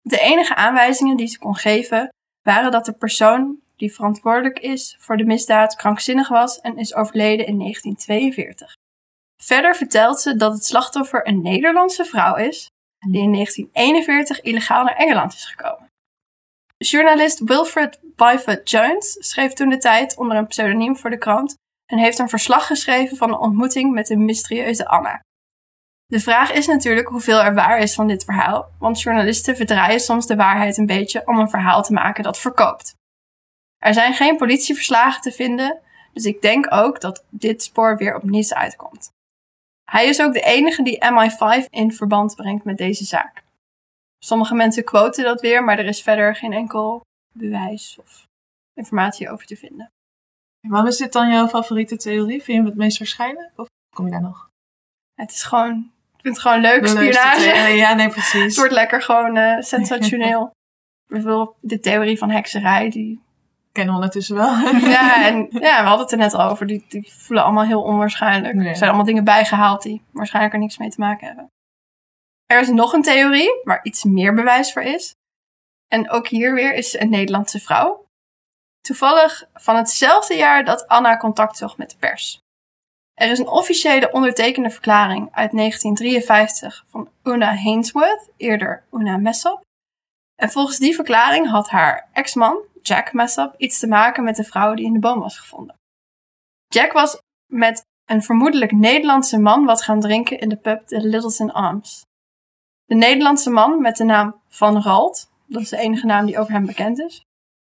De 0.02 0.20
enige 0.20 0.56
aanwijzingen 0.56 1.18
die 1.18 1.28
ze 1.28 1.40
kon 1.40 1.56
geven 1.56 2.10
waren 2.42 2.72
dat 2.72 2.86
de 2.86 2.94
persoon 2.94 3.60
die 3.76 3.94
verantwoordelijk 3.94 4.60
is 4.60 4.96
voor 5.00 5.18
de 5.18 5.26
misdaad 5.26 5.76
krankzinnig 5.76 6.28
was 6.30 6.60
en 6.60 6.78
is 6.78 6.96
overleden 6.96 7.46
in 7.46 7.58
1942. 7.58 8.74
Verder 9.42 9.76
vertelt 9.76 10.20
ze 10.20 10.36
dat 10.36 10.54
het 10.54 10.66
slachtoffer 10.66 11.28
een 11.28 11.42
Nederlandse 11.42 12.06
vrouw 12.06 12.36
is 12.36 12.68
die 13.00 13.22
in 13.22 13.34
1941 13.34 14.42
illegaal 14.42 14.84
naar 14.84 14.96
Engeland 14.96 15.34
is 15.34 15.46
gekomen. 15.46 15.89
Journalist 16.88 17.40
Wilfred 17.40 18.00
Byford 18.16 18.70
Jones 18.70 19.16
schreef 19.20 19.54
toen 19.54 19.70
de 19.70 19.78
tijd 19.78 20.18
onder 20.18 20.38
een 20.38 20.48
pseudoniem 20.48 20.98
voor 20.98 21.10
de 21.10 21.18
krant 21.18 21.56
en 21.86 21.98
heeft 21.98 22.20
een 22.20 22.30
verslag 22.30 22.68
geschreven 22.68 23.18
van 23.18 23.30
een 23.30 23.38
ontmoeting 23.38 23.94
met 23.94 24.08
de 24.08 24.18
mysterieuze 24.18 24.88
Anna. 24.88 25.20
De 26.06 26.20
vraag 26.20 26.52
is 26.52 26.68
natuurlijk 26.68 27.08
hoeveel 27.08 27.44
er 27.44 27.54
waar 27.54 27.80
is 27.80 27.94
van 27.94 28.08
dit 28.08 28.24
verhaal, 28.24 28.72
want 28.80 29.02
journalisten 29.02 29.56
verdraaien 29.56 30.00
soms 30.00 30.28
de 30.28 30.36
waarheid 30.36 30.78
een 30.78 30.86
beetje 30.86 31.22
om 31.26 31.40
een 31.40 31.50
verhaal 31.50 31.84
te 31.84 31.94
maken 31.94 32.24
dat 32.24 32.40
verkoopt. 32.40 32.94
Er 33.78 33.94
zijn 33.94 34.14
geen 34.14 34.38
politieverslagen 34.38 35.22
te 35.22 35.32
vinden, 35.32 35.80
dus 36.14 36.26
ik 36.26 36.42
denk 36.42 36.74
ook 36.74 37.02
dat 37.02 37.26
dit 37.30 37.64
spoor 37.64 37.98
weer 37.98 38.16
op 38.16 38.24
niets 38.24 38.54
uitkomt. 38.54 39.12
Hij 39.92 40.08
is 40.08 40.22
ook 40.22 40.34
de 40.34 40.42
enige 40.42 40.84
die 40.84 41.06
MI5 41.06 41.70
in 41.70 41.92
verband 41.94 42.36
brengt 42.36 42.64
met 42.64 42.78
deze 42.78 43.04
zaak. 43.04 43.44
Sommige 44.20 44.56
mensen 44.56 44.84
quoten 44.84 45.24
dat 45.24 45.42
weer, 45.42 45.64
maar 45.64 45.80
er 45.80 45.86
is 45.86 46.02
verder 46.02 46.36
geen 46.36 46.54
enkel 46.54 47.02
bewijs 47.34 47.98
of 48.02 48.26
informatie 48.74 49.30
over 49.30 49.46
te 49.46 49.56
vinden. 49.56 49.92
Waarom 50.68 50.88
is 50.88 50.98
dit 50.98 51.14
dan 51.14 51.32
jouw 51.32 51.48
favoriete 51.48 51.98
theorie? 51.98 52.44
Vind 52.44 52.46
je 52.46 52.54
hem 52.54 52.66
het 52.66 52.76
meest 52.76 52.98
waarschijnlijk? 52.98 53.52
Of 53.56 53.68
kom 53.96 54.06
je 54.06 54.12
daar 54.12 54.22
nog? 54.22 54.50
Het 55.16 55.32
is 55.32 55.44
gewoon, 55.44 55.92
ik 56.16 56.22
vind 56.22 56.36
het 56.36 56.44
gewoon 56.44 56.62
leuk, 56.62 56.88
spionage. 56.88 57.74
Ja, 57.76 57.94
nee, 57.94 58.06
Het 58.06 58.14
precies. 58.14 58.58
wordt 58.58 58.74
lekker 58.74 59.02
gewoon 59.02 59.38
eh, 59.38 59.62
sensationeel. 59.62 60.52
Bijvoorbeeld 61.14 61.56
de 61.60 61.80
theorie 61.80 62.18
van 62.18 62.30
hekserij, 62.30 62.90
die 62.90 63.22
Kennen 63.72 63.94
we 63.94 64.00
ondertussen 64.00 64.36
wel. 64.36 64.54
Ja, 64.90 65.26
en 65.26 65.48
ja, 65.52 65.82
we 65.82 65.88
hadden 65.88 66.00
het 66.00 66.12
er 66.12 66.18
net 66.18 66.34
al 66.34 66.50
over. 66.50 66.68
Die, 66.68 66.86
die 66.90 67.12
voelen 67.12 67.46
allemaal 67.46 67.66
heel 67.66 67.82
onwaarschijnlijk. 67.82 68.56
Er 68.56 68.76
zijn 68.76 68.90
allemaal 68.90 69.06
dingen 69.06 69.24
bijgehaald 69.24 69.82
die 69.82 70.02
waarschijnlijk 70.12 70.54
er 70.54 70.60
niks 70.60 70.78
mee 70.78 70.90
te 70.90 71.00
maken 71.00 71.28
hebben. 71.28 71.50
Er 72.54 72.60
is 72.60 72.70
nog 72.70 72.94
een 72.94 73.02
theorie 73.02 73.62
waar 73.64 73.84
iets 73.84 74.04
meer 74.04 74.34
bewijs 74.34 74.74
voor 74.74 74.82
is. 74.82 75.16
En 75.88 76.10
ook 76.10 76.28
hier 76.28 76.54
weer 76.54 76.74
is 76.74 77.00
een 77.00 77.10
Nederlandse 77.10 77.60
vrouw. 77.60 78.06
Toevallig 78.82 79.50
van 79.54 79.76
hetzelfde 79.76 80.36
jaar 80.36 80.66
dat 80.66 80.88
Anna 80.88 81.18
contact 81.18 81.58
zocht 81.58 81.78
met 81.78 81.90
de 81.90 81.98
pers. 81.98 82.40
Er 83.14 83.32
is 83.32 83.40
een 83.40 83.48
officiële 83.48 84.12
ondertekende 84.12 84.70
verklaring 84.70 85.22
uit 85.32 85.52
1953 85.52 86.86
van 86.88 87.10
Una 87.24 87.56
Hainsworth, 87.56 88.30
eerder 88.38 88.84
Una 88.92 89.18
Messop. 89.18 89.62
En 90.36 90.50
volgens 90.50 90.78
die 90.78 90.96
verklaring 90.96 91.50
had 91.50 91.70
haar 91.70 92.10
ex-man, 92.14 92.58
Jack 92.82 93.14
Messop, 93.14 93.56
iets 93.58 93.80
te 93.80 93.88
maken 93.88 94.24
met 94.24 94.36
de 94.36 94.44
vrouw 94.44 94.74
die 94.74 94.86
in 94.86 94.94
de 94.94 95.00
boom 95.00 95.20
was 95.20 95.40
gevonden. 95.40 95.76
Jack 96.68 96.92
was 96.92 97.22
met 97.54 97.82
een 98.06 98.24
vermoedelijk 98.24 98.72
Nederlandse 98.72 99.40
man 99.40 99.66
wat 99.66 99.82
gaan 99.82 100.00
drinken 100.00 100.40
in 100.40 100.50
de 100.50 100.58
pub 100.58 100.88
de 100.88 101.02
Littleton 101.02 101.52
Arms. 101.52 102.08
De 102.90 102.96
Nederlandse 102.96 103.50
man 103.50 103.82
met 103.82 103.98
de 103.98 104.04
naam 104.04 104.42
Van 104.48 104.82
Ralt, 104.82 105.30
dat 105.46 105.62
is 105.62 105.70
de 105.70 105.78
enige 105.78 106.06
naam 106.06 106.26
die 106.26 106.40
over 106.40 106.54
hem 106.54 106.66
bekend 106.66 107.00
is, 107.00 107.22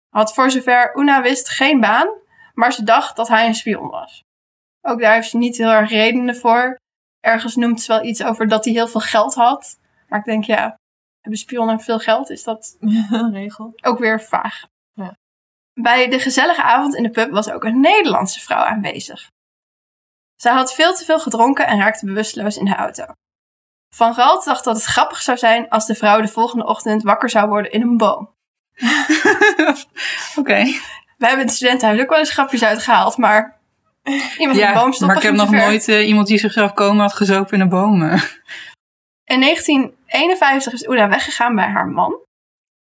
had 0.08 0.35
voor 0.35 0.50
zover 0.50 0.98
Una 0.98 1.22
wist 1.22 1.48
geen 1.48 1.80
baan, 1.80 2.08
maar 2.54 2.72
ze 2.72 2.85
dacht 2.85 3.16
dat 3.16 3.28
hij 3.28 3.46
een 3.46 3.54
spion 3.54 3.88
was. 3.88 4.22
Ook 4.80 5.00
daar 5.00 5.14
heeft 5.14 5.30
ze 5.30 5.37
niet 5.37 5.56
heel 5.56 5.70
erg 5.70 5.90
redenen 5.90 6.37
voor. 6.37 6.76
Ergens 7.20 7.56
noemt 7.56 7.80
ze 7.80 7.92
wel 7.92 8.04
iets 8.04 8.22
over 8.24 8.48
dat 8.48 8.64
hij 8.64 8.74
heel 8.74 8.87
veel 8.88 9.00
geld 9.00 9.35
had. 9.35 9.80
Maar 10.08 10.18
ik 10.18 10.24
denk, 10.24 10.44
ja, 10.44 10.76
hebben 11.20 11.40
spionnen 11.40 11.80
veel 11.80 11.98
geld? 11.98 12.30
Is 12.30 12.44
dat 12.44 12.76
Regel. 13.32 13.72
ook 13.82 13.98
weer 13.98 14.22
vaag. 14.22 14.66
Ja. 14.92 15.16
Bij 15.80 16.08
de 16.08 16.18
gezellige 16.18 16.62
avond 16.62 16.94
in 16.94 17.02
de 17.02 17.11
pub 17.11 17.30
was 17.30 17.50
ook 17.50 17.64
een 17.64 17.80
Nederlandse 17.80 18.40
vrouw 18.40 18.64
aanwezig. 18.64 19.28
Zij 20.35 20.52
had 20.52 20.74
veel 20.74 20.94
te 20.94 21.04
veel 21.04 21.20
gedronken 21.20 21.66
en 21.66 21.78
raakte 21.78 22.06
bewusteloos 22.06 22.56
in 22.56 22.64
de 22.64 22.74
auto. 22.74 23.04
Van 23.94 24.14
Ralt 24.14 24.44
dacht 24.44 24.64
dat 24.64 24.76
het 24.76 24.85
grappig 24.85 25.22
zou 25.22 25.38
zijn 25.38 25.68
als 25.68 25.87
de 25.87 25.94
vrouw 25.94 26.20
de 26.20 26.28
volgende 26.28 26.66
ochtend 26.66 27.02
wakker 27.02 27.31
zou 27.31 27.48
worden 27.48 27.72
in 27.72 27.83
een 27.83 27.96
boom. 27.96 28.31
Oké. 30.40 30.64
We 31.18 31.28
hebben 31.28 31.40
in 31.40 31.46
het 31.46 31.55
studentenhuis 31.55 32.00
ook 32.00 32.09
wel 32.09 32.18
eens 32.18 32.31
grapjes 32.31 32.64
uitgehaald, 32.64 33.16
maar 33.16 33.59
iemand 34.05 34.38
in 34.38 34.48
de 34.48 34.55
Ja, 34.55 34.72
boom 34.72 34.92
stoppen 34.92 35.07
maar 35.07 35.16
ik 35.16 35.22
heb 35.22 35.35
nog 35.35 35.48
ver. 35.48 35.59
nooit 35.59 35.88
eh, 35.88 36.09
iemand 36.09 36.26
die 36.26 36.38
zichzelf 36.38 36.72
komen 36.72 37.00
had 37.00 37.12
gezopen 37.12 37.52
in 37.52 37.59
de 37.59 37.68
bomen. 37.68 38.11
In 39.24 39.40
1951 39.40 40.72
is 40.72 40.83
Una 40.83 41.09
weggegaan 41.09 41.55
bij 41.55 41.68
haar 41.68 41.87
man. 41.87 42.18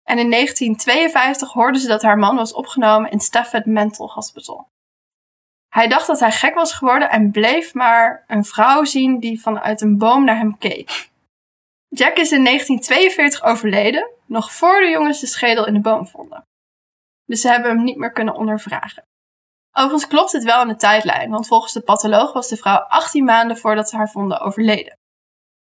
En 0.03 0.17
in 0.19 0.29
1952 0.29 1.51
hoorde 1.51 1.79
ze 1.79 1.87
dat 1.87 2.01
haar 2.01 2.17
man 2.17 2.35
was 2.35 2.53
opgenomen 2.53 3.11
in 3.11 3.19
Stafford 3.19 3.65
Mental 3.65 4.11
Hospital. 4.13 4.67
Hij 5.69 5.87
dacht 5.87 6.07
dat 6.07 6.19
hij 6.19 6.31
gek 6.31 6.53
was 6.53 6.73
geworden 6.73 7.09
en 7.09 7.31
bleef 7.31 7.73
maar 7.73 8.23
een 8.27 8.45
vrouw 8.45 8.83
zien 8.83 9.19
die 9.19 9.41
vanuit 9.41 9.81
een 9.81 9.97
boom 9.97 10.23
naar 10.23 10.37
hem 10.37 10.57
keek. 10.57 11.09
Jack 11.87 12.17
is 12.17 12.31
in 12.31 12.43
1942 12.43 13.43
overleden, 13.43 14.09
nog 14.25 14.53
voor 14.53 14.79
de 14.79 14.89
jongens 14.89 15.19
de 15.19 15.27
schedel 15.27 15.67
in 15.67 15.73
de 15.73 15.79
boom 15.79 16.07
vonden. 16.07 16.43
Dus 17.25 17.41
ze 17.41 17.47
hebben 17.47 17.71
hem 17.71 17.83
niet 17.83 17.97
meer 17.97 18.11
kunnen 18.11 18.35
ondervragen. 18.35 19.03
Overigens 19.71 20.07
klopt 20.07 20.31
het 20.31 20.43
wel 20.43 20.61
in 20.61 20.67
de 20.67 20.75
tijdlijn, 20.75 21.29
want 21.29 21.47
volgens 21.47 21.73
de 21.73 21.81
patholoog 21.81 22.33
was 22.33 22.47
de 22.47 22.57
vrouw 22.57 22.77
18 22.77 23.23
maanden 23.23 23.57
voordat 23.57 23.89
ze 23.89 23.95
haar 23.95 24.09
vonden 24.09 24.39
overleden. 24.39 24.97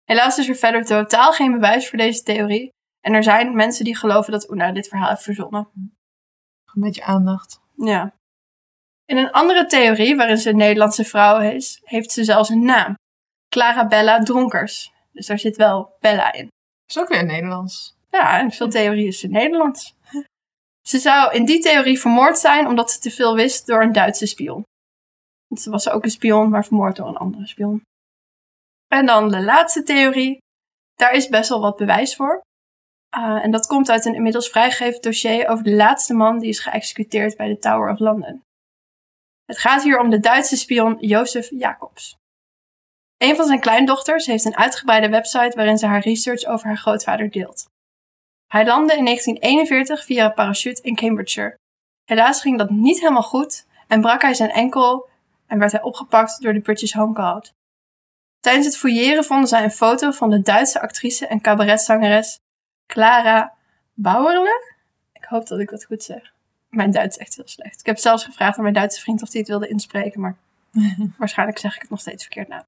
Helaas 0.03 0.37
is 0.37 0.49
er 0.49 0.55
verder 0.55 0.85
totaal 0.85 1.31
geen 1.31 1.51
bewijs 1.51 1.89
voor 1.89 1.97
deze 1.97 2.23
theorie. 2.23 2.73
En 3.01 3.13
er 3.13 3.23
zijn 3.23 3.55
mensen 3.55 3.85
die 3.85 3.97
geloven 3.97 4.31
dat 4.31 4.51
Una 4.51 4.71
dit 4.71 4.87
verhaal 4.87 5.09
heeft 5.09 5.23
verzonnen. 5.23 5.69
Een 6.73 6.81
beetje 6.81 7.03
aandacht. 7.03 7.61
Ja. 7.75 8.16
In 9.07 9.17
een 9.17 9.31
andere 9.31 9.65
theorie, 9.65 10.15
waarin 10.15 10.37
ze 10.37 10.49
een 10.49 10.57
Nederlandse 10.57 11.03
vrouw 11.03 11.39
is, 11.39 11.81
heeft 11.83 12.11
ze 12.11 12.23
zelfs 12.23 12.49
een 12.49 12.65
naam. 12.65 12.95
Clara 13.49 13.87
Bella 13.87 14.23
Dronkers. 14.23 14.91
Dus 15.11 15.25
daar 15.25 15.39
zit 15.39 15.55
wel 15.55 15.95
Bella 15.99 16.33
in. 16.33 16.47
Is 16.87 16.99
ook 16.99 17.07
weer 17.07 17.25
Nederlands. 17.25 17.95
Ja, 18.11 18.39
in 18.39 18.51
veel 18.51 18.69
theorieën 18.69 19.07
is 19.07 19.19
ze 19.19 19.27
Nederlands. 19.27 19.95
Ze 20.87 20.99
zou 20.99 21.33
in 21.33 21.45
die 21.45 21.59
theorie 21.59 21.99
vermoord 21.99 22.37
zijn 22.37 22.67
omdat 22.67 22.91
ze 22.91 22.99
te 22.99 23.11
veel 23.11 23.35
wist 23.35 23.67
door 23.67 23.81
een 23.81 23.91
Duitse 23.91 24.25
spion. 24.25 24.63
Want 25.47 25.61
Ze 25.61 25.69
was 25.69 25.89
ook 25.89 26.03
een 26.03 26.09
spion, 26.09 26.49
maar 26.49 26.65
vermoord 26.65 26.95
door 26.95 27.07
een 27.07 27.17
andere 27.17 27.47
spion. 27.47 27.81
En 28.87 29.05
dan 29.05 29.29
de 29.29 29.41
laatste 29.41 29.83
theorie. 29.83 30.37
Daar 30.95 31.13
is 31.13 31.27
best 31.27 31.49
wel 31.49 31.61
wat 31.61 31.77
bewijs 31.77 32.15
voor. 32.15 32.41
Uh, 33.17 33.43
en 33.43 33.51
dat 33.51 33.67
komt 33.67 33.89
uit 33.89 34.05
een 34.05 34.15
inmiddels 34.15 34.49
vrijgegeven 34.49 35.01
dossier 35.01 35.47
over 35.47 35.63
de 35.63 35.75
laatste 35.75 36.13
man 36.13 36.39
die 36.39 36.49
is 36.49 36.59
geëxecuteerd 36.59 37.37
bij 37.37 37.47
de 37.47 37.57
Tower 37.57 37.91
of 37.91 37.99
London. 37.99 38.45
Het 39.47 39.57
gaat 39.57 39.83
hier 39.83 39.99
om 39.99 40.09
de 40.09 40.19
Duitse 40.19 40.55
spion 40.55 40.97
Jozef 40.99 41.49
Jacobs. 41.49 42.17
Een 43.17 43.35
van 43.35 43.45
zijn 43.45 43.59
kleindochters 43.59 44.25
heeft 44.25 44.45
een 44.45 44.57
uitgebreide 44.57 45.09
website 45.09 45.55
waarin 45.55 45.77
ze 45.77 45.85
haar 45.85 46.01
research 46.01 46.45
over 46.45 46.67
haar 46.67 46.77
grootvader 46.77 47.29
deelt. 47.29 47.65
Hij 48.47 48.65
landde 48.65 48.97
in 48.97 49.03
1941 49.03 50.05
via 50.05 50.25
een 50.25 50.33
parachute 50.33 50.81
in 50.81 50.95
Cambridgeshire. 50.95 51.57
Helaas 52.05 52.41
ging 52.41 52.57
dat 52.57 52.69
niet 52.69 52.99
helemaal 52.99 53.23
goed 53.23 53.65
en 53.87 54.01
brak 54.01 54.21
hij 54.21 54.33
zijn 54.33 54.51
enkel 54.51 55.09
en 55.45 55.59
werd 55.59 55.71
hij 55.71 55.81
opgepakt 55.81 56.41
door 56.41 56.53
de 56.53 56.61
British 56.61 56.93
Home 56.93 57.15
Guard. 57.15 57.53
Tijdens 58.39 58.65
het 58.65 58.77
fouilleren 58.77 59.23
vonden 59.23 59.47
zij 59.47 59.63
een 59.63 59.71
foto 59.71 60.11
van 60.11 60.29
de 60.29 60.41
Duitse 60.41 60.81
actrice 60.81 61.27
en 61.27 61.41
cabaretzangeres 61.41 62.39
Clara 62.85 63.53
Bauerle. 63.93 64.75
Ik 65.13 65.23
hoop 65.23 65.47
dat 65.47 65.59
ik 65.59 65.69
dat 65.69 65.85
goed 65.85 66.03
zeg. 66.03 66.35
Mijn 66.69 66.91
Duits 66.91 67.17
is 67.17 67.21
echt 67.21 67.35
heel 67.35 67.47
slecht. 67.47 67.79
Ik 67.79 67.85
heb 67.85 67.97
zelfs 67.97 68.23
gevraagd 68.23 68.57
aan 68.57 68.63
mijn 68.63 68.75
Duitse 68.75 69.01
vriend 69.01 69.21
of 69.21 69.31
hij 69.31 69.39
het 69.39 69.49
wilde 69.49 69.67
inspreken, 69.67 70.21
maar 70.21 70.37
waarschijnlijk 71.17 71.59
zeg 71.59 71.75
ik 71.75 71.81
het 71.81 71.89
nog 71.89 71.99
steeds 71.99 72.23
verkeerd 72.23 72.47
na. 72.47 72.65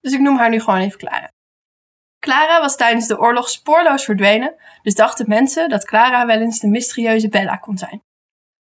Dus 0.00 0.12
ik 0.12 0.20
noem 0.20 0.36
haar 0.36 0.50
nu 0.50 0.60
gewoon 0.60 0.80
even 0.80 0.98
Clara. 0.98 1.30
Clara 2.18 2.60
was 2.60 2.76
tijdens 2.76 3.06
de 3.06 3.18
oorlog 3.18 3.48
spoorloos 3.48 4.04
verdwenen, 4.04 4.54
dus 4.82 4.94
dachten 4.94 5.28
mensen 5.28 5.68
dat 5.68 5.84
Clara 5.84 6.26
wel 6.26 6.40
eens 6.40 6.60
de 6.60 6.68
mysterieuze 6.68 7.28
Bella 7.28 7.56
kon 7.56 7.78
zijn. 7.78 8.02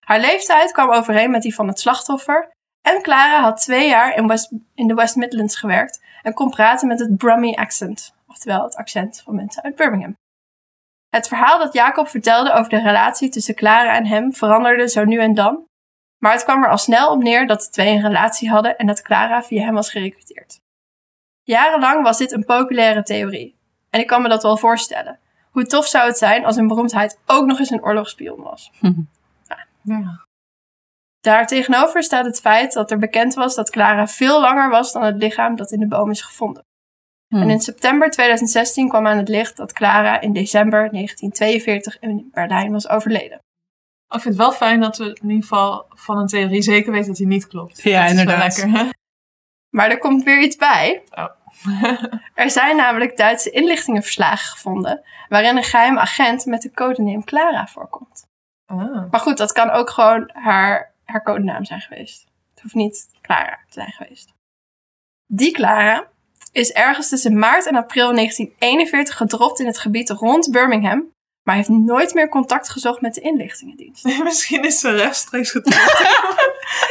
Haar 0.06 0.20
leeftijd 0.20 0.72
kwam 0.72 0.92
overeen 0.92 1.32
met 1.32 1.42
die 1.42 1.56
van 1.56 1.68
het 1.68 1.80
slachtoffer 1.80 2.52
en 2.82 3.02
Clara 3.02 3.42
had 3.42 3.62
twee 3.62 3.88
jaar 3.88 4.16
in, 4.16 4.28
West, 4.28 4.52
in 4.76 4.88
de 4.88 4.94
West 4.94 5.16
Midlands 5.16 5.56
gewerkt 5.56 6.04
en 6.22 6.34
kon 6.34 6.50
praten 6.50 6.88
met 6.88 7.00
het 7.00 7.18
Brummie 7.18 7.60
accent, 7.60 8.14
oftewel 8.28 8.64
het 8.64 8.76
accent 8.76 9.22
van 9.22 9.36
mensen 9.36 9.64
uit 9.64 9.76
Birmingham. 9.76 10.16
Het 11.10 11.28
verhaal 11.28 11.60
dat 11.60 11.74
Jacob 11.74 12.08
vertelde 12.08 12.52
over 12.54 12.70
de 12.70 12.82
relatie 12.82 13.30
tussen 13.30 13.56
Clara 13.56 13.96
en 13.96 14.06
hem 14.06 14.34
veranderde 14.34 14.90
zo 14.90 15.04
nu 15.04 15.20
en 15.20 15.34
dan, 15.34 15.66
maar 16.18 16.32
het 16.32 16.44
kwam 16.44 16.64
er 16.64 16.70
al 16.70 16.78
snel 16.78 17.12
op 17.12 17.22
neer 17.22 17.48
dat 17.48 17.62
de 17.62 17.70
twee 17.70 17.94
een 17.94 18.02
relatie 18.02 18.50
hadden 18.50 18.78
en 18.78 18.88
dat 18.88 19.02
Clara 19.02 19.44
via 19.44 19.66
hem 19.66 19.74
was 19.74 19.92
gerecruiteerd. 19.92 20.60
Jarenlang 21.44 22.04
was 22.04 22.18
dit 22.18 22.32
een 22.32 22.46
populaire 22.46 23.04
theorie. 23.04 23.56
En 23.90 24.00
ik 24.00 24.08
kan 24.08 24.22
me 24.22 24.30
dat 24.30 24.44
wel 24.44 24.58
voorstellen. 24.58 25.20
Hoe 25.52 25.66
tof 25.66 25.86
zou 25.86 26.08
het 26.08 26.18
zijn 26.18 26.46
als 26.46 26.56
een 26.56 26.68
beroemdheid 26.68 27.20
ook 27.26 27.46
nog 27.46 27.60
eens 27.60 27.70
een 27.70 27.84
oorlogsspion 27.84 28.42
was? 28.42 28.72
Ja. 29.82 30.26
Daartegenover 31.22 32.04
staat 32.04 32.26
het 32.26 32.40
feit 32.40 32.74
dat 32.74 32.92
er 32.92 32.98
bekend 32.98 33.34
was 33.34 33.56
dat 33.56 33.70
Clara 33.70 34.08
veel 34.08 34.40
langer 34.40 34.70
was 34.70 34.92
dan 34.92 35.04
het 35.04 35.16
lichaam 35.16 35.56
dat 35.56 35.72
in 35.72 35.80
de 35.80 35.88
boom 35.88 36.10
is 36.10 36.22
gevonden. 36.22 36.64
Hmm. 37.28 37.42
En 37.42 37.50
in 37.50 37.60
september 37.60 38.10
2016 38.10 38.90
kwam 38.90 39.08
aan 39.08 39.18
het 39.18 39.28
licht 39.28 39.58
dat 39.58 39.74
Clara 39.74 40.22
in 40.22 40.34
december 40.34 40.90
1942 40.92 42.00
in 42.00 42.30
Berlijn 42.32 42.72
was 42.72 42.90
overleden. 42.90 43.38
Ik 44.10 44.22
vind 44.22 44.24
het 44.24 44.38
wel 44.38 44.52
fijn 44.52 44.80
dat 44.80 44.98
we 44.98 45.06
in 45.06 45.30
ieder 45.30 45.42
geval 45.42 45.86
van 45.90 46.18
een 46.18 46.28
theorie 46.28 46.62
zeker 46.62 46.92
weten 46.92 47.08
dat 47.08 47.18
die 47.18 47.28
niet 47.28 47.48
klopt. 47.48 47.84
Ja, 47.84 48.02
dat 48.02 48.10
is 48.10 48.16
wel 48.16 48.24
inderdaad. 48.24 48.58
lekker. 48.58 48.80
hè? 48.80 48.90
Maar 49.70 49.90
er 49.90 49.98
komt 49.98 50.24
weer 50.24 50.42
iets 50.42 50.56
bij. 50.56 51.04
Oh. 51.12 51.30
Er 52.34 52.50
zijn 52.50 52.76
namelijk 52.76 53.18
Duitse 53.18 53.50
inlichtingenverslagen 53.50 54.50
gevonden 54.50 55.04
waarin 55.30 55.58
een 55.58 55.64
geheim 55.64 55.98
agent 55.98 56.46
met 56.46 56.62
de 56.62 56.72
codenaam 56.72 57.24
Clara 57.24 57.68
voorkomt. 57.68 58.28
Ah. 58.66 59.12
Maar 59.12 59.20
goed, 59.20 59.38
dat 59.38 59.52
kan 59.52 59.70
ook 59.70 59.90
gewoon 59.90 60.30
haar, 60.34 60.94
haar 61.06 61.24
codenaam 61.24 61.66
zijn 61.66 61.82
geweest. 61.82 62.28
Het 62.54 62.62
hoeft 62.62 62.76
niet 62.76 63.10
Clara 63.22 63.60
te 63.68 63.74
zijn 63.74 63.92
geweest. 63.92 64.34
Die 65.26 65.52
Clara 65.52 66.08
is 66.58 66.72
ergens 66.72 67.10
tussen 67.10 67.40
maart 67.40 67.66
en 67.66 67.76
april 67.76 68.14
1941 68.14 69.18
gedropt 69.18 69.60
in 69.60 69.66
het 69.66 69.78
gebied 69.80 70.10
rond 70.10 70.52
Birmingham, 70.52 71.12
maar 71.44 71.56
heeft 71.56 71.70
nooit 71.70 72.14
meer 72.14 72.30
contact 72.30 72.70
gezocht 72.70 73.02
met 73.02 73.14
de 73.14 73.22
inlichtingendienst. 73.22 74.04
Misschien 74.24 74.64
is 74.64 74.80
ze 74.80 74.90
rechtstreeks 74.92 75.52
getrokken. 75.52 76.06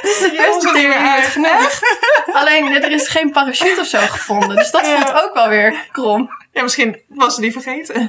Serieus, 0.02 0.62
Ja, 0.62 0.72
theorie 0.72 0.88
maar- 0.88 1.14
uitgelegd. 1.16 1.82
Alleen, 2.32 2.82
er 2.82 2.90
is 2.90 3.08
geen 3.08 3.30
parachute 3.30 3.80
of 3.80 3.86
zo 3.86 3.98
gevonden, 3.98 4.56
dus 4.56 4.70
dat 4.70 4.86
Ja. 4.86 4.94
voelt 5.00 5.22
ook 5.24 5.34
wel 5.34 5.48
weer 5.48 5.86
krom. 5.92 6.28
ja, 6.52 6.62
misschien 6.62 7.00
was 7.08 7.34
ze 7.34 7.40
die 7.40 7.52
vergeten. 7.52 8.08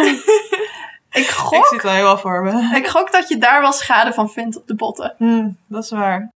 Ik 0.00 1.20
Ik 1.22 1.28
gok, 1.28 1.66
zit 1.66 1.82
wel 1.82 1.92
heel 1.92 2.18
voor 2.18 2.42
me. 2.42 2.76
ik 2.76 2.86
gok 2.86 3.12
dat 3.12 3.28
je 3.28 3.38
daar 3.38 3.60
wel 3.60 3.72
schade 3.72 4.12
van 4.12 4.30
vindt 4.30 4.56
op 4.56 4.66
de 4.66 4.74
botten. 4.74 5.14
Hmm, 5.18 5.58
dat 5.68 5.84
is 5.84 5.90
waar. 5.90 6.28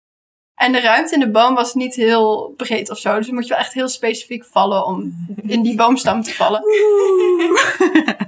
En 0.56 0.72
de 0.72 0.80
ruimte 0.82 1.14
in 1.14 1.20
de 1.20 1.32
boom 1.32 1.56
was 1.56 1.74
niet 1.74 1.96
heel 1.96 2.54
breed 2.58 2.90
of 2.90 2.98
zo. 2.98 3.16
Dus 3.16 3.26
dan 3.26 3.36
moet 3.36 3.44
je 3.44 3.50
wel 3.50 3.60
echt 3.60 3.74
heel 3.74 3.88
specifiek 3.88 4.46
vallen 4.46 4.86
om 4.86 5.14
in 5.44 5.62
die 5.62 5.76
boomstam 5.76 6.22
te 6.22 6.34
vallen. 6.34 6.62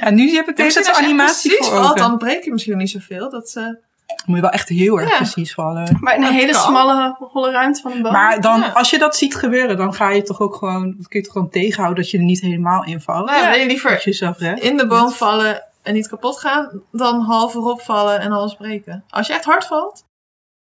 Ja, 0.00 0.10
nu 0.10 0.34
heb 0.34 0.48
ik 0.48 0.56
deze 0.56 0.92
animatie 0.94 1.50
precies 1.50 1.68
voor 1.68 1.82
valt, 1.82 1.98
dan 1.98 2.18
breek 2.18 2.44
je 2.44 2.52
misschien 2.52 2.76
niet 2.76 2.90
zoveel. 2.90 3.30
Dat 3.30 3.50
ze... 3.50 3.78
Moet 4.26 4.36
je 4.36 4.42
wel 4.42 4.50
echt 4.50 4.68
heel 4.68 4.98
erg 5.00 5.10
Ja. 5.10 5.16
precies 5.16 5.54
vallen. 5.54 5.96
Maar 6.00 6.14
in 6.14 6.22
een 6.22 6.26
Dat 6.28 6.38
hele 6.40 6.52
kan. 6.52 6.60
smalle, 6.60 7.16
holle 7.18 7.50
ruimte 7.50 7.80
van 7.80 7.92
een 7.92 8.02
boom. 8.02 8.12
Maar 8.12 8.40
dan, 8.40 8.60
Ja. 8.60 8.68
als 8.68 8.90
je 8.90 8.98
dat 8.98 9.16
ziet 9.16 9.34
gebeuren, 9.36 9.76
dan 9.76 9.94
ga 9.94 10.10
je 10.10 10.22
toch 10.22 10.40
ook 10.40 10.54
gewoon, 10.54 10.82
dan 10.82 11.06
kun 11.08 11.18
je 11.18 11.24
toch 11.24 11.32
gewoon 11.32 11.50
tegenhouden 11.50 12.02
dat 12.02 12.10
je 12.12 12.18
er 12.18 12.24
niet 12.24 12.40
helemaal 12.40 12.84
in 12.84 13.00
valt. 13.00 13.30
Ja. 13.30 13.50
wil 13.50 13.58
je 13.60 13.66
liever 13.66 13.90
je 13.90 14.00
jezelf 14.04 14.40
in 14.40 14.76
de 14.76 14.86
boom 14.86 15.10
vallen 15.10 15.64
en 15.82 15.94
niet 15.94 16.08
kapot 16.08 16.38
gaan, 16.38 16.82
dan 16.92 17.20
half 17.20 17.54
erop 17.54 17.80
vallen 17.80 18.20
en 18.20 18.32
alles 18.32 18.54
breken. 18.54 19.04
Als 19.10 19.26
je 19.26 19.32
echt 19.32 19.44
hard 19.44 19.66
valt. 19.66 20.04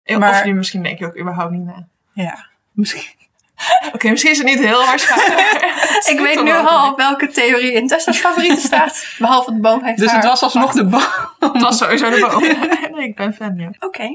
Maar- 0.05 0.29
Of 0.29 0.45
je 0.45 0.53
misschien 0.53 0.83
denk 0.83 0.99
je 0.99 1.05
ook 1.05 1.19
überhaupt 1.19 1.51
niet 1.51 1.65
na. 1.65 1.87
Ja, 2.13 2.45
misschien. 2.71 3.21
Oké, 3.93 4.09
misschien 4.09 4.31
is 4.31 4.37
het 4.37 4.47
niet 4.47 4.59
heel 4.59 4.85
waarschijnlijk. 4.85 5.51
ik 6.13 6.19
weet 6.19 6.43
nu 6.43 6.51
al 6.51 6.91
op 6.91 6.97
welke 6.97 7.27
theorie 7.27 7.71
in 7.73 7.87
Tessa's 7.87 8.17
favorieten 8.19 8.61
staat. 8.71 9.15
Behalve 9.17 9.53
de 9.53 9.59
boom 9.59 9.83
heeft 9.83 9.97
Dus 9.99 10.07
haar 10.07 10.15
het 10.19 10.25
was 10.29 10.41
alsnog 10.43 10.73
de 10.73 10.85
boom. 10.85 11.01
Het 11.39 11.61
was 11.61 11.77
sowieso 11.77 12.09
de 12.09 12.19
boom. 12.19 12.41
Nee, 12.95 13.07
ik 13.07 13.15
ben 13.15 13.33
fan, 13.33 13.55
ja. 13.55 13.71
Oké. 13.79 14.07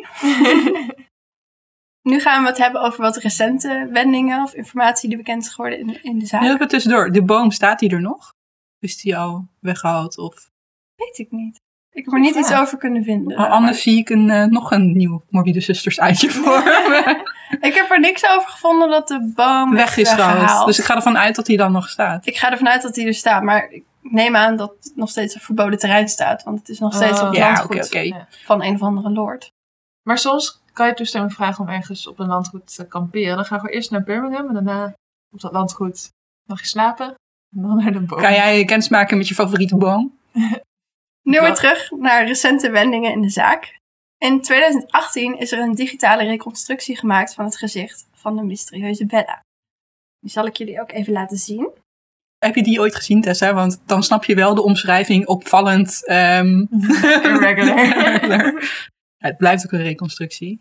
nu 2.03 2.21
gaan 2.21 2.43
we 2.43 2.49
het 2.49 2.59
hebben 2.59 2.81
over 2.81 3.01
wat 3.03 3.17
recente 3.17 3.89
wendingen 3.93 4.43
of 4.43 4.55
informatie 4.55 5.09
die 5.09 5.19
bekend 5.19 5.43
is 5.43 5.49
geworden 5.49 5.79
in, 5.79 6.03
in 6.03 6.19
de 6.19 6.27
zaak. 6.27 6.41
Heel 6.41 6.55
even 6.55 6.69
tussendoor. 6.69 7.13
De 7.13 7.23
boom, 7.23 7.51
staat 7.51 7.79
die 7.79 7.91
er 7.91 8.01
nog? 8.01 8.35
Is 8.79 8.97
die 9.01 9.17
al 9.17 9.47
weggehaald? 9.61 10.19
Of... 10.19 10.51
Weet 10.97 11.19
ik 11.19 11.31
niet. 11.31 11.61
Ik 11.99 12.05
heb 12.05 12.15
er 12.15 12.21
niet 12.21 12.35
Ja. 12.35 12.41
iets 12.41 12.53
over 12.55 12.79
kunnen 12.79 13.03
vinden. 13.05 13.39
Oh, 13.39 13.51
anders 13.51 13.83
zie 13.83 13.99
ik 13.99 14.09
een, 14.09 14.31
eh, 14.31 14.45
nog 14.45 14.71
een 14.71 14.97
nieuw 14.97 15.23
Morbide 15.31 15.61
Sisters 15.61 16.01
uitje 16.01 16.31
voor 16.37 16.63
me. 16.65 17.25
Ik 17.61 17.75
heb 17.75 17.91
er 17.91 18.01
niks 18.01 18.29
over 18.31 18.49
gevonden 18.49 18.91
dat 18.91 19.09
de 19.09 19.33
boom 19.35 19.75
Weg 19.75 19.97
is 19.97 20.13
gehaald. 20.13 20.67
Dus 20.67 20.79
ik 20.79 20.85
ga 20.85 20.95
ervan 20.95 21.19
uit 21.19 21.35
dat 21.37 21.47
hij 21.47 21.57
dan 21.57 21.73
nog 21.73 21.89
staat. 21.89 22.27
Ik 22.27 22.37
ga 22.37 22.51
ervan 22.51 22.69
uit 22.69 22.83
dat 22.83 22.97
hij 22.97 23.07
er 23.07 23.15
staat, 23.15 23.43
maar 23.43 23.71
ik 23.71 23.85
neem 24.03 24.37
aan 24.37 24.57
dat 24.57 24.71
het 24.81 24.93
nog 24.97 25.09
steeds 25.11 25.35
een 25.35 25.41
verboden 25.41 25.79
terrein 25.79 26.09
staat. 26.09 26.43
Want 26.43 26.59
het 26.59 26.69
is 26.69 26.79
nog 26.79 26.95
steeds 26.95 27.21
Oh. 27.21 27.29
op 27.29 27.37
landgoed. 27.37 27.93
Ja. 27.93 28.27
van 28.45 28.63
een 28.63 28.75
of 28.75 28.83
andere 28.83 29.11
lord. 29.11 29.51
Maar 30.03 30.19
soms 30.19 30.63
kan 30.73 30.87
je 30.87 30.95
toestemming 30.95 31.35
vragen 31.35 31.65
om 31.65 31.71
ergens 31.71 32.07
op 32.09 32.19
een 32.19 32.27
landgoed 32.27 32.75
te 32.77 32.87
kamperen. 32.87 33.37
Dan 33.37 33.45
gaan 33.45 33.61
we 33.63 33.71
eerst 33.71 33.91
naar 33.91 34.03
Birmingham 34.03 34.49
en 34.49 34.55
daarna 34.55 34.95
op 35.35 35.41
dat 35.41 35.53
landgoed 35.53 36.09
mag 36.49 36.61
je 36.61 36.67
slapen. 36.67 37.07
En 37.57 37.63
dan 37.63 37.77
naar 37.77 37.93
de 37.93 38.01
boom. 38.01 38.21
Kan 38.21 38.33
jij 38.33 38.65
kennis 38.65 38.89
maken 38.89 39.17
met 39.17 39.29
je 39.29 39.35
favoriete 39.35 39.77
boom? 39.77 40.13
Nu 41.29 41.41
weer 41.41 41.55
terug 41.55 41.91
naar 41.91 42.27
recente 42.27 42.71
wendingen 42.71 43.13
in 43.13 43.23
de 43.23 43.29
zaak. 43.29 43.79
In 44.19 44.41
2018 44.41 45.39
is 45.39 45.53
er 45.53 45.59
een 45.59 45.75
digitale 45.75 46.25
reconstructie 46.25 46.97
gemaakt 46.97 47.35
van 47.35 47.45
het 47.45 47.57
gezicht 47.57 48.09
van 48.13 48.37
de 48.37 48.43
mysterieuze 48.43 49.07
Bella. 49.07 49.41
Die 50.21 50.31
zal 50.31 50.47
ik 50.47 50.57
jullie 50.57 50.81
ook 50.81 50.93
even 50.93 51.13
laten 51.13 51.37
zien. 51.37 51.71
Heb 52.39 52.55
je 52.55 52.63
die 52.63 52.81
ooit 52.81 52.95
gezien, 52.95 53.21
Tessa? 53.21 53.55
Want 53.55 53.81
dan 53.87 54.03
snap 54.03 54.25
je 54.25 54.35
wel 54.35 54.55
de 54.55 54.63
omschrijving 54.63 55.27
opvallend. 55.27 56.07
ehm, 56.07 56.65
Irregular. 57.33 57.87
Ja, 59.21 59.29
het 59.29 59.37
blijft 59.37 59.65
ook 59.65 59.73
een 59.73 59.83
reconstructie. 59.83 60.59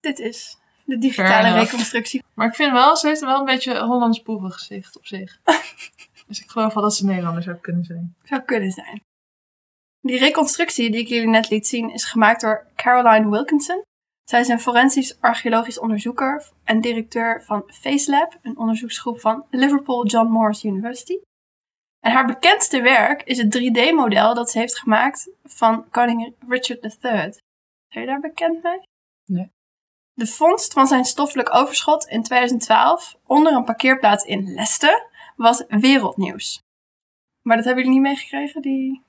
Dit 0.00 0.18
is 0.18 0.56
de 0.84 0.98
digitale 0.98 1.58
reconstructie. 1.60 2.22
Maar 2.34 2.46
ik 2.46 2.54
vind 2.54 2.72
wel, 2.72 2.96
ze 2.96 3.06
heeft 3.06 3.20
wel 3.20 3.38
een 3.38 3.44
beetje 3.44 3.74
een 3.74 3.86
Hollands 3.86 4.22
boerengezicht 4.22 4.96
op 4.96 5.06
zich. 5.06 5.40
dus 6.26 6.40
ik 6.40 6.50
geloof 6.50 6.74
wel 6.74 6.82
dat 6.82 6.94
ze 6.94 7.04
Nederlander 7.04 7.42
zou 7.42 7.56
kunnen 7.56 7.84
zijn. 7.84 8.14
Zou 8.24 8.42
kunnen 8.42 8.70
zijn. 8.70 9.02
Die 10.00 10.18
reconstructie 10.18 10.90
die 10.90 11.00
ik 11.00 11.08
jullie 11.08 11.28
net 11.28 11.50
liet 11.50 11.66
zien 11.66 11.90
is 11.90 12.04
gemaakt 12.04 12.40
door 12.40 12.66
Caroline 12.76 13.30
Wilkinson. 13.30 13.82
Zij 14.24 14.40
is 14.40 14.48
een 14.48 14.60
forensisch 14.60 15.20
archeologisch 15.20 15.78
onderzoeker 15.78 16.50
en 16.64 16.80
directeur 16.80 17.42
van 17.44 17.62
FaceLab, 17.66 18.38
een 18.42 18.58
onderzoeksgroep 18.58 19.20
van 19.20 19.46
Liverpool 19.50 20.06
John 20.06 20.28
Moores 20.28 20.64
University. 20.64 21.18
En 22.00 22.12
haar 22.12 22.26
bekendste 22.26 22.80
werk 22.80 23.22
is 23.22 23.38
het 23.38 23.58
3D-model 23.58 24.34
dat 24.34 24.50
ze 24.50 24.58
heeft 24.58 24.78
gemaakt 24.78 25.30
van 25.44 25.90
koning 25.90 26.34
Richard 26.48 26.82
III. 26.82 27.32
Zijn 27.88 28.04
je 28.04 28.06
daar 28.06 28.20
bekend 28.20 28.62
mee? 28.62 28.80
Nee. 29.24 29.50
De 30.12 30.26
vondst 30.26 30.72
van 30.72 30.86
zijn 30.86 31.04
stoffelijk 31.04 31.54
overschot 31.54 32.06
in 32.06 32.22
2012 32.22 33.16
onder 33.26 33.52
een 33.52 33.64
parkeerplaats 33.64 34.24
in 34.24 34.54
Leicester 34.54 35.06
was 35.36 35.64
wereldnieuws. 35.68 36.60
Maar 37.42 37.56
dat 37.56 37.64
hebben 37.64 37.84
jullie 37.84 38.00
niet 38.00 38.08
meegekregen, 38.08 38.62
die, 38.62 39.02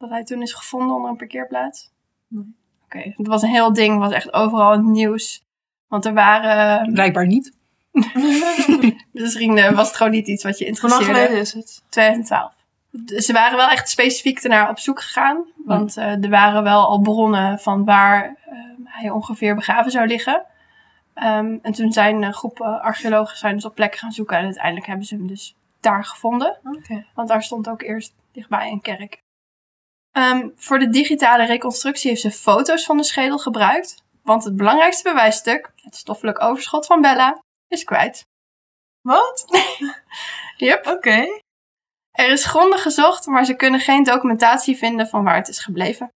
dat 0.00 0.10
hij 0.10 0.24
toen 0.24 0.42
is 0.42 0.52
gevonden 0.52 0.96
onder 0.96 1.10
een 1.10 1.16
parkeerplaats? 1.16 1.90
Nee. 2.28 2.54
Oké, 2.84 3.14
het 3.16 3.26
was 3.26 3.42
een 3.42 3.48
heel 3.48 3.72
ding, 3.72 3.98
was 3.98 4.12
echt 4.12 4.32
overal 4.32 4.72
in 4.72 4.78
het 4.78 4.88
nieuws. 4.88 5.44
Want 5.88 6.04
er 6.04 6.14
waren... 6.14 6.92
Blijkbaar 6.92 7.26
niet. 7.26 7.52
Misschien 9.12 9.58
eh, 9.58 9.72
was 9.72 9.86
het 9.86 9.96
gewoon 9.96 10.12
niet 10.12 10.28
iets 10.28 10.44
wat 10.44 10.58
je 10.58 10.64
Hoe 10.64 10.74
lang 10.74 10.82
interesseerde. 10.82 11.20
geleden 11.20 11.40
is 11.40 11.52
het? 11.52 11.82
2012. 11.88 12.52
Dus 12.90 13.26
ze 13.26 13.32
waren 13.32 13.56
wel 13.56 13.68
echt 13.68 13.88
specifiek 13.88 14.38
ernaar 14.38 14.68
op 14.68 14.78
zoek 14.78 15.00
gegaan. 15.00 15.44
Want 15.64 15.96
eh, 15.96 16.24
er 16.24 16.30
waren 16.30 16.62
wel 16.62 16.86
al 16.86 17.00
bronnen 17.00 17.58
van 17.58 17.84
waar 17.84 18.36
eh, 18.44 18.58
hij 18.84 19.10
ongeveer 19.10 19.54
begraven 19.54 19.90
zou 19.90 20.06
liggen. 20.06 20.44
Ehm, 21.14 21.56
en 21.62 21.72
toen 21.72 21.92
zijn 21.92 22.22
een 22.22 22.34
groep 22.34 22.60
eh, 22.60 22.80
archeologen 22.80 23.38
zijn 23.38 23.54
dus 23.54 23.64
op 23.64 23.74
plek 23.74 23.96
gaan 23.96 24.12
zoeken. 24.12 24.38
En 24.38 24.44
uiteindelijk 24.44 24.86
hebben 24.86 25.06
ze 25.06 25.14
hem 25.14 25.26
dus 25.26 25.56
daar 25.80 26.04
gevonden. 26.04 26.58
Oké. 26.64 27.06
Want 27.14 27.28
daar 27.28 27.42
stond 27.42 27.68
ook 27.68 27.82
eerst 27.82 28.14
dichtbij 28.32 28.70
een 28.70 28.80
kerk. 28.80 29.22
Ehm, 30.12 30.48
voor 30.56 30.78
de 30.78 30.88
digitale 30.88 31.44
reconstructie 31.44 32.10
heeft 32.10 32.22
ze 32.22 32.30
foto's 32.30 32.84
van 32.84 32.96
de 32.96 33.04
schedel 33.04 33.38
gebruikt. 33.38 34.02
Want 34.22 34.44
het 34.44 34.56
belangrijkste 34.56 35.08
bewijsstuk, 35.08 35.72
het 35.76 35.96
stoffelijk 35.96 36.42
overschot 36.42 36.86
van 36.86 37.00
Bella, 37.00 37.42
is 37.68 37.84
kwijt. 37.84 38.26
Wat? 39.00 39.44
Yep. 40.56 40.86
Oké. 40.86 41.26
Er 42.10 42.30
is 42.30 42.44
grondig 42.44 42.82
gezocht, 42.82 43.26
maar 43.26 43.44
ze 43.44 43.54
kunnen 43.54 43.80
geen 43.80 44.02
documentatie 44.02 44.76
vinden 44.76 45.08
van 45.08 45.24
waar 45.24 45.36
het 45.36 45.48
is 45.48 45.58
gebleven. 45.58 46.12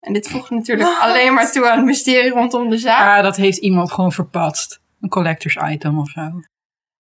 En 0.00 0.12
dit 0.12 0.28
voegt 0.28 0.50
natuurlijk 0.50 0.98
alleen 1.00 1.34
maar 1.34 1.52
toe 1.52 1.68
aan 1.68 1.76
het 1.76 1.86
mysterie 1.86 2.30
rondom 2.30 2.70
de 2.70 2.78
zaak. 2.78 3.16
Ah, 3.16 3.22
dat 3.22 3.36
heeft 3.36 3.58
iemand 3.58 3.92
gewoon 3.92 4.12
verpatst. 4.12 4.80
Een 5.00 5.08
collectors 5.08 5.56
item 5.56 5.98
of 5.98 6.08
zo. 6.08 6.20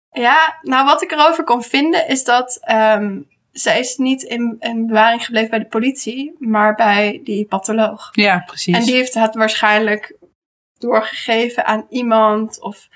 Ja, 0.10 0.60
nou 0.62 0.86
wat 0.86 1.02
ik 1.02 1.12
erover 1.12 1.44
kon 1.44 1.64
vinden 1.64 2.08
is 2.08 2.24
dat 2.24 2.58
ehm, 2.62 3.22
zij 3.60 3.80
is 3.80 3.98
niet 3.98 4.24
in, 4.24 4.56
in 4.60 4.88
bewaring 4.88 5.26
gebleven 5.26 5.50
bij 5.50 5.60
de 5.60 5.66
politie, 5.66 6.36
maar 6.40 6.76
bij 6.76 7.22
die 7.24 7.46
patholoog. 7.46 8.10
Ja, 8.12 8.44
precies. 8.46 8.76
En 8.76 8.84
die 8.84 8.96
heeft 8.96 9.14
het 9.14 9.36
waarschijnlijk 9.36 10.16
doorgegeven 10.78 11.66
aan 11.66 11.86
iemand 11.90 12.62
of 12.62 12.88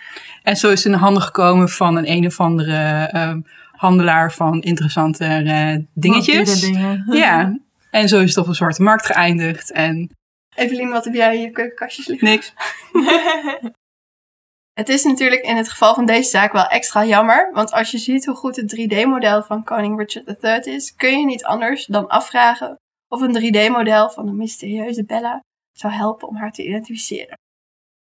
En 0.43 0.55
zo 0.55 0.69
is 0.69 0.77
het 0.77 0.85
in 0.85 0.91
de 0.91 0.97
handen 0.97 1.21
gekomen 1.21 1.69
van 1.69 1.95
een 1.95 2.09
een 2.09 2.25
of 2.25 2.39
andere 2.39 3.09
ehm, 3.11 3.41
handelaar 3.71 4.33
van 4.33 4.61
interessante 4.61 5.25
eh, 5.25 5.77
dingetjes. 5.93 6.61
Dingen. 6.61 7.03
Ja, 7.17 7.59
en 7.91 8.07
zo 8.07 8.19
is 8.19 8.29
het 8.29 8.37
op 8.37 8.47
een 8.47 8.55
zwarte 8.55 8.81
markt 8.81 9.05
geëindigd. 9.05 9.71
En 9.71 10.09
Evelien, 10.55 10.89
wat 10.89 11.05
heb 11.05 11.13
jij 11.13 11.35
in 11.35 11.41
je 11.41 11.51
keukenkastjes 11.51 12.07
liggen? 12.07 12.27
niks. 12.27 12.53
Het 14.81 14.89
is 14.89 15.03
natuurlijk 15.03 15.41
in 15.41 15.55
het 15.55 15.69
geval 15.69 15.93
van 15.93 16.05
deze 16.05 16.29
zaak 16.29 16.51
wel 16.51 16.65
extra 16.65 17.05
jammer, 17.05 17.49
want 17.53 17.71
als 17.71 17.91
je 17.91 17.97
ziet 17.97 18.25
hoe 18.25 18.35
goed 18.35 18.55
het 18.55 18.75
3D-model 18.75 19.43
van 19.43 19.63
koning 19.63 19.97
Richard 19.99 20.43
III 20.43 20.75
is, 20.75 20.95
kun 20.95 21.19
je 21.19 21.25
niet 21.25 21.43
anders 21.43 21.85
dan 21.85 22.07
afvragen 22.07 22.75
of 23.07 23.21
een 23.21 23.53
3D-model 23.53 24.09
van 24.09 24.25
de 24.25 24.31
mysterieuze 24.31 25.05
Bella 25.05 25.39
zou 25.71 25.93
helpen 25.93 26.27
om 26.27 26.35
haar 26.35 26.51
te 26.51 26.65
identificeren. 26.65 27.37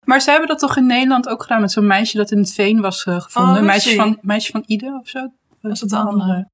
Maar 0.04 0.20
ze 0.20 0.30
hebben 0.30 0.48
dat 0.48 0.58
toch 0.58 0.76
in 0.76 0.86
Nederland 0.86 1.28
ook 1.28 1.42
gedaan 1.42 1.60
met 1.60 1.72
zo'n 1.72 1.86
meisje 1.86 2.16
dat 2.16 2.30
in 2.30 2.38
het 2.38 2.52
veen 2.52 2.80
was 2.80 3.04
eh, 3.04 3.20
gevonden. 3.20 3.52
Oh, 3.52 3.58
Een 3.58 3.66
meisje 3.66 3.94
van, 3.94 4.18
meisje 4.22 4.50
van 4.50 4.62
Ide 4.66 4.98
of 5.00 5.08
zo? 5.08 5.28
Was 5.60 5.82
een 5.82 5.88
de 5.88 5.96
andere? 5.96 6.48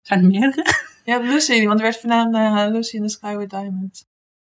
Zijn 0.00 0.20
er 0.20 0.26
meerdere? 0.26 0.64
Ja, 1.04 1.18
Lucy, 1.18 1.66
want 1.66 1.78
er 1.78 1.84
werd 1.84 1.96
vernaamd 1.96 2.30
naar 2.30 2.66
eh, 2.66 2.72
Lucy 2.72 2.96
in 2.96 3.02
the 3.02 3.08
Sky 3.08 3.36
with 3.36 3.50
Diamonds. 3.50 4.04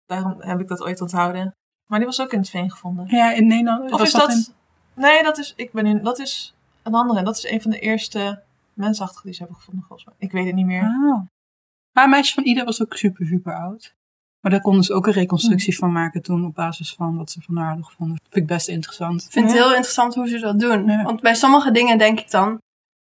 Daarom 0.06 0.42
heb 0.42 0.60
ik 0.60 0.68
dat 0.68 0.82
ooit 0.82 1.02
onthouden. 1.02 1.52
Maar 1.90 2.00
die 2.00 2.08
was 2.08 2.22
ook 2.22 2.32
in 2.34 2.40
het 2.40 2.50
veen 2.50 2.72
gevonden. 2.72 3.06
Ja, 3.08 3.34
in 3.34 3.48
Nederland. 3.48 3.84
Of 3.84 4.00
was 4.00 4.02
is 4.02 4.12
dat... 4.12 4.30
in- 4.30 4.60
Nee, 5.02 5.24
dat 5.24 5.38
is, 5.38 5.54
ik 5.56 5.72
ben 5.72 5.86
in, 5.86 6.04
dat 6.04 6.20
is 6.20 6.54
een 6.84 6.94
andere. 6.94 7.24
Dat 7.24 7.38
is 7.38 7.52
een 7.52 7.62
van 7.62 7.72
de 7.72 7.80
eerste 7.80 8.42
mensachtigen 8.74 9.24
die 9.26 9.34
ze 9.34 9.40
hebben 9.40 9.58
gevonden, 9.58 9.84
volgens 9.88 10.08
mij. 10.08 10.16
Ik 10.18 10.32
weet 10.32 10.46
het 10.46 10.56
niet 10.56 10.66
meer. 10.66 10.82
Ah. 10.84 11.20
Maar 11.92 12.04
een 12.04 12.10
meisje 12.10 12.34
van 12.34 12.46
Ide 12.46 12.64
was 12.64 12.82
ook 12.82 12.94
super, 12.98 13.26
super 13.26 13.54
oud. 13.56 13.94
Maar 14.42 14.52
daar 14.52 14.62
konden 14.62 14.84
ze 14.84 14.94
ook 14.94 15.08
een 15.08 15.14
reconstructie 15.14 15.78
van 15.78 15.92
maken 15.92 16.22
toen 16.22 16.46
op 16.46 16.56
basis 16.56 16.94
van 16.94 17.18
wat 17.18 17.32
ze 17.32 17.42
van 17.42 17.56
haar 17.58 17.68
hadden 17.68 17.86
gevonden. 17.86 18.16
Dat 18.16 18.32
vind 18.32 18.44
ik 18.50 18.56
best 18.56 18.68
interessant. 18.68 19.24
Ik 19.24 19.32
vind 19.32 19.46
het 19.46 19.56
Ja. 19.56 19.62
heel 19.62 19.74
interessant 19.74 20.16
hoe 20.16 20.28
ze 20.28 20.40
dat 20.40 20.60
doen. 20.60 20.86
Ja. 20.86 21.04
Want 21.04 21.22
bij 21.22 21.34
sommige 21.36 21.72
dingen 21.72 21.98
denk 21.98 22.20
ik 22.20 22.32
dan... 22.32 22.62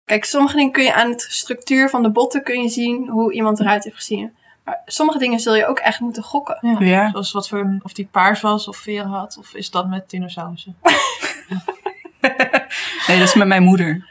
Kijk, 0.03 0.25
sommige 0.25 0.55
dingen 0.55 0.71
kun 0.71 0.83
je 0.83 0.93
aan 0.93 1.11
de 1.11 1.19
structuur 1.19 1.89
van 1.89 2.03
de 2.03 2.11
botten 2.11 2.43
kun 2.43 2.61
je 2.61 2.69
zien 2.69 3.09
hoe 3.09 3.33
iemand 3.33 3.59
eruit 3.59 3.83
heeft 3.83 3.95
gezien. 3.95 4.35
Maar 4.65 4.81
sommige 4.85 5.17
dingen 5.17 5.39
zul 5.39 5.55
je 5.55 5.67
ook 5.67 5.79
echt 5.79 5.99
moeten 5.99 6.23
gokken. 6.23 6.57
Ja. 6.61 6.75
Ja. 6.79 7.09
Zoals 7.09 7.31
wat 7.31 7.47
voor 7.47 7.59
een, 7.59 7.79
of 7.83 7.93
die 7.93 8.07
paars 8.11 8.41
was 8.41 8.67
of 8.67 8.77
veren 8.77 9.09
had. 9.09 9.37
Of 9.37 9.53
is 9.53 9.71
dat 9.71 9.87
met 9.87 10.09
dinosaurussen? 10.09 10.77
Nee, 13.07 13.19
dat 13.19 13.27
is 13.27 13.33
met 13.33 13.47
mijn 13.47 13.63
moeder. 13.63 14.05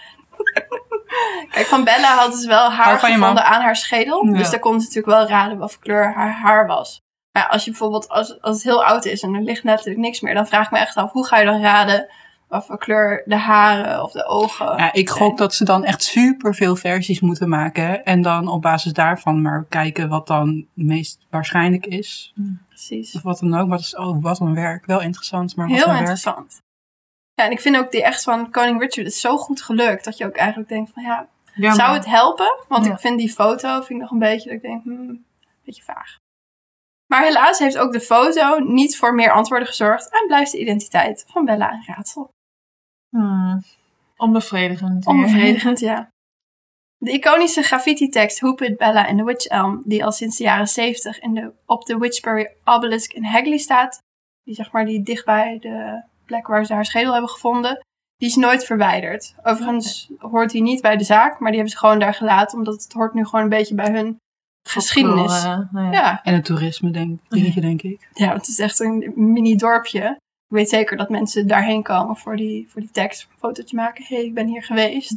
Kijk, 1.51 1.67
van 1.67 1.85
Bella 1.85 2.17
hadden 2.17 2.39
ze 2.39 2.49
wel 2.49 2.71
haar 2.71 2.99
gevonden 2.99 3.45
aan 3.45 3.61
haar 3.61 3.77
schedel. 3.77 4.27
Ja. 4.27 4.39
Dus 4.39 4.51
daar 4.51 4.61
konden 4.61 4.81
ze 4.81 4.87
natuurlijk 4.87 5.17
wel 5.17 5.29
raden 5.29 5.59
wat 5.59 5.73
voor 5.73 5.83
kleur 5.83 6.13
haar 6.13 6.33
haar 6.33 6.67
was. 6.67 7.03
Maar 7.33 7.49
als 7.49 7.65
je 7.65 7.71
bijvoorbeeld, 7.71 8.09
als, 8.09 8.41
als 8.41 8.55
het 8.55 8.65
heel 8.65 8.85
oud 8.85 9.05
is 9.05 9.23
en 9.23 9.35
er 9.35 9.43
ligt 9.43 9.65
natuurlijk 9.65 9.99
niks 9.99 10.21
meer, 10.21 10.35
dan 10.35 10.47
vraag 10.47 10.65
ik 10.65 10.71
me 10.71 10.79
echt 10.79 10.97
af, 10.97 11.13
hoe 11.13 11.27
ga 11.27 11.39
je 11.39 11.45
dan 11.45 11.63
raden 11.63 12.09
wat 12.55 12.67
voor 12.67 12.79
kleur 12.79 13.23
de 13.25 13.37
haren 13.37 14.03
of 14.03 14.13
de 14.13 14.25
ogen 14.27 14.67
Ja, 14.67 14.93
ik 14.93 15.09
gok 15.11 15.39
dat 15.39 15.55
ze 15.55 15.65
dan 15.65 15.85
echt 15.85 16.03
super 16.03 16.55
veel 16.55 16.77
versies 16.77 17.21
moeten 17.21 17.49
maken. 17.49 18.05
En 18.05 18.23
dan 18.23 18.49
op 18.49 18.63
basis 18.63 18.93
daarvan 18.93 19.43
maar 19.43 19.65
kijken 19.69 20.09
wat 20.09 20.27
dan 20.27 20.67
meest 20.75 21.27
waarschijnlijk 21.31 21.87
is. 21.87 22.35
Precies. 22.69 23.15
Of 23.15 23.23
wat 23.23 23.39
dan 23.39 23.55
ook. 23.55 23.69
Wat 23.69 23.81
is, 23.81 23.97
oh, 23.97 24.23
wat 24.23 24.41
een 24.41 24.55
werk. 24.55 24.87
Wel 24.87 25.01
interessant, 25.01 25.57
maar 25.57 25.67
wat 25.69 25.75
Heel 25.77 25.85
een 25.87 25.91
werk. 25.93 26.01
interessant. 26.09 26.63
Ja, 27.35 27.45
en 27.45 27.51
ik 27.51 27.61
vind 27.61 27.77
ook 27.77 27.91
die 27.91 28.03
echt 28.05 28.23
van 28.23 28.51
Koning 28.51 28.81
Richard 28.81 29.07
is 29.07 29.21
zo 29.21 29.37
goed 29.37 29.63
gelukt 29.63 30.05
dat 30.05 30.17
je 30.17 30.27
ook 30.27 30.37
eigenlijk 30.37 30.69
denkt 30.69 30.91
van 30.95 31.03
ja, 31.03 31.27
Ja, 31.55 31.75
zou 31.75 31.95
het 31.95 32.07
helpen? 32.07 32.57
Want 32.69 32.85
Ja. 32.85 32.93
ik 32.93 32.99
vind 32.99 33.19
die 33.19 33.33
foto 33.33 33.75
vind 33.75 33.89
ik 33.91 33.97
nog 34.01 34.11
een 34.11 34.19
beetje 34.19 34.49
dat 34.49 34.57
ik 34.57 34.63
denk, 34.63 34.83
hmm, 34.83 35.09
een 35.09 35.25
beetje 35.65 35.83
vaag. 35.83 36.17
Maar 37.07 37.23
helaas 37.23 37.59
heeft 37.59 37.79
ook 37.79 37.93
de 37.93 38.01
foto 38.01 38.59
niet 38.59 38.97
voor 38.97 39.15
meer 39.15 39.33
antwoorden 39.33 39.69
gezorgd 39.69 40.09
en 40.11 40.27
blijft 40.27 40.53
de 40.53 40.61
identiteit 40.61 41.25
van 41.29 41.45
Bella 41.45 41.73
een 41.73 41.85
raadsel. 41.87 42.31
Hmm. 43.15 43.63
Onbevredigend. 44.17 45.07
Onbevredigend, 45.07 45.81
ja. 45.81 46.09
De 46.97 47.11
iconische 47.13 47.63
graffiti-tekst 47.63 48.41
Who 48.41 48.55
Put 48.55 48.77
Bella 48.77 49.07
in 49.07 49.17
the 49.17 49.25
Witch 49.25 49.47
Elm, 49.47 49.83
die 49.85 50.05
al 50.05 50.13
sinds 50.13 50.37
de 50.37 50.45
jaren 50.45 50.67
70 50.67 51.21
in 51.21 51.35
de, 51.35 51.53
op 51.67 51.85
de 51.85 51.99
Witchbury 51.99 52.55
Obelisk 52.65 53.13
in 53.13 53.25
Hagley 53.25 53.59
staat, 53.59 53.99
die 54.43 54.55
zeg 54.55 54.73
maar 54.73 54.85
die 54.85 55.03
dichtbij 55.03 55.59
de 55.61 56.03
plek 56.25 56.47
waar 56.47 56.65
ze 56.67 56.73
haar 56.75 56.85
schedel 56.85 57.13
hebben 57.13 57.31
gevonden, 57.31 57.81
die 58.17 58.29
is 58.29 58.37
nooit 58.37 58.65
verwijderd. 58.65 59.35
Overigens 59.43 60.11
hoort 60.19 60.51
die 60.51 60.63
niet 60.63 60.83
bij 60.83 60.97
de 60.97 61.05
zaak, 61.05 61.39
maar 61.39 61.51
die 61.51 61.61
hebben 61.61 61.73
ze 61.73 61.79
gewoon 61.79 61.99
daar 61.99 62.15
gelaten, 62.15 62.59
omdat 62.59 62.83
het 62.83 62.93
hoort 62.93 63.15
nu 63.15 63.25
gewoon 63.25 63.43
een 63.43 63.49
beetje 63.49 63.75
bij 63.75 63.91
hun 63.93 64.17
geschiedenis. 64.69 65.43
Nou 65.43 65.67
ja. 65.73 65.93
Ja, 65.93 66.23
En 66.23 66.35
het 66.35 66.45
toerisme, 66.45 66.91
denk, 66.91 67.21
dingetje, 67.29 67.61
denk 67.61 67.83
ik. 67.83 68.09
ja, 68.13 68.33
het 68.33 68.49
is 68.49 68.59
echt 68.59 68.81
een 68.81 69.13
mini 69.15 69.57
dorpje. 69.57 70.17
Ik 70.49 70.57
weet 70.57 70.69
zeker 70.69 70.97
dat 70.97 71.09
mensen 71.09 71.47
daarheen 71.47 71.83
komen 71.83 72.17
voor 72.17 72.37
die, 72.37 72.71
voor 72.71 72.81
die 72.81 72.91
tekst, 72.91 73.23
een 73.31 73.39
fotootje 73.39 73.77
maken. 73.77 74.05
Hé, 74.05 74.17
hey, 74.17 74.25
ik 74.25 74.35
ben 74.35 74.47
hier 74.47 74.63
geweest. 74.63 75.11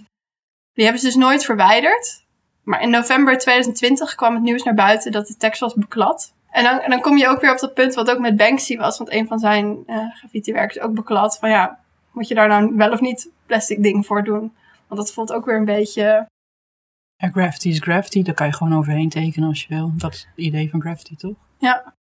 Die 0.74 0.84
hebben 0.84 1.02
ze 1.02 1.08
dus 1.08 1.16
nooit 1.16 1.46
verwijderd. 1.46 2.26
Maar 2.63 2.82
in 2.82 2.90
november 2.90 3.38
2020 3.38 4.16
kwam 4.16 4.34
het 4.34 4.44
nieuws 4.44 4.63
naar 4.63 4.74
buiten 4.74 5.12
dat 5.12 5.28
de 5.28 5.38
tekst 5.38 5.60
was 5.60 5.74
beklad. 5.74 6.34
En 6.50 6.63
dan, 6.63 6.80
en 6.80 6.90
dan 6.90 7.02
kom 7.02 7.18
je 7.18 7.28
ook 7.28 7.42
weer 7.42 7.52
op 7.52 7.60
dat 7.60 7.74
punt 7.74 7.94
wat 7.94 8.12
ook 8.12 8.20
met 8.20 8.38
Banksy 8.38 8.78
was. 8.78 8.98
Want 8.98 9.12
een 9.12 9.28
van 9.28 9.40
zijn 9.40 9.84
eh 9.86 10.16
graffiti-werk 10.16 10.70
is 10.70 10.80
ook 10.80 10.94
beklad. 10.94 11.38
Van 11.40 11.50
ja, 11.50 11.80
moet 12.12 12.28
je 12.28 12.36
daar 12.36 12.48
nou 12.48 12.76
wel 12.76 12.92
of 12.92 13.02
niet 13.02 13.30
plastic 13.46 13.84
ding 13.84 14.06
voor 14.06 14.24
doen? 14.24 14.54
Want 14.88 15.02
dat 15.02 15.13
voelt 15.13 15.34
ook 15.34 15.46
weer 15.46 15.56
een 15.56 15.66
beetje... 15.66 16.28
Ja, 17.16 17.28
graffiti 17.28 17.70
is 17.70 17.80
graffiti. 17.80 18.24
Daar 18.24 18.34
kan 18.34 18.48
je 18.48 18.54
gewoon 18.54 18.78
overheen 18.78 19.10
tekenen 19.10 19.50
als 19.50 19.62
je 19.62 19.76
wil. 19.76 19.92
Dat 19.96 20.13
is 20.13 20.20
het 20.20 20.46
idee 20.46 20.70
van 20.70 20.82
graffiti, 20.82 21.16
toch? 21.16 21.36
Ja. 21.58 21.94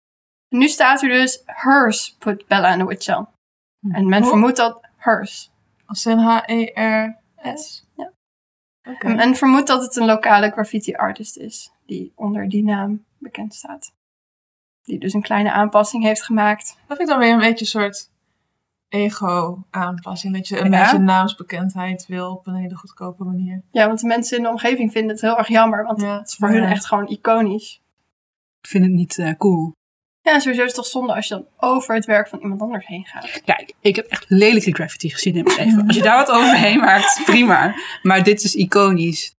Nu 0.50 0.68
staat 0.68 1.02
er 1.02 1.10
dus 1.10 1.42
hers 1.46 2.16
put 2.20 2.48
Bella 2.48 2.72
in 2.74 2.80
the 2.80 2.86
witch 2.86 3.04
cell. 3.04 3.26
En 3.92 4.10
men 4.10 4.22
Hoe? 4.22 4.30
vermoedt 4.30 4.58
dat 4.58 4.80
hers. 4.98 5.52
Als 5.86 6.06
in 6.06 6.18
H-E-R-S. 6.18 7.86
Ja. 7.96 8.12
Oké. 8.90 9.08
En 9.08 9.16
Men 9.16 9.36
vermoedt 9.36 9.68
dat 9.68 9.82
het 9.82 9.96
een 9.96 10.06
lokale 10.06 10.52
graffiti 10.52 10.94
artist 10.94 11.38
is 11.38 11.72
die 11.86 12.12
onder 12.16 12.50
die 12.50 12.64
naam 12.64 13.04
bekend 13.18 13.54
staat. 13.54 13.94
Die 14.84 15.00
dus 15.00 15.14
een 15.14 15.22
kleine 15.22 15.52
aanpassing 15.52 16.04
heeft 16.04 16.24
gemaakt. 16.24 16.78
Dat 16.88 16.98
vind 16.98 17.00
ik 17.00 17.08
dan 17.08 17.20
weer 17.20 17.34
een 17.34 17.40
beetje 17.40 17.60
een 17.66 17.82
soort 17.82 18.10
ego-aanpassing. 18.90 20.34
Dat 20.34 20.48
je 20.48 20.60
een 20.60 20.72
Ja? 20.72 20.82
beetje 20.84 20.98
naamsbekendheid 21.04 22.06
wil 22.06 22.32
op 22.32 22.48
een 22.48 22.56
hele 22.56 22.76
goedkope 22.76 23.24
manier. 23.24 23.62
Ja, 23.72 23.88
want 23.88 24.00
de 24.00 24.08
mensen 24.08 24.38
in 24.38 24.44
de 24.44 24.50
omgeving 24.50 24.92
vinden 24.92 25.12
het 25.12 25.22
heel 25.22 25.38
erg 25.38 25.48
jammer, 25.48 25.84
want 25.86 26.02
Ja. 26.02 26.18
het 26.18 26.28
is 26.28 26.36
voor 26.36 26.54
Ja. 26.54 26.60
hun 26.62 26.70
echt 26.72 26.86
gewoon 26.86 27.08
iconisch. 27.08 27.82
Ik 28.62 28.70
vind 28.70 28.84
het 28.84 28.94
niet 28.94 29.18
eh, 29.18 29.34
cool. 29.38 29.72
Ja, 30.26 30.40
sowieso 30.40 30.62
is 30.62 30.68
het 30.68 30.76
toch 30.76 30.86
zonde 30.86 31.16
als 31.16 31.28
je 31.28 31.34
dan 31.34 31.46
over 31.58 31.96
het 31.96 32.06
werk 32.06 32.28
van 32.28 32.40
iemand 32.40 32.62
anders 32.62 32.86
heen 32.88 33.06
gaat. 33.06 33.42
Kijk, 33.46 33.74
ik 33.80 33.96
heb 33.96 34.06
echt 34.06 34.26
lelijke 34.28 34.72
graffiti 34.72 35.10
gezien 35.10 35.36
in 35.36 35.44
mijn 35.44 35.58
leven. 35.58 35.88
Als 35.88 35.96
je 35.96 36.02
daar 36.02 36.26
wat 36.26 36.36
overheen 36.36 36.80
maakt, 36.80 37.22
prima. 37.26 37.76
Maar 38.02 38.24
dit 38.24 38.44
is 38.44 38.56
iconisch. 38.56 39.36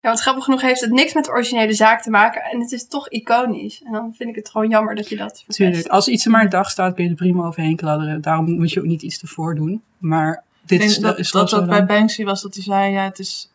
Ja, 0.00 0.08
want 0.08 0.20
grappig 0.20 0.44
genoeg 0.44 0.60
heeft 0.60 0.80
het 0.80 0.90
niks 0.90 1.14
met 1.14 1.24
de 1.24 1.30
originele 1.30 1.72
zaak 1.72 2.02
te 2.02 2.10
maken 2.10 2.42
en 2.42 2.60
het 2.60 2.72
is 2.72 2.88
toch 2.88 3.08
iconisch. 3.08 3.82
En 3.82 3.92
dan 3.92 4.14
vind 4.14 4.28
ik 4.28 4.34
het 4.34 4.50
gewoon 4.50 4.68
jammer 4.68 4.94
dat 4.94 5.08
je 5.08 5.16
dat 5.16 5.36
verpest. 5.36 5.58
Tuurlijk, 5.58 5.86
als 5.86 6.08
iets 6.08 6.24
er 6.24 6.30
maar 6.30 6.42
een 6.42 6.48
dag 6.48 6.70
staat, 6.70 6.94
kun 6.94 7.04
je 7.04 7.10
er 7.10 7.16
prima 7.16 7.44
overheen 7.44 7.76
kladderen. 7.76 8.20
Daarom 8.20 8.50
moet 8.50 8.72
je 8.72 8.80
ook 8.80 8.86
niet 8.86 9.02
iets 9.02 9.22
ervoor 9.22 9.54
doen. 9.54 9.82
Maar 9.98 10.44
dit 10.62 10.80
Ik 10.80 10.86
is, 10.86 10.92
denk 10.92 11.04
dat, 11.04 11.16
dat 11.32 11.44
is 11.44 11.50
dat 11.50 11.66
bij. 11.66 11.86
Banksy 11.86 12.24
was 12.24 12.42
dat 12.42 12.54
hij 12.54 12.62
zei, 12.62 12.92
ja, 12.92 13.04
het 13.04 13.18
is... 13.18 13.52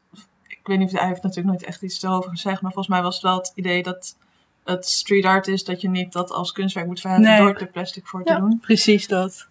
Ik 0.48 0.68
weet 0.68 0.78
niet 0.78 0.94
of 0.94 1.00
hij 1.00 1.08
heeft 1.08 1.24
natuurlijk 1.24 1.50
nooit 1.50 1.64
echt 1.64 1.82
iets 1.82 2.04
erover 2.04 2.30
gezegd, 2.30 2.62
maar 2.62 2.72
volgens 2.72 2.94
mij 2.94 3.04
was 3.04 3.14
het 3.14 3.24
wel 3.24 3.38
het 3.38 3.52
idee 3.56 3.84
dat 3.84 4.16
het 4.64 4.86
street 4.86 5.26
art 5.26 5.48
is, 5.48 5.64
dat 5.64 5.82
je 5.82 5.90
niet 5.90 6.12
dat 6.14 6.32
als 6.32 6.52
kunstwerk 6.52 6.88
moet 6.88 7.02
verheffen 7.02 7.30
Nee. 7.30 7.40
door 7.40 7.56
er 7.56 7.68
plastic 7.68 8.08
voor 8.08 8.24
te 8.24 8.32
Ja. 8.34 8.40
doen. 8.40 8.60
Precies 8.60 9.08
dat. 9.08 9.48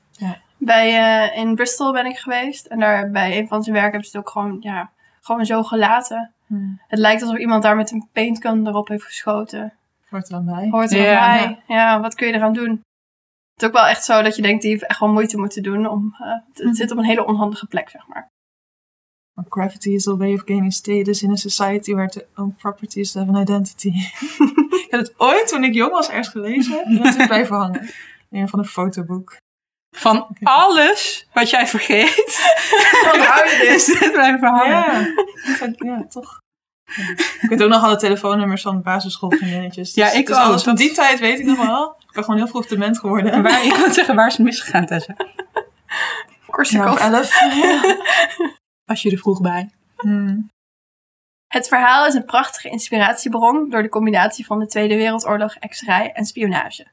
Bij, 0.56 0.88
eh, 1.30 1.36
in 1.38 1.54
Bristol 1.54 1.92
ben 1.92 2.06
ik 2.06 2.16
geweest 2.18 2.66
en 2.66 2.78
daar 2.80 3.10
bij 3.10 3.38
een 3.38 3.48
van 3.48 3.62
zijn 3.62 3.74
werken 3.74 3.92
hebben 3.92 4.10
ze 4.10 4.16
het 4.16 4.26
ook 4.26 4.32
gewoon, 4.32 4.56
ja, 4.60 4.90
gewoon 5.20 5.46
zo 5.46 5.62
gelaten. 5.62 6.32
Hmm. 6.46 6.80
Het 6.88 6.98
lijkt 6.98 7.22
alsof 7.22 7.38
iemand 7.38 7.62
daar 7.62 7.76
met 7.76 7.90
een 7.90 8.08
paintgun 8.12 8.66
erop 8.66 8.88
heeft 8.88 9.04
geschoten. 9.04 9.72
Hoort 10.08 10.24
er 10.28 10.30
dan 10.30 10.44
bij. 10.44 10.68
Hoort 10.70 10.92
er 10.92 11.02
Ja. 11.02 11.36
bij. 11.36 11.62
Ja, 11.66 12.00
wat 12.00 12.14
kun 12.14 12.26
je 12.26 12.32
eraan 12.32 12.52
doen? 12.52 12.70
Het 13.54 13.62
is 13.62 13.66
ook 13.66 13.72
wel 13.74 13.86
echt 13.86 14.04
zo 14.04 14.22
dat 14.22 14.36
je 14.36 14.42
denkt, 14.42 14.62
die 14.62 14.70
heeft 14.70 14.86
echt 14.86 15.00
wel 15.00 15.08
moeite 15.08 15.38
moeten 15.38 15.62
doen. 15.62 15.86
Om, 15.88 16.14
eh, 16.18 16.26
het, 16.48 16.64
het 16.66 16.76
zit 16.76 16.90
op 16.90 16.98
een 16.98 17.04
hele 17.04 17.26
onhandige 17.26 17.66
plek, 17.66 17.88
zeg 17.88 18.06
maar. 18.06 18.28
Graffiti 19.48 19.94
is 19.94 20.08
a 20.08 20.16
way 20.16 20.32
of 20.34 20.42
gaining 20.44 20.72
status 20.72 21.22
in 21.22 21.30
a 21.30 21.36
society 21.36 21.92
where 21.94 22.08
to 22.08 22.20
own 22.36 22.54
property 22.58 23.00
is 23.00 23.12
to 23.12 23.18
have 23.18 23.32
an 23.32 23.40
identity. 23.40 23.88
ik 24.84 24.86
heb 24.90 25.00
het 25.00 25.14
ooit, 25.16 25.48
toen 25.48 25.64
ik 25.64 25.74
jong 25.74 25.90
was, 25.92 26.08
ergens 26.08 26.28
gelezen. 26.28 26.84
En 26.84 26.96
dat 26.96 27.06
is 27.06 27.16
het 27.16 27.26
blijven 27.26 27.56
hangen. 27.56 27.82
In 28.30 28.40
een 28.40 28.48
van 28.48 28.58
een 28.58 28.64
fotoboek. 28.64 29.36
Van 29.96 30.26
alles 30.42 31.28
wat 31.32 31.50
jij 31.50 31.66
vergeet, 31.66 32.52
Onthoud 33.12 33.50
je 33.50 33.56
dit? 33.60 33.70
is 33.70 33.84
dit 33.98 34.12
blijven 34.12 34.48
hangen. 34.48 34.68
Ja, 34.70 35.00
ja, 35.60 35.72
ja 35.78 36.06
toch. 36.08 36.38
Ja. 36.96 37.08
Ik 37.40 37.46
weet 37.48 37.62
ook 37.62 37.68
nog 37.68 37.82
alle 37.82 37.96
telefoonnummers 37.96 38.62
van 38.62 38.82
basisschoolvriendinnetjes. 38.82 39.94
Ja, 39.94 40.04
Dus- 40.06 40.14
ik 40.14 40.26
dus 40.26 40.36
ook. 40.36 40.42
alles 40.42 40.62
van 40.62 40.74
Dat- 40.74 40.82
die 40.82 40.92
tijd 40.92 41.18
weet 41.20 41.38
ik 41.38 41.44
nog 41.44 41.66
wel. 41.66 41.94
Ik 41.98 42.12
ben 42.12 42.24
gewoon 42.24 42.40
heel 42.40 42.48
vroeg 42.48 42.66
dement 42.66 42.98
geworden. 42.98 43.32
En 43.32 43.42
Waar, 43.42 43.64
ik 43.64 43.74
wil 43.74 43.92
zeggen, 43.92 44.14
waar 44.14 44.26
is 44.26 44.36
het 44.36 44.46
misgegaan, 44.46 44.86
Tessa? 44.86 45.14
Korsakoff. 46.50 46.98
Ja, 46.98 47.12
elf. 47.12 47.32
Was 48.90 49.02
je 49.02 49.10
er 49.10 49.18
vroeg 49.18 49.40
bij? 49.40 49.70
Hmm. 49.96 50.50
Het 51.46 51.68
verhaal 51.68 52.06
is 52.06 52.14
een 52.14 52.24
prachtige 52.24 52.68
inspiratiebron 52.68 53.70
door 53.70 53.82
de 53.82 53.88
combinatie 53.88 54.46
van 54.46 54.58
de 54.58 54.66
Tweede 54.66 54.96
Wereldoorlog, 54.96 55.54
exerij 55.54 56.12
en 56.12 56.24
spionage. 56.24 56.86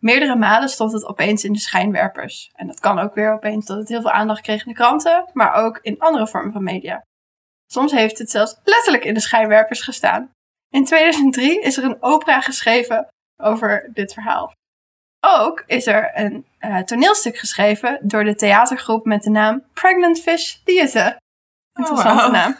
Meerdere 0.00 0.36
malen 0.36 0.68
stond 0.68 0.92
het 0.92 1.04
opeens 1.04 1.44
in 1.44 1.52
de 1.52 1.58
schijnwerpers. 1.58 2.50
En 2.54 2.66
dat 2.66 2.80
kan 2.80 2.98
ook 2.98 3.14
weer 3.14 3.32
opeens 3.32 3.66
dat 3.66 3.78
het 3.78 3.88
heel 3.88 4.00
veel 4.00 4.10
aandacht 4.10 4.40
kreeg 4.40 4.62
in 4.62 4.68
de 4.68 4.78
kranten, 4.78 5.30
maar 5.32 5.54
ook 5.54 5.78
in 5.82 5.98
andere 5.98 6.28
vormen 6.28 6.52
van 6.52 6.62
media. 6.62 7.02
Soms 7.66 7.92
heeft 7.92 8.18
het 8.18 8.30
zelfs 8.30 8.60
letterlijk 8.64 9.04
in 9.04 9.14
de 9.14 9.20
schijnwerpers 9.20 9.80
gestaan. 9.82 10.30
In 10.68 10.84
2003 10.84 11.60
is 11.60 11.76
er 11.76 11.84
een 11.84 12.02
opera 12.02 12.40
geschreven 12.40 13.08
over 13.42 13.90
dit 13.92 14.12
verhaal. 14.12 14.52
Ook 15.20 15.62
is 15.66 15.86
er 15.86 16.10
een 16.14 16.46
eh, 16.58 16.78
toneelstuk 16.78 17.36
geschreven 17.36 17.98
door 18.02 18.24
de 18.24 18.34
theatergroep 18.34 19.04
met 19.04 19.22
de 19.22 19.30
naam 19.30 19.64
Pregnant 19.72 20.20
Fish 20.20 20.54
Theatre. 20.64 21.18
Interessante 21.78 22.30
naam. 22.30 22.56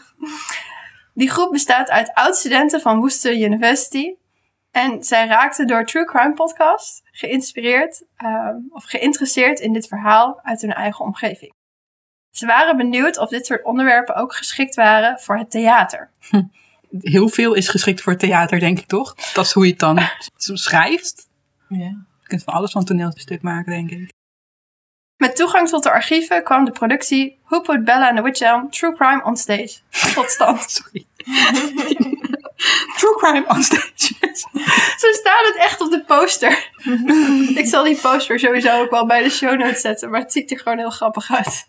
Die 1.13 1.29
groep 1.29 1.51
bestaat 1.51 1.89
uit 1.89 2.13
oud-studenten 2.13 2.81
van 2.81 2.99
Worcester 2.99 3.33
University. 3.33 4.13
En 4.71 5.03
zij 5.03 5.27
raakten 5.27 5.67
door 5.67 5.85
True 5.85 6.05
Crime 6.05 6.33
Podcast 6.33 7.01
geïnspireerd 7.11 8.03
ehm, 8.15 8.55
of 8.69 8.83
geïnteresseerd 8.83 9.59
in 9.59 9.73
dit 9.73 9.87
verhaal 9.87 10.39
uit 10.43 10.61
hun 10.61 10.73
eigen 10.73 11.05
omgeving. 11.05 11.53
Ze 12.31 12.45
waren 12.45 12.77
benieuwd 12.77 13.17
of 13.17 13.29
dit 13.29 13.45
soort 13.45 13.63
onderwerpen 13.63 14.15
ook 14.15 14.33
geschikt 14.33 14.75
waren 14.75 15.19
voor 15.19 15.37
het 15.37 15.51
theater. 15.51 16.11
Heel 16.99 17.29
veel 17.29 17.53
is 17.53 17.69
geschikt 17.69 18.01
voor 18.01 18.15
theater, 18.15 18.59
denk 18.59 18.79
ik 18.79 18.85
toch? 18.85 19.15
Dat 19.33 19.45
is 19.45 19.51
hoe 19.51 19.65
je 19.65 19.71
het 19.71 19.79
dan 19.79 19.99
schrijft. 20.37 21.27
Ja. 21.67 21.77
Je 22.21 22.27
kunt 22.27 22.43
van 22.43 22.53
alles 22.53 22.71
van 22.71 22.81
een 22.81 22.87
toneelstuk 22.87 23.41
maken, 23.41 23.71
denk 23.71 23.91
ik. 23.91 24.11
Met 25.19 25.35
toegang 25.35 25.69
tot 25.69 25.83
de 25.83 25.91
archieven 25.91 26.43
kwam 26.43 26.65
de 26.65 26.71
productie 26.71 27.39
Who 27.45 27.61
Put 27.61 27.83
Bella 27.83 28.09
in 28.09 28.15
the 28.15 28.21
Witch 28.21 28.41
Elm 28.41 28.69
True 28.71 28.95
Crime 28.95 29.23
on 29.23 29.37
Stage 29.37 29.79
tot 30.13 30.29
stand. 30.31 30.71
Sorry. 30.71 31.07
True 32.97 33.15
crime 33.17 33.45
on 33.47 33.63
stage. 33.63 34.13
Zo 34.97 35.11
staat 35.11 35.45
het 35.45 35.55
echt 35.57 35.81
op 35.81 35.91
de 35.91 36.03
poster. 36.05 36.69
ik 37.55 37.65
zal 37.65 37.83
die 37.83 37.95
poster 37.95 38.39
sowieso 38.39 38.81
ook 38.81 38.89
wel 38.89 39.05
bij 39.05 39.23
de 39.23 39.29
show 39.29 39.57
notes 39.59 39.81
zetten, 39.81 40.09
maar 40.09 40.19
het 40.21 40.31
ziet 40.31 40.51
er 40.51 40.59
gewoon 40.59 40.77
heel 40.77 40.89
grappig 40.89 41.31
uit. 41.35 41.67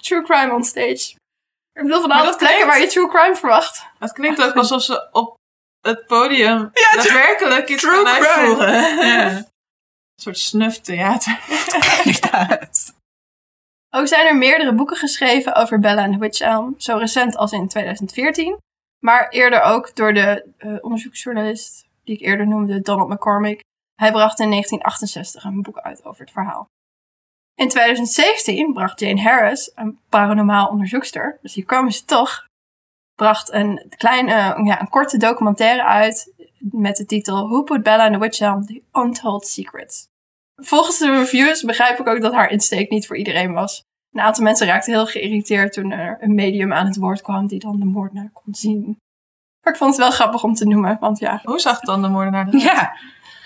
true 0.00 0.22
crime 0.22 0.52
on 0.54 0.64
stage. 0.64 1.14
Ik 1.72 1.82
bedoel, 1.82 2.00
van 2.00 2.10
alle 2.10 2.22
plekken 2.22 2.46
klinkt- 2.46 2.64
waar 2.66 2.80
je 2.80 2.86
true 2.86 3.08
crime 3.08 3.36
verwacht. 3.36 3.86
Het 3.98 4.12
klinkt 4.12 4.42
ook 4.42 4.54
alsof 4.54 4.82
ze 4.82 5.08
op 5.12 5.34
het 5.80 6.06
podium 6.06 6.70
Ja, 6.72 6.96
daadwerkelijk 6.96 7.68
iets 7.68 7.84
gaan 7.84 8.06
uitvoeren. 8.08 8.72
Ja. 9.06 9.44
Een 10.14 10.22
soort 10.22 10.38
snuftheater. 10.38 11.40
Inderdaad. 12.04 12.94
Ook 13.90 14.06
zijn 14.06 14.26
er 14.26 14.36
meerdere 14.36 14.74
boeken 14.74 14.96
geschreven 14.96 15.54
over 15.54 15.78
Bella 15.78 16.02
en 16.02 16.18
Witch 16.18 16.40
Elm, 16.40 16.74
zo 16.76 16.96
recent 16.96 17.36
als 17.36 17.52
in 17.52 17.68
2014. 17.68 18.58
Maar 19.04 19.28
eerder 19.28 19.62
ook 19.62 19.96
door 19.96 20.14
de 20.14 20.44
eh, 20.58 20.76
onderzoeksjournalist 20.80 21.88
die 22.04 22.14
ik 22.14 22.20
eerder 22.20 22.46
noemde, 22.46 22.80
Donald 22.80 23.08
McCormick. 23.08 23.60
Hij 23.94 24.12
bracht 24.12 24.40
in 24.40 24.50
1968 24.50 25.44
een 25.44 25.62
boek 25.62 25.78
uit 25.78 26.04
over 26.04 26.20
het 26.20 26.30
verhaal. 26.30 26.66
In 27.54 27.68
2017 27.68 28.72
bracht 28.72 29.00
Jane 29.00 29.22
Harris, 29.22 29.72
een 29.74 29.98
paranormaal 30.08 30.68
onderzoekster, 30.68 31.38
dus 31.42 31.54
hier 31.54 31.64
komen 31.64 31.92
ze 31.92 32.04
toch, 32.04 32.44
bracht 33.14 33.52
een 33.52 33.94
kleine, 33.96 34.32
eh, 34.32 34.64
ja, 34.64 34.80
een 34.80 34.88
korte 34.88 35.16
documentaire 35.16 35.84
uit 35.84 36.32
met 36.70 36.96
de 36.96 37.06
titel 37.06 37.48
Who 37.48 37.62
Put 37.62 37.82
Bella 37.82 38.06
in 38.06 38.12
the 38.12 38.18
Witch 38.18 38.40
Elm? 38.40 38.66
The 38.66 38.82
Untold 38.92 39.46
Secrets. 39.46 40.06
Volgens 40.56 40.98
de 40.98 41.10
reviews 41.10 41.62
begrijp 41.62 41.98
ik 41.98 42.08
ook 42.08 42.20
dat 42.20 42.32
haar 42.32 42.50
insteek 42.50 42.90
niet 42.90 43.06
voor 43.06 43.16
iedereen 43.16 43.52
was. 43.52 43.82
Een 44.12 44.20
aantal 44.20 44.44
mensen 44.44 44.66
raakten 44.66 44.92
heel 44.92 45.06
geïrriteerd 45.06 45.72
toen 45.72 45.90
er 45.90 46.16
een 46.20 46.34
medium 46.34 46.72
aan 46.72 46.86
het 46.86 46.96
woord 46.96 47.22
kwam 47.22 47.46
die 47.46 47.58
dan 47.58 47.78
de 47.78 47.84
moordenaar 47.84 48.30
kon 48.32 48.54
zien. 48.54 48.98
Maar 49.62 49.72
ik 49.72 49.78
vond 49.78 49.90
het 49.90 50.00
wel 50.00 50.10
grappig 50.10 50.42
om 50.42 50.54
te 50.54 50.66
noemen, 50.66 50.96
want 51.00 51.18
ja, 51.18 51.40
Hoe 51.42 51.60
zag 51.60 51.80
dan 51.80 52.02
de 52.02 52.08
moordenaar 52.08 52.46
eruit? 52.46 52.62
Ja. 52.62 52.96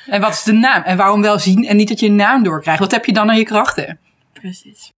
En 0.07 0.21
wat 0.21 0.33
is 0.33 0.43
de 0.43 0.53
naam? 0.53 0.83
En 0.83 0.97
waarom 0.97 1.23
wel 1.23 1.39
zien 1.39 1.65
en 1.65 1.77
niet 1.77 1.89
dat 1.89 2.01
je 2.01 2.07
een 2.07 2.17
naam 2.17 2.43
doorkrijgt? 2.43 2.81
Wat 2.81 2.91
heb 2.91 3.05
je 3.05 3.13
dan 3.13 3.31
aan 3.31 3.37
je 3.37 3.45
krachten? 3.45 4.01
precies. 4.33 4.93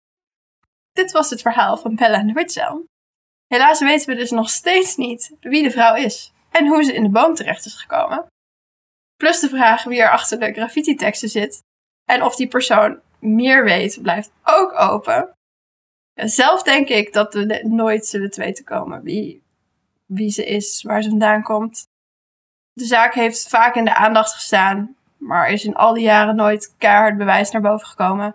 Dit 0.93 1.13
was 1.13 1.31
het 1.31 1.43
verhaal 1.43 1.77
van 1.77 1.95
Bella 1.95 2.19
en 2.19 2.27
de 2.27 2.33
Witch 2.33 2.57
Elm. 2.57 2.85
Helaas 3.47 3.81
weten 3.81 4.09
we 4.09 4.15
dus 4.15 4.31
nog 4.31 4.51
steeds 4.51 4.97
niet 4.97 5.37
wie 5.41 5.63
de 5.63 5.71
vrouw 5.71 5.95
is 5.95 6.33
en 6.51 6.67
hoe 6.67 6.83
ze 6.83 6.95
in 6.95 7.03
de 7.03 7.11
boom 7.11 7.35
terecht 7.35 7.65
is 7.65 7.75
gekomen. 7.75 8.27
Plus 9.17 9.41
de 9.41 9.49
vraag 9.49 9.85
wie 9.85 10.01
er 10.01 10.11
achter 10.11 10.41
de 10.41 10.53
graffiti-teksten 10.53 11.29
zit 11.29 11.63
en 12.05 12.23
of 12.23 12.37
die 12.37 12.49
persoon 12.49 13.01
meer 13.19 13.65
weet, 13.65 13.99
blijft 14.03 14.33
ook 14.45 14.81
open. 14.81 15.33
Zelf 16.15 16.63
denk 16.63 16.89
ik 16.89 17.13
dat 17.13 17.35
we 17.35 17.61
nooit 17.69 18.07
zullen 18.07 18.31
te 18.31 18.41
weten 18.41 18.65
komen 18.65 19.03
wie, 19.03 19.43
wie 20.07 20.31
ze 20.31 20.47
is, 20.47 20.83
waar 20.83 21.03
ze 21.03 21.09
vandaan 21.09 21.43
komt. 21.43 21.83
De 22.73 22.85
zaak 22.85 23.15
heeft 23.15 23.49
vaak 23.49 23.75
in 23.75 23.85
de 23.85 23.95
aandacht 23.95 24.33
gestaan, 24.33 24.97
maar 25.17 25.51
is 25.51 25.65
in 25.65 25.75
al 25.75 25.95
die 25.95 26.03
jaren 26.03 26.37
nooit 26.37 26.75
keihard 26.79 27.17
bewijs 27.17 27.51
naar 27.51 27.63
boven 27.63 27.87
gekomen. 27.87 28.33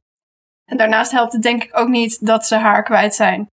En 0.66 0.78
daarnaast 0.78 1.12
helpt 1.12 1.34
het 1.34 1.42
denk 1.42 1.64
ik 1.64 1.78
ook 1.78 1.88
niet 1.88 2.26
dat 2.26 2.48
ze 2.48 2.56
haar 2.56 2.84
kwijt 2.84 3.16
zijn. 3.16 3.48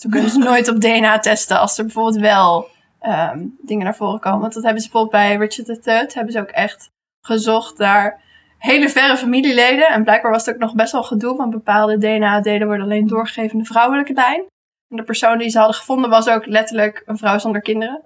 Zo 0.00 0.08
kunnen 0.08 0.30
ze 0.30 0.38
nooit 0.50 0.68
op 0.68 0.80
DNA 0.80 1.18
testen 1.18 1.60
als 1.60 1.78
er 1.78 1.84
bijvoorbeeld 1.84 2.20
wel 2.20 2.68
ehm, 3.04 3.46
dingen 3.62 3.84
naar 3.84 3.96
voren 3.96 4.20
komen. 4.20 4.40
Want 4.40 4.54
dat 4.54 4.62
hebben 4.62 4.82
ze 4.82 4.90
bijvoorbeeld 4.90 5.22
bij 5.22 5.36
Richard 5.36 5.86
III, 5.86 6.06
hebben 6.12 6.32
ze 6.32 6.40
ook 6.40 6.48
echt 6.48 6.90
gezocht 7.20 7.78
naar 7.78 8.20
hele 8.58 8.88
verre 8.88 9.16
familieleden. 9.16 9.88
En 9.88 10.02
blijkbaar 10.04 10.30
was 10.30 10.46
het 10.46 10.54
ook 10.54 10.60
nog 10.60 10.74
best 10.74 10.92
wel 10.92 11.02
gedoe, 11.02 11.36
want 11.36 11.50
bepaalde 11.50 11.98
DNA-delen 11.98 12.66
worden 12.66 12.84
alleen 12.84 13.06
doorgegeven 13.06 13.52
in 13.52 13.58
de 13.58 13.64
vrouwelijke 13.64 14.12
lijn. 14.12 14.40
En 14.88 14.96
de 14.96 15.02
persoon 15.02 15.38
die 15.38 15.48
ze 15.48 15.58
hadden 15.58 15.76
gevonden 15.76 16.10
was 16.10 16.28
ook 16.28 16.46
letterlijk 16.46 17.02
een 17.06 17.18
vrouw 17.18 17.38
zonder 17.38 17.60
kinderen. 17.60 18.02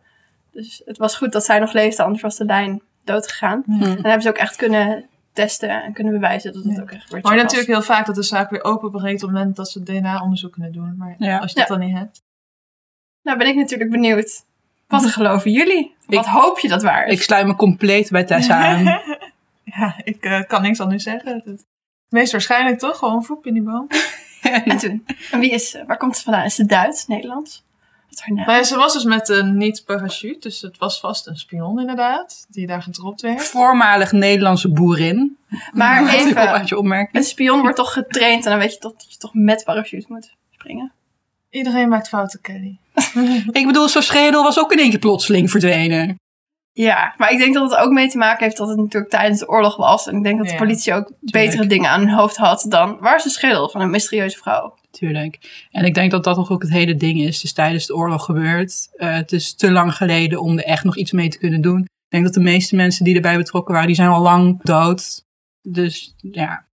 Dus 0.53 0.83
het 0.85 0.99
was 0.99 1.17
goed 1.17 1.33
dat 1.33 1.45
zij 1.45 1.59
nog 1.59 1.73
leefde, 1.73 2.03
anders 2.03 2.23
was 2.23 2.37
de 2.37 2.45
lijn 2.45 2.83
doodgegaan. 3.05 3.63
Hm. 3.67 3.73
En 3.73 3.79
dan 3.81 4.05
hebben 4.05 4.23
ze 4.23 4.29
ook 4.29 4.37
echt 4.37 4.57
kunnen 4.57 5.05
testen 5.33 5.83
en 5.83 5.93
kunnen 5.93 6.13
bewijzen 6.13 6.53
dat 6.53 6.63
het 6.65 6.77
Ja. 6.77 6.81
ook 6.83 6.91
echt 6.91 7.05
Richard 7.05 7.23
Maar 7.23 7.33
was. 7.35 7.43
natuurlijk 7.43 7.69
heel 7.71 7.83
vaak 7.83 8.07
dat 8.07 8.15
de 8.15 8.23
zaak 8.23 8.51
weer 8.51 8.65
openbreekt 8.65 9.23
op 9.23 9.29
het 9.29 9.39
moment 9.39 9.57
dat 9.57 9.69
ze 9.71 9.83
DNA-onderzoek 9.83 10.53
kunnen 10.53 10.73
doen. 10.73 10.95
Maar 10.97 11.15
Ja. 11.19 11.39
als 11.39 11.53
je 11.53 11.59
dat 11.59 11.69
Ja. 11.69 11.75
dan 11.77 11.87
niet 11.87 11.97
hebt. 11.97 12.23
Nou 13.23 13.39
ben 13.39 13.47
ik 13.47 13.55
natuurlijk 13.55 13.91
benieuwd. 13.91 14.47
Wat 14.89 15.07
geloven 15.07 15.51
jullie? 15.51 15.95
Wat 16.07 16.25
Ik- 16.25 16.31
hoop 16.31 16.59
je 16.59 16.69
dat 16.69 16.83
waar 16.83 17.07
is? 17.07 17.13
Ik 17.13 17.23
sluit 17.23 17.47
me 17.47 17.55
compleet 17.57 18.11
bij 18.11 18.25
Tessa 18.25 18.67
aan. 18.67 18.85
ja, 19.79 20.01
ik 20.05 20.25
eh, 20.25 20.43
kan 20.47 20.63
niks 20.63 20.81
anders 20.81 21.03
zeggen. 21.03 21.43
Het 21.45 21.67
meest 22.09 22.33
waarschijnlijk 22.33 22.79
toch 22.79 22.99
gewoon 22.99 23.25
voep 23.25 23.47
in 23.47 23.55
die 23.55 23.63
boom. 23.63 23.87
En 24.43 24.79
toen, 24.79 25.07
en 25.31 25.41
wie 25.41 25.51
is 25.51 25.71
ze? 25.71 25.85
Waar 25.87 25.97
komt 25.97 26.17
ze 26.17 26.23
vandaan? 26.23 26.45
Is 26.45 26.55
ze 26.55 26.67
Duits, 26.67 27.07
Nederlands? 27.07 27.65
Wat 28.07 28.19
is 28.19 28.21
haar 28.21 28.35
naam? 28.35 28.47
Maar 28.47 28.57
ja, 28.57 28.63
ze 28.63 28.77
was 28.77 28.93
dus 28.93 29.05
met 29.05 29.29
een 29.29 29.57
niet-parachute. 29.57 30.39
Dus 30.39 30.61
het 30.61 30.79
was 30.79 31.01
vast 31.01 31.27
een 31.27 31.37
spion 31.37 31.81
inderdaad. 31.81 32.47
Die 32.49 32.67
daar 32.67 32.83
gedropt 32.83 33.21
werd. 33.21 33.43
Voormalig 33.43 34.13
Nederlandse 34.13 34.73
boerin. 34.73 35.37
Maar 35.73 36.03
op 36.03 36.09
even, 36.09 37.09
een 37.13 37.23
spion 37.23 37.61
wordt 37.61 37.77
toch 37.77 37.93
getraind 37.93 38.45
en 38.45 38.51
dan 38.51 38.61
weet 38.61 38.73
je 38.73 38.79
toch 38.79 38.93
dat 38.93 39.13
je 39.13 39.19
toch 39.19 39.35
met 39.35 39.65
parachute 39.65 40.07
moet 40.09 40.35
springen? 40.51 40.93
Iedereen 41.51 41.89
maakt 41.89 42.09
fouten, 42.09 42.41
Kelly. 42.41 42.79
Ik 43.61 43.67
bedoel, 43.67 43.89
zo'n 43.89 44.03
schedel 44.03 44.43
was 44.43 44.59
ook 44.59 44.73
in 44.73 44.79
één 44.79 44.91
keer 44.91 44.99
plotseling 44.99 45.51
verdwenen. 45.51 46.17
Ja, 46.73 47.15
maar 47.17 47.33
ik 47.33 47.39
denk 47.39 47.55
dat 47.55 47.71
het 47.71 47.81
ook 47.81 47.93
mee 47.93 48.09
te 48.09 48.19
maken 48.19 48.45
heeft 48.45 48.57
dat 48.57 48.69
het 48.69 48.77
natuurlijk 48.77 49.13
tijdens 49.13 49.39
de 49.39 49.49
oorlog 49.49 49.77
was. 49.77 50.07
En 50.07 50.17
ik 50.17 50.23
denk 50.23 50.39
dat 50.39 50.47
de 50.47 50.53
Ja, 50.53 50.59
politie 50.59 50.95
ook 50.95 51.13
betere 51.21 51.67
dingen 51.67 51.91
aan 51.91 52.01
hun 52.01 52.11
hoofd 52.11 52.37
had 52.37 52.67
dan 52.69 52.99
waar 53.01 53.17
is 53.17 53.23
de 53.23 53.31
schedel 53.31 53.69
van 53.69 53.81
een 53.81 53.91
mysterieuze 53.91 54.39
vrouw? 54.39 54.75
Tuurlijk. 54.91 55.67
En 55.71 55.85
ik 55.85 55.95
denk 55.95 56.11
dat 56.11 56.25
dat 56.25 56.35
toch 56.35 56.51
ook 56.51 56.63
het 56.63 56.71
hele 56.71 56.95
ding 56.95 57.21
is. 57.21 57.35
Het 57.35 57.45
is 57.45 57.53
tijdens 57.53 57.87
de 57.87 57.95
oorlog 57.95 58.25
gebeurd. 58.25 58.89
Eh, 58.97 59.15
het 59.15 59.33
is 59.33 59.55
te 59.55 59.71
lang 59.71 59.95
geleden 59.95 60.41
om 60.41 60.59
er 60.59 60.65
echt 60.65 60.85
nog 60.85 60.97
iets 60.97 61.13
mee 61.13 61.29
te 61.29 61.39
kunnen 61.39 61.61
doen. 61.61 61.81
Ik 61.81 62.09
denk 62.09 62.25
dat 62.25 62.35
de 62.35 62.41
meeste 62.41 62.77
mensen 62.77 63.05
die 63.05 63.15
erbij 63.15 63.37
betrokken 63.37 63.73
waren, 63.73 63.89
die 63.89 63.97
zijn 63.97 64.09
al 64.09 64.23
lang 64.23 64.63
dood. 64.63 65.25
Dus 65.63 66.15
ja. 66.17 66.67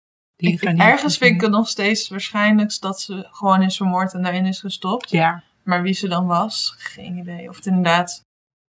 Die 0.43 0.53
Ik, 0.53 0.59
gaan 0.59 0.73
niet- 0.73 0.81
ergens 0.81 1.17
vind 1.17 1.35
ik 1.35 1.41
het 1.41 1.51
nog 1.51 1.67
steeds 1.67 2.09
waarschijnlijk 2.09 2.81
dat 2.81 3.01
ze 3.01 3.27
gewoon 3.31 3.61
is 3.61 3.77
vermoord 3.77 4.13
en 4.13 4.21
daarin 4.23 4.45
is 4.45 4.59
gestopt. 4.59 5.09
Ja. 5.09 5.43
Maar 5.63 5.81
wie 5.81 5.93
ze 5.93 6.07
dan 6.07 6.25
was, 6.25 6.75
geen 6.77 7.17
idee. 7.17 7.49
Of 7.49 7.55
het 7.55 7.65
inderdaad 7.65 8.21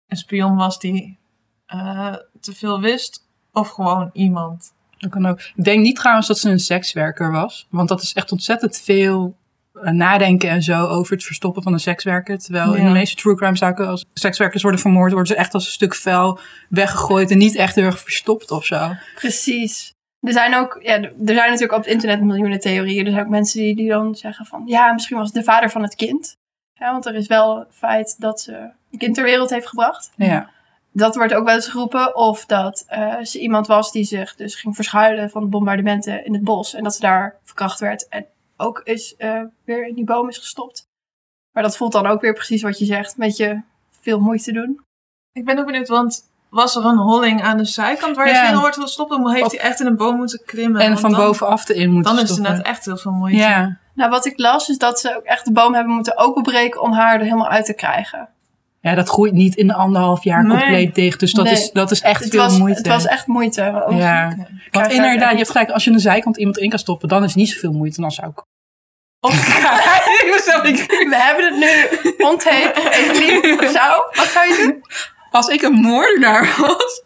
een 0.07 0.17
spion 0.17 0.55
was 0.55 0.79
die 0.79 1.17
eh, 1.65 2.15
te 2.39 2.53
veel 2.55 2.81
wist. 2.81 3.23
Of 3.51 3.69
gewoon 3.69 4.09
iemand. 4.13 4.73
Dat 4.97 5.11
kan 5.11 5.25
ook. 5.25 5.39
Ik 5.55 5.63
denk 5.63 5.81
niet 5.81 5.95
trouwens 5.95 6.27
dat 6.27 6.37
ze 6.39 6.49
een 6.49 6.59
sekswerker 6.59 7.31
was. 7.31 7.67
Want 7.69 7.89
dat 7.89 8.01
is 8.01 8.13
echt 8.13 8.31
ontzettend 8.31 8.77
veel 8.77 9.35
eh, 9.73 9.91
nadenken 9.91 10.49
en 10.49 10.63
zo 10.63 10.85
over 10.87 11.13
het 11.13 11.23
verstoppen 11.23 11.63
van 11.63 11.73
een 11.73 11.79
sekswerker. 11.79 12.37
Terwijl 12.37 12.73
in 12.73 12.85
de 12.85 12.91
meeste 12.91 13.15
true 13.15 13.35
crime 13.35 13.57
zaken, 13.57 13.87
als 13.87 14.05
sekswerkers 14.13 14.61
worden 14.61 14.81
vermoord, 14.81 15.11
worden 15.11 15.33
ze 15.33 15.39
echt 15.39 15.53
als 15.53 15.65
een 15.65 15.71
stuk 15.71 15.95
vuil 15.95 16.39
weggegooid 16.69 17.31
en 17.31 17.37
niet 17.37 17.55
echt 17.55 17.75
heel 17.75 17.85
erg 17.85 17.99
verstopt 17.99 18.51
of 18.51 18.65
zo. 18.65 18.91
Precies. 19.15 19.93
Er 20.25 20.33
zijn 20.33 20.55
ook, 20.55 20.79
ja, 20.81 21.01
er 21.01 21.11
zijn 21.25 21.35
natuurlijk 21.35 21.71
op 21.71 21.83
het 21.83 21.93
internet 21.93 22.21
miljoenen 22.21 22.59
theorieën. 22.59 23.05
Er 23.05 23.11
zijn 23.11 23.23
ook 23.23 23.29
mensen 23.29 23.61
die, 23.61 23.75
die 23.75 23.89
dan 23.89 24.15
zeggen 24.15 24.45
van, 24.45 24.63
ja, 24.65 24.93
misschien 24.93 25.17
was 25.17 25.25
het 25.25 25.35
de 25.35 25.43
vader 25.43 25.69
van 25.69 25.83
het 25.83 25.95
kind. 25.95 26.37
Ja, 26.73 26.91
want 26.91 27.05
er 27.05 27.15
is 27.15 27.27
wel 27.27 27.59
het 27.59 27.75
feit 27.75 28.15
dat 28.19 28.41
ze 28.41 28.53
een 28.91 28.97
kind 28.97 29.15
ter 29.15 29.23
wereld 29.23 29.49
heeft 29.49 29.67
gebracht. 29.67 30.11
Ja. 30.15 30.49
Dat 30.91 31.15
wordt 31.15 31.33
ook 31.33 31.45
wel 31.45 31.55
eens 31.55 31.67
geroepen. 31.67 32.15
Of 32.15 32.45
dat 32.45 32.83
eh, 32.87 33.21
ze 33.21 33.39
iemand 33.39 33.67
was 33.67 33.91
die 33.91 34.03
zich 34.03 34.35
dus 34.35 34.55
ging 34.55 34.75
verschuilen 34.75 35.29
van 35.29 35.41
de 35.41 35.47
bombardementen 35.47 36.25
in 36.25 36.33
het 36.33 36.43
bos. 36.43 36.73
En 36.73 36.83
dat 36.83 36.95
ze 36.95 37.01
daar 37.01 37.35
verkracht 37.43 37.79
werd. 37.79 38.07
En 38.07 38.25
ook 38.57 38.81
is 38.83 39.15
eh, 39.15 39.41
weer 39.63 39.87
in 39.87 39.95
die 39.95 40.03
boom 40.03 40.29
is 40.29 40.37
gestopt. 40.37 40.87
Maar 41.51 41.63
dat 41.63 41.77
voelt 41.77 41.91
dan 41.91 42.07
ook 42.07 42.21
weer 42.21 42.33
precies 42.33 42.61
wat 42.61 42.79
je 42.79 42.85
zegt. 42.85 43.11
Een 43.11 43.25
beetje 43.25 43.63
veel 43.91 44.19
moeite 44.19 44.51
doen. 44.51 44.81
Ik 45.31 45.45
ben 45.45 45.57
ook 45.57 45.65
benieuwd, 45.65 45.87
want 45.87 46.29
was 46.55 46.75
er 46.75 46.85
een 46.85 46.97
holling 46.97 47.41
aan 47.43 47.57
de 47.57 47.65
zijkant 47.65 48.15
waar 48.15 48.27
je 48.27 48.33
Ja. 48.33 48.59
wordt 48.59 48.75
gestopt? 48.75 49.09
Dan 49.09 49.29
heeft 49.31 49.51
hij 49.51 49.59
echt 49.59 49.79
in 49.79 49.85
een 49.85 49.95
boom 49.95 50.15
moeten 50.15 50.41
klimmen. 50.45 50.81
En 50.81 50.97
van 50.97 51.11
dan, 51.11 51.19
bovenaf 51.19 51.69
erin 51.69 51.91
moeten 51.91 52.03
Dan 52.03 52.13
is 52.13 52.19
het 52.21 52.29
stoppen. 52.29 52.51
inderdaad 52.51 52.73
echt 52.75 52.85
heel 52.85 52.97
veel 52.97 53.11
moeite. 53.11 53.37
Ja. 53.37 53.77
Nou, 53.93 54.09
wat 54.09 54.25
ik 54.25 54.39
las 54.39 54.69
is 54.69 54.77
dat 54.77 54.99
ze 54.99 55.15
ook 55.17 55.23
echt 55.23 55.45
de 55.45 55.51
boom 55.51 55.73
hebben 55.73 55.93
moeten 55.93 56.17
openbreken 56.17 56.81
om 56.81 56.91
haar 56.93 57.13
er 57.19 57.23
helemaal 57.23 57.47
uit 57.49 57.65
te 57.65 57.73
krijgen. 57.73 58.29
ja, 58.79 58.95
dat 58.95 59.09
groeit 59.09 59.33
niet 59.33 59.55
in 59.55 59.73
anderhalf 59.73 60.23
jaar 60.23 60.43
Nee. 60.43 60.57
compleet 60.57 60.95
dicht. 60.95 61.19
Dus 61.19 61.31
dat, 61.33 61.45
Nee. 61.45 61.53
is, 61.53 61.71
dat 61.71 61.91
is 61.91 62.01
echt 62.01 62.19
Het 62.23 62.29
veel 62.29 62.39
was, 62.41 62.57
moeite. 62.57 62.77
het 62.77 62.87
was 62.87 63.05
echt 63.05 63.27
moeite. 63.27 63.61
ja. 63.89 64.35
Want 64.71 64.91
inderdaad, 64.91 65.31
je 65.31 65.37
hebt 65.37 65.49
gelijk. 65.49 65.69
Als 65.71 65.83
je 65.83 65.89
aan 65.89 65.95
de 65.95 66.01
zijkant 66.01 66.37
iemand 66.37 66.57
erin 66.57 66.69
kan 66.69 66.79
stoppen, 66.79 67.07
dan 67.07 67.21
is 67.23 67.27
het 67.29 67.35
niet 67.37 67.49
zoveel 67.49 67.71
moeite. 67.71 68.01
Dan 68.01 68.11
zou 68.11 68.27
ik... 68.29 68.43
Zo- 70.45 70.61
We 70.61 71.15
hebben 71.17 71.45
het 71.45 71.55
nu 71.57 72.25
on 72.25 72.37
tape. 72.37 72.89
Evelien, 72.91 73.69
zou? 73.71 74.03
Wat 74.11 74.25
zou 74.27 74.47
je 74.47 74.55
doen? 74.65 74.83
Als 75.35 75.47
ik 75.47 75.61
een 75.61 75.73
moordenaar 75.73 76.55
was, 76.59 77.01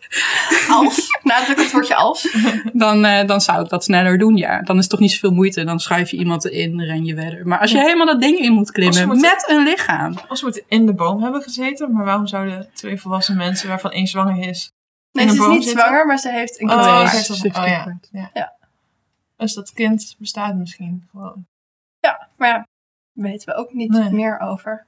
Als. 0.70 1.08
Nadruk 1.24 1.58
het 1.58 1.72
woordje 1.72 1.96
als. 1.96 2.38
dan, 2.74 3.06
eh, 3.06 3.28
dan 3.28 3.42
zou 3.42 3.64
ik 3.64 3.70
dat 3.70 3.84
sneller 3.84 4.18
doen, 4.18 4.36
ja. 4.36 4.62
Dan 4.62 4.76
is 4.76 4.82
het 4.82 4.90
toch 4.92 5.00
niet 5.00 5.12
zoveel 5.12 5.32
moeite. 5.32 5.64
Dan 5.64 5.80
schuif 5.80 6.12
je 6.12 6.18
iemand 6.18 6.46
erin, 6.46 6.82
ren 6.82 7.06
je 7.06 7.16
verder. 7.16 7.48
Maar 7.48 7.60
als 7.60 7.72
je 7.72 7.78
helemaal 7.80 8.06
dat 8.06 8.22
ding 8.22 8.38
in 8.40 8.54
moet 8.54 8.72
klimmen 8.72 9.08
moeten- 9.08 9.30
met 9.30 9.46
een 9.50 9.64
lichaam. 9.64 10.14
of 10.28 10.38
ze 10.38 10.44
moeten 10.44 10.64
in 10.68 10.86
de 10.86 10.94
boom 10.94 11.24
hebben 11.24 11.42
gezeten. 11.42 11.92
Maar 11.94 12.06
waarom 12.06 12.28
zouden 12.28 12.70
twee 12.74 13.02
volwassen 13.02 13.38
mensen, 13.38 13.68
waarvan 13.68 13.92
één 13.92 14.08
zwanger 14.08 14.48
is... 14.48 14.72
Nee, 15.12 15.26
in 15.26 15.32
ze 15.32 15.38
is 15.38 15.42
boom 15.44 15.54
niet 15.54 15.64
zitten? 15.64 15.82
zwanger, 15.82 16.06
maar 16.06 16.18
ze 16.18 16.30
heeft 16.30 16.62
een 16.62 16.70
Oh, 16.72 16.98
kind. 16.98 17.10
ze 17.10 17.24
ze 17.24 17.32
heeft 17.32 17.42
heeft 17.44 17.56
een 17.56 17.62
oh, 17.64 17.68
ja. 17.68 18.00
ja. 18.12 18.30
Ja. 18.34 18.54
Dus 19.38 19.54
dat 19.54 19.72
kind 19.74 20.16
bestaat 20.20 20.56
misschien 20.56 21.08
gewoon. 21.12 21.46
Ja, 22.00 22.28
maar 22.38 22.48
ja, 22.50 22.68
weten 23.14 23.48
we 23.48 23.56
ook 23.60 23.74
niet 23.74 23.92
Nee. 23.92 24.10
meer 24.12 24.40
over. 24.40 24.88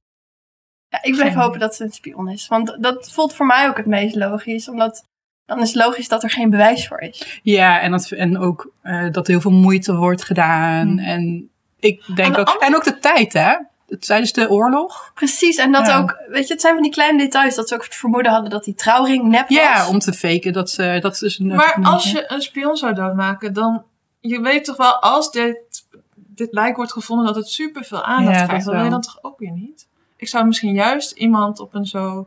Ja, 0.92 1.00
ik 1.02 1.14
blijf 1.16 1.32
Geen 1.34 1.42
hopen 1.42 1.60
dat 1.60 1.76
ze 1.76 1.84
een 1.84 1.92
spion 1.92 2.30
is. 2.30 2.48
Want 2.48 2.78
dat 2.80 3.12
voelt 3.12 3.34
voor 3.36 3.46
mij 3.46 3.68
ook 3.68 3.78
het 3.78 3.86
meest 3.86 4.16
logisch. 4.16 4.70
Omdat 4.70 5.04
dan 5.46 5.62
is 5.62 5.68
het 5.74 5.84
logisch 5.86 6.08
dat 6.08 6.24
er 6.24 6.30
geen 6.30 6.50
bewijs 6.50 6.88
voor 6.88 7.00
is. 7.00 7.40
Ja, 7.44 7.80
en, 7.80 7.92
dat, 7.92 8.12
en 8.12 8.38
ook 8.38 8.72
eh, 8.82 9.04
dat 9.12 9.26
er 9.28 9.32
heel 9.32 9.42
veel 9.42 9.52
moeite 9.52 9.96
wordt 9.96 10.24
gedaan. 10.24 10.88
Hm. 10.88 11.00
En 11.00 11.50
ik 11.80 12.04
denk 12.16 12.34
de 12.36 12.40
ook. 12.42 12.48
andere- 12.48 12.66
En 12.66 12.76
ook 12.76 12.84
de 12.84 13.00
tijd, 13.00 13.34
hè? 13.34 13.56
Tijdens 14.00 14.34
de 14.34 14.50
oorlog. 14.50 15.12
Precies, 15.14 15.58
en 15.58 15.72
dat 15.72 15.88
Ja. 15.88 15.98
ook, 15.98 16.18
weet 16.28 16.48
je, 16.48 16.54
het 16.54 16.62
zijn 16.62 16.74
van 16.74 16.84
die 16.84 16.92
kleine 16.92 17.18
details. 17.18 17.56
Dat 17.56 17.68
ze 17.68 17.76
ook 17.76 17.84
het 17.84 17.96
vermoeden 17.96 18.32
hadden 18.32 18.50
dat 18.50 18.64
die 18.64 18.74
trouwring 18.76 19.24
nep 19.24 19.50
was. 19.50 19.58
Ja, 19.58 19.88
om 19.88 20.00
te 20.00 20.14
faken 20.14 20.54
dat 20.54 20.70
ze. 20.70 20.98
Dat 21.02 21.14
is 21.14 21.20
dus 21.20 21.40
een, 21.40 21.48
Maar 21.48 21.80
als 21.84 22.12
je 22.12 22.24
een 22.28 22.42
spion 22.42 22.78
zou 22.78 22.94
doodmaken, 22.94 23.54
dan... 23.54 23.84
Je 24.20 24.42
weet 24.42 24.66
toch 24.66 24.78
wel, 24.78 25.02
als 25.02 25.32
dit, 25.32 25.58
dit 26.16 26.48
lijk 26.54 26.76
wordt 26.76 26.92
gevonden, 26.92 27.26
dat 27.26 27.36
het 27.36 27.50
superveel 27.50 28.04
aandacht 28.04 28.40
Ja, 28.40 28.46
krijgt. 28.46 28.66
dat 28.66 28.74
Dat 28.74 28.74
wil 28.76 28.84
je 28.84 28.90
dan 28.90 29.02
toch 29.02 29.20
ook 29.24 29.40
weer 29.40 29.52
niet? 29.52 29.88
Ik 30.22 30.28
zou 30.28 30.46
misschien 30.46 30.74
juist 30.74 31.12
iemand 31.12 31.60
op 31.60 31.74
een 31.74 31.86
zo 31.86 32.26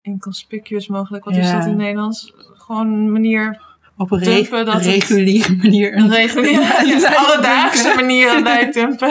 inconspicuous 0.00 0.86
mogelijk, 0.86 1.24
wat 1.24 1.36
is 1.36 1.50
dat 1.50 1.62
in 1.62 1.68
het 1.68 1.76
Nederlands? 1.76 2.32
Gewoon 2.54 2.86
een 2.92 3.12
manier, 3.12 3.60
op 3.96 4.10
een 4.10 4.18
reg- 4.18 4.48
dat 4.48 4.82
reguliere 4.82 5.56
manier. 5.56 5.96
een 5.96 6.10
reguliere, 6.10 6.60
Ja, 6.86 6.98
ja. 6.98 7.14
alledaagse 7.14 7.92
manier 7.94 8.44
dumpen. 8.72 9.08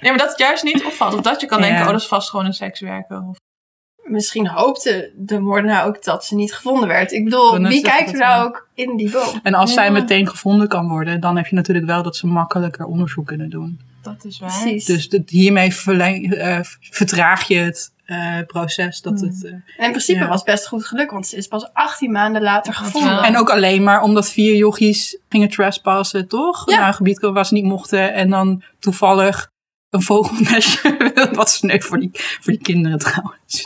Nee, 0.00 0.10
maar 0.10 0.18
dat 0.18 0.28
het 0.28 0.38
juist 0.38 0.64
niet 0.64 0.84
opvalt. 0.84 1.14
Of 1.14 1.20
dat 1.20 1.40
je 1.40 1.46
kan 1.46 1.58
Ja. 1.58 1.64
denken, 1.64 1.84
oh, 1.84 1.90
dat 1.90 2.00
is 2.00 2.06
vast 2.06 2.30
gewoon 2.30 2.44
een 2.46 2.52
sekswerker. 2.52 3.22
Of, 3.28 3.36
Misschien 4.02 4.48
hoopte 4.48 5.12
de 5.16 5.38
moordenaar 5.40 5.86
ook 5.86 6.04
dat 6.04 6.24
ze 6.24 6.34
niet 6.34 6.54
gevonden 6.54 6.88
werd. 6.88 7.12
Ik 7.12 7.24
bedoel, 7.24 7.58
wie 7.58 7.82
kijkt 7.82 8.12
er 8.12 8.18
nou 8.18 8.46
ook 8.46 8.68
in 8.74 8.96
die 8.96 9.10
boom? 9.10 9.40
En 9.42 9.54
als 9.54 9.72
zij 9.72 9.90
meteen 9.90 10.28
gevonden 10.28 10.68
kan 10.68 10.88
worden, 10.88 11.20
dan 11.20 11.36
heb 11.36 11.46
je 11.46 11.54
natuurlijk 11.54 11.86
wel 11.86 12.02
dat 12.02 12.16
ze 12.16 12.26
makkelijker 12.26 12.84
onderzoek 12.86 13.26
kunnen 13.26 13.50
doen. 13.50 13.80
Dat 14.14 14.24
is 14.24 14.38
waar. 14.38 14.60
Precies. 14.60 14.84
Dus 14.84 15.08
dit- 15.08 15.30
hiermee 15.30 15.74
verleng- 15.74 16.32
eh, 16.34 16.58
vertraag 16.80 17.48
je 17.48 17.56
het 17.56 17.94
eh, 18.06 18.38
proces. 18.46 19.00
Dat 19.02 19.20
Hmm. 19.20 19.28
het, 19.28 19.44
eh, 19.44 19.50
En 19.52 19.62
in 19.76 19.90
principe 19.90 20.18
Ja. 20.18 20.26
was 20.28 20.36
het 20.36 20.44
best 20.44 20.66
goed 20.68 20.86
geluk, 20.86 21.10
want 21.10 21.26
ze 21.26 21.36
is 21.36 21.46
pas 21.46 21.72
18 21.72 22.12
maanden 22.12 22.42
later 22.42 22.74
gevonden. 22.74 23.22
En 23.22 23.36
ook 23.36 23.50
alleen 23.50 23.82
maar 23.82 24.02
omdat 24.02 24.30
vier 24.30 24.54
jochies 24.56 25.18
gingen 25.28 25.48
trespassen, 25.48 26.28
toch? 26.28 26.70
Ja. 26.70 26.78
Naar 26.78 26.88
een 26.88 26.94
gebied 26.94 27.18
waar 27.20 27.46
ze 27.46 27.54
niet 27.54 27.64
mochten. 27.64 28.14
En 28.14 28.30
dan 28.30 28.62
toevallig 28.78 29.50
een 29.90 30.02
vogelnestje. 30.02 31.12
Wat 31.32 31.50
sneu 31.50 31.80
voor 31.80 31.98
die, 31.98 32.10
voor 32.14 32.52
die 32.52 32.62
kinderen 32.62 32.98
trouwens. 32.98 33.62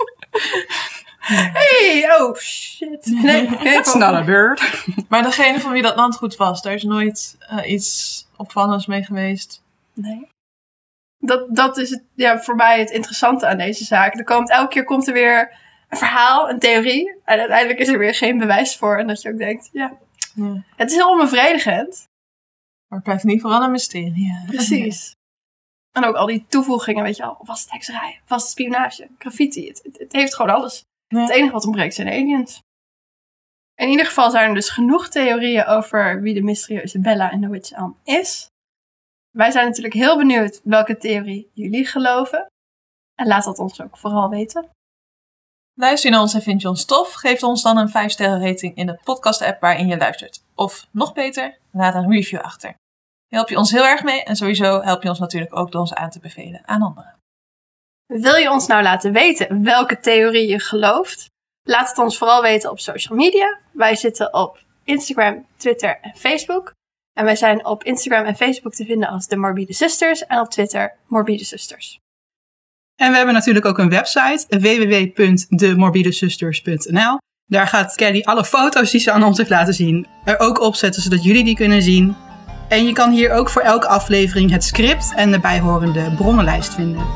Hey, 1.21 2.17
oh 2.19 2.37
shit. 2.37 3.07
Nee, 3.23 3.47
It's 3.63 3.95
not 4.05 4.15
a 4.15 4.25
bird. 4.25 4.85
Maar 5.09 5.23
degene 5.23 5.61
van 5.61 5.73
wie 5.73 5.83
dat 5.83 5.97
landgoed 5.97 6.37
was, 6.37 6.63
daar 6.63 6.75
is 6.75 6.83
nooit 6.83 7.37
eh, 7.49 7.71
iets 7.71 8.27
opvallends 8.37 8.87
mee 8.87 9.03
geweest. 9.05 9.63
Nee. 10.01 10.29
Dat, 11.19 11.55
dat 11.57 11.77
is 11.79 11.91
het, 11.91 12.05
ja, 12.15 12.41
voor 12.41 12.55
mij 12.55 12.79
het 12.79 12.91
interessante 12.91 13.47
aan 13.47 13.59
deze 13.59 13.85
zaak. 13.85 14.15
Er 14.15 14.25
komt, 14.25 14.51
elke 14.51 14.69
keer 14.73 14.85
komt 14.85 15.07
er 15.07 15.13
weer 15.13 15.59
een 15.89 15.99
verhaal, 15.99 16.51
een 16.51 16.59
theorie. 16.59 17.09
En 17.25 17.39
uiteindelijk 17.39 17.79
is 17.79 17.89
er 17.89 17.99
weer 17.99 18.15
geen 18.15 18.39
bewijs 18.39 18.77
voor. 18.77 18.99
En 18.99 19.07
dat 19.07 19.23
je 19.23 19.31
ook 19.33 19.39
denkt, 19.39 19.69
ja, 19.73 19.99
Ja. 20.35 20.65
het 20.77 20.91
is 20.91 20.97
heel 20.97 21.11
onbevredigend. 21.11 22.09
Maar 22.89 22.99
het 22.99 23.03
blijft 23.03 23.25
ieder 23.25 23.41
geval 23.41 23.63
een 23.63 23.71
mysterie. 23.71 24.45
Precies. 24.47 25.15
En 25.93 26.05
ook 26.05 26.15
al 26.17 26.27
die 26.27 26.45
toevoegingen, 26.49 27.03
weet 27.03 27.17
je 27.17 27.23
wel. 27.23 27.39
Was 27.43 27.61
het 27.63 27.71
hekserij? 27.71 28.21
Was 28.27 28.43
het 28.43 28.51
spionage? 28.51 29.09
Graffiti? 29.19 29.69
Het, 29.69 29.81
het, 29.83 29.99
het 29.99 30.13
heeft 30.13 30.35
gewoon 30.35 30.55
alles. 30.55 30.83
Ja. 31.07 31.21
Het 31.21 31.31
enige 31.31 31.53
wat 31.53 31.65
ontbreekt 31.65 31.95
zijn 31.95 32.09
aliens. 32.09 32.61
In 33.75 33.89
ieder 33.89 34.07
geval 34.07 34.31
zijn 34.31 34.49
er 34.49 34.55
dus 34.55 34.71
genoeg 34.71 35.09
theorieën 35.09 35.67
over 35.67 36.21
wie 36.21 36.35
de 36.35 36.43
mysterieuze 36.43 37.01
Bella 37.01 37.31
in 37.31 37.41
de 37.41 37.49
Witch 37.49 37.71
Elm 37.71 37.97
is. 38.05 38.49
Wij 39.31 39.51
zijn 39.51 39.67
natuurlijk 39.67 39.95
heel 39.95 40.17
benieuwd 40.17 40.61
welke 40.65 40.97
theorie 40.97 41.51
jullie 41.55 41.87
geloven. 41.87 42.47
En 43.15 43.27
laat 43.27 43.45
dat 43.45 43.59
ons 43.59 43.81
ook 43.81 43.99
vooral 43.99 44.29
weten. 44.29 44.69
Luister 45.75 46.09
je 46.09 46.15
naar 46.15 46.25
ons 46.25 46.35
en 46.35 46.43
vind 46.43 46.63
je 46.63 46.69
ons 46.69 46.85
tof? 46.85 47.13
Geef 47.13 47.43
ons 47.43 47.63
dan 47.63 47.77
een 47.77 47.89
5 47.89 48.13
sterren 48.13 48.47
rating 48.47 48.77
in 48.77 48.87
de 48.87 49.01
podcast 49.05 49.43
app 49.43 49.61
waarin 49.61 49.87
je 49.87 49.97
luistert. 49.97 50.45
Of 50.55 50.87
nog 50.91 51.13
beter, 51.13 51.59
laat 51.73 51.95
een 51.95 52.11
review 52.11 52.41
achter. 52.41 52.75
Help 53.29 53.49
je 53.49 53.57
ons 53.57 53.71
heel 53.71 53.85
erg 53.85 54.03
mee 54.03 54.23
en 54.23 54.37
sowieso 54.37 54.81
help 54.83 55.03
je 55.03 55.09
ons 55.09 55.19
natuurlijk 55.19 55.57
ook 55.57 55.73
door 55.73 55.81
ons 55.81 55.95
aan 55.95 56.11
te 56.11 56.21
bevelen 56.21 56.69
aan 56.69 56.83
anderen. 56.83 57.19
Wil 58.07 58.35
je 58.35 58.51
ons 58.51 58.67
nou 58.67 58.83
laten 58.83 59.13
weten 59.13 59.63
welke 59.63 60.01
theorie 60.01 60.49
je 60.49 60.61
gelooft? 60.61 61.29
Laat 61.63 61.89
het 61.89 61.99
ons 61.99 62.19
vooral 62.19 62.43
weten 62.43 62.71
op 62.71 62.79
social 62.79 63.17
media. 63.17 63.59
Wij 63.73 63.97
zitten 63.97 64.35
op 64.35 64.65
Instagram, 64.85 65.47
Twitter 65.57 66.01
en 66.01 66.17
Facebook. 66.17 66.73
En 67.13 67.25
wij 67.25 67.37
zijn 67.37 67.67
op 67.67 67.85
Instagram 67.85 68.25
en 68.25 68.37
Facebook 68.37 68.75
te 68.75 68.85
vinden 68.85 69.09
als 69.09 69.27
de 69.27 69.37
Morbide 69.37 69.75
Sisters 69.75 70.27
en 70.27 70.41
op 70.41 70.51
Twitter 70.51 70.97
Morbide 71.07 71.45
Sisters. 71.45 71.99
En 72.97 73.11
we 73.11 73.17
hebben 73.17 73.35
natuurlijk 73.35 73.67
ook 73.67 73.79
een 73.79 73.89
website. 73.89 74.45
www.demorbidesusters.nl 74.49 77.19
Daar 77.47 77.67
gaat 77.67 77.95
Kelly 77.95 78.23
alle 78.23 78.45
foto's 78.45 78.91
die 78.91 79.01
ze 79.01 79.13
aan 79.13 79.23
ons 79.23 79.39
heeft 79.39 79.51
laten 79.51 79.75
zien 79.75 80.07
er 80.25 80.39
ook 80.39 80.61
op 80.61 80.75
zetten, 80.75 81.03
zodat 81.03 81.25
jullie 81.25 81.45
die 81.45 81.57
kunnen 81.57 81.83
zien. 81.83 82.17
En 82.69 82.87
je 82.87 82.93
kan 82.93 83.11
hier 83.11 83.33
ook 83.33 83.51
voor 83.51 83.63
elke 83.63 83.87
aflevering 83.87 84.51
het 84.51 84.65
script 84.65 85.13
en 85.17 85.31
de 85.31 85.41
bijhorende 85.41 86.13
bronnenlijst 86.17 86.75
vinden. 86.75 87.07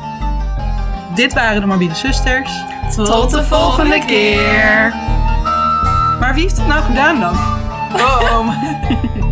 Dit 1.15 1.33
waren 1.33 1.61
de 1.61 1.67
Morbide 1.67 1.95
Zusters. 1.95 2.51
Tot 2.95 3.31
de 3.31 3.43
volgende 3.43 4.05
keer! 4.05 4.93
Maar 6.19 6.33
wie 6.33 6.43
heeft 6.43 6.57
het 6.57 6.67
nou 6.67 6.83
gedaan 6.83 7.19
dan? 7.19 7.35
Boom! 7.91 8.53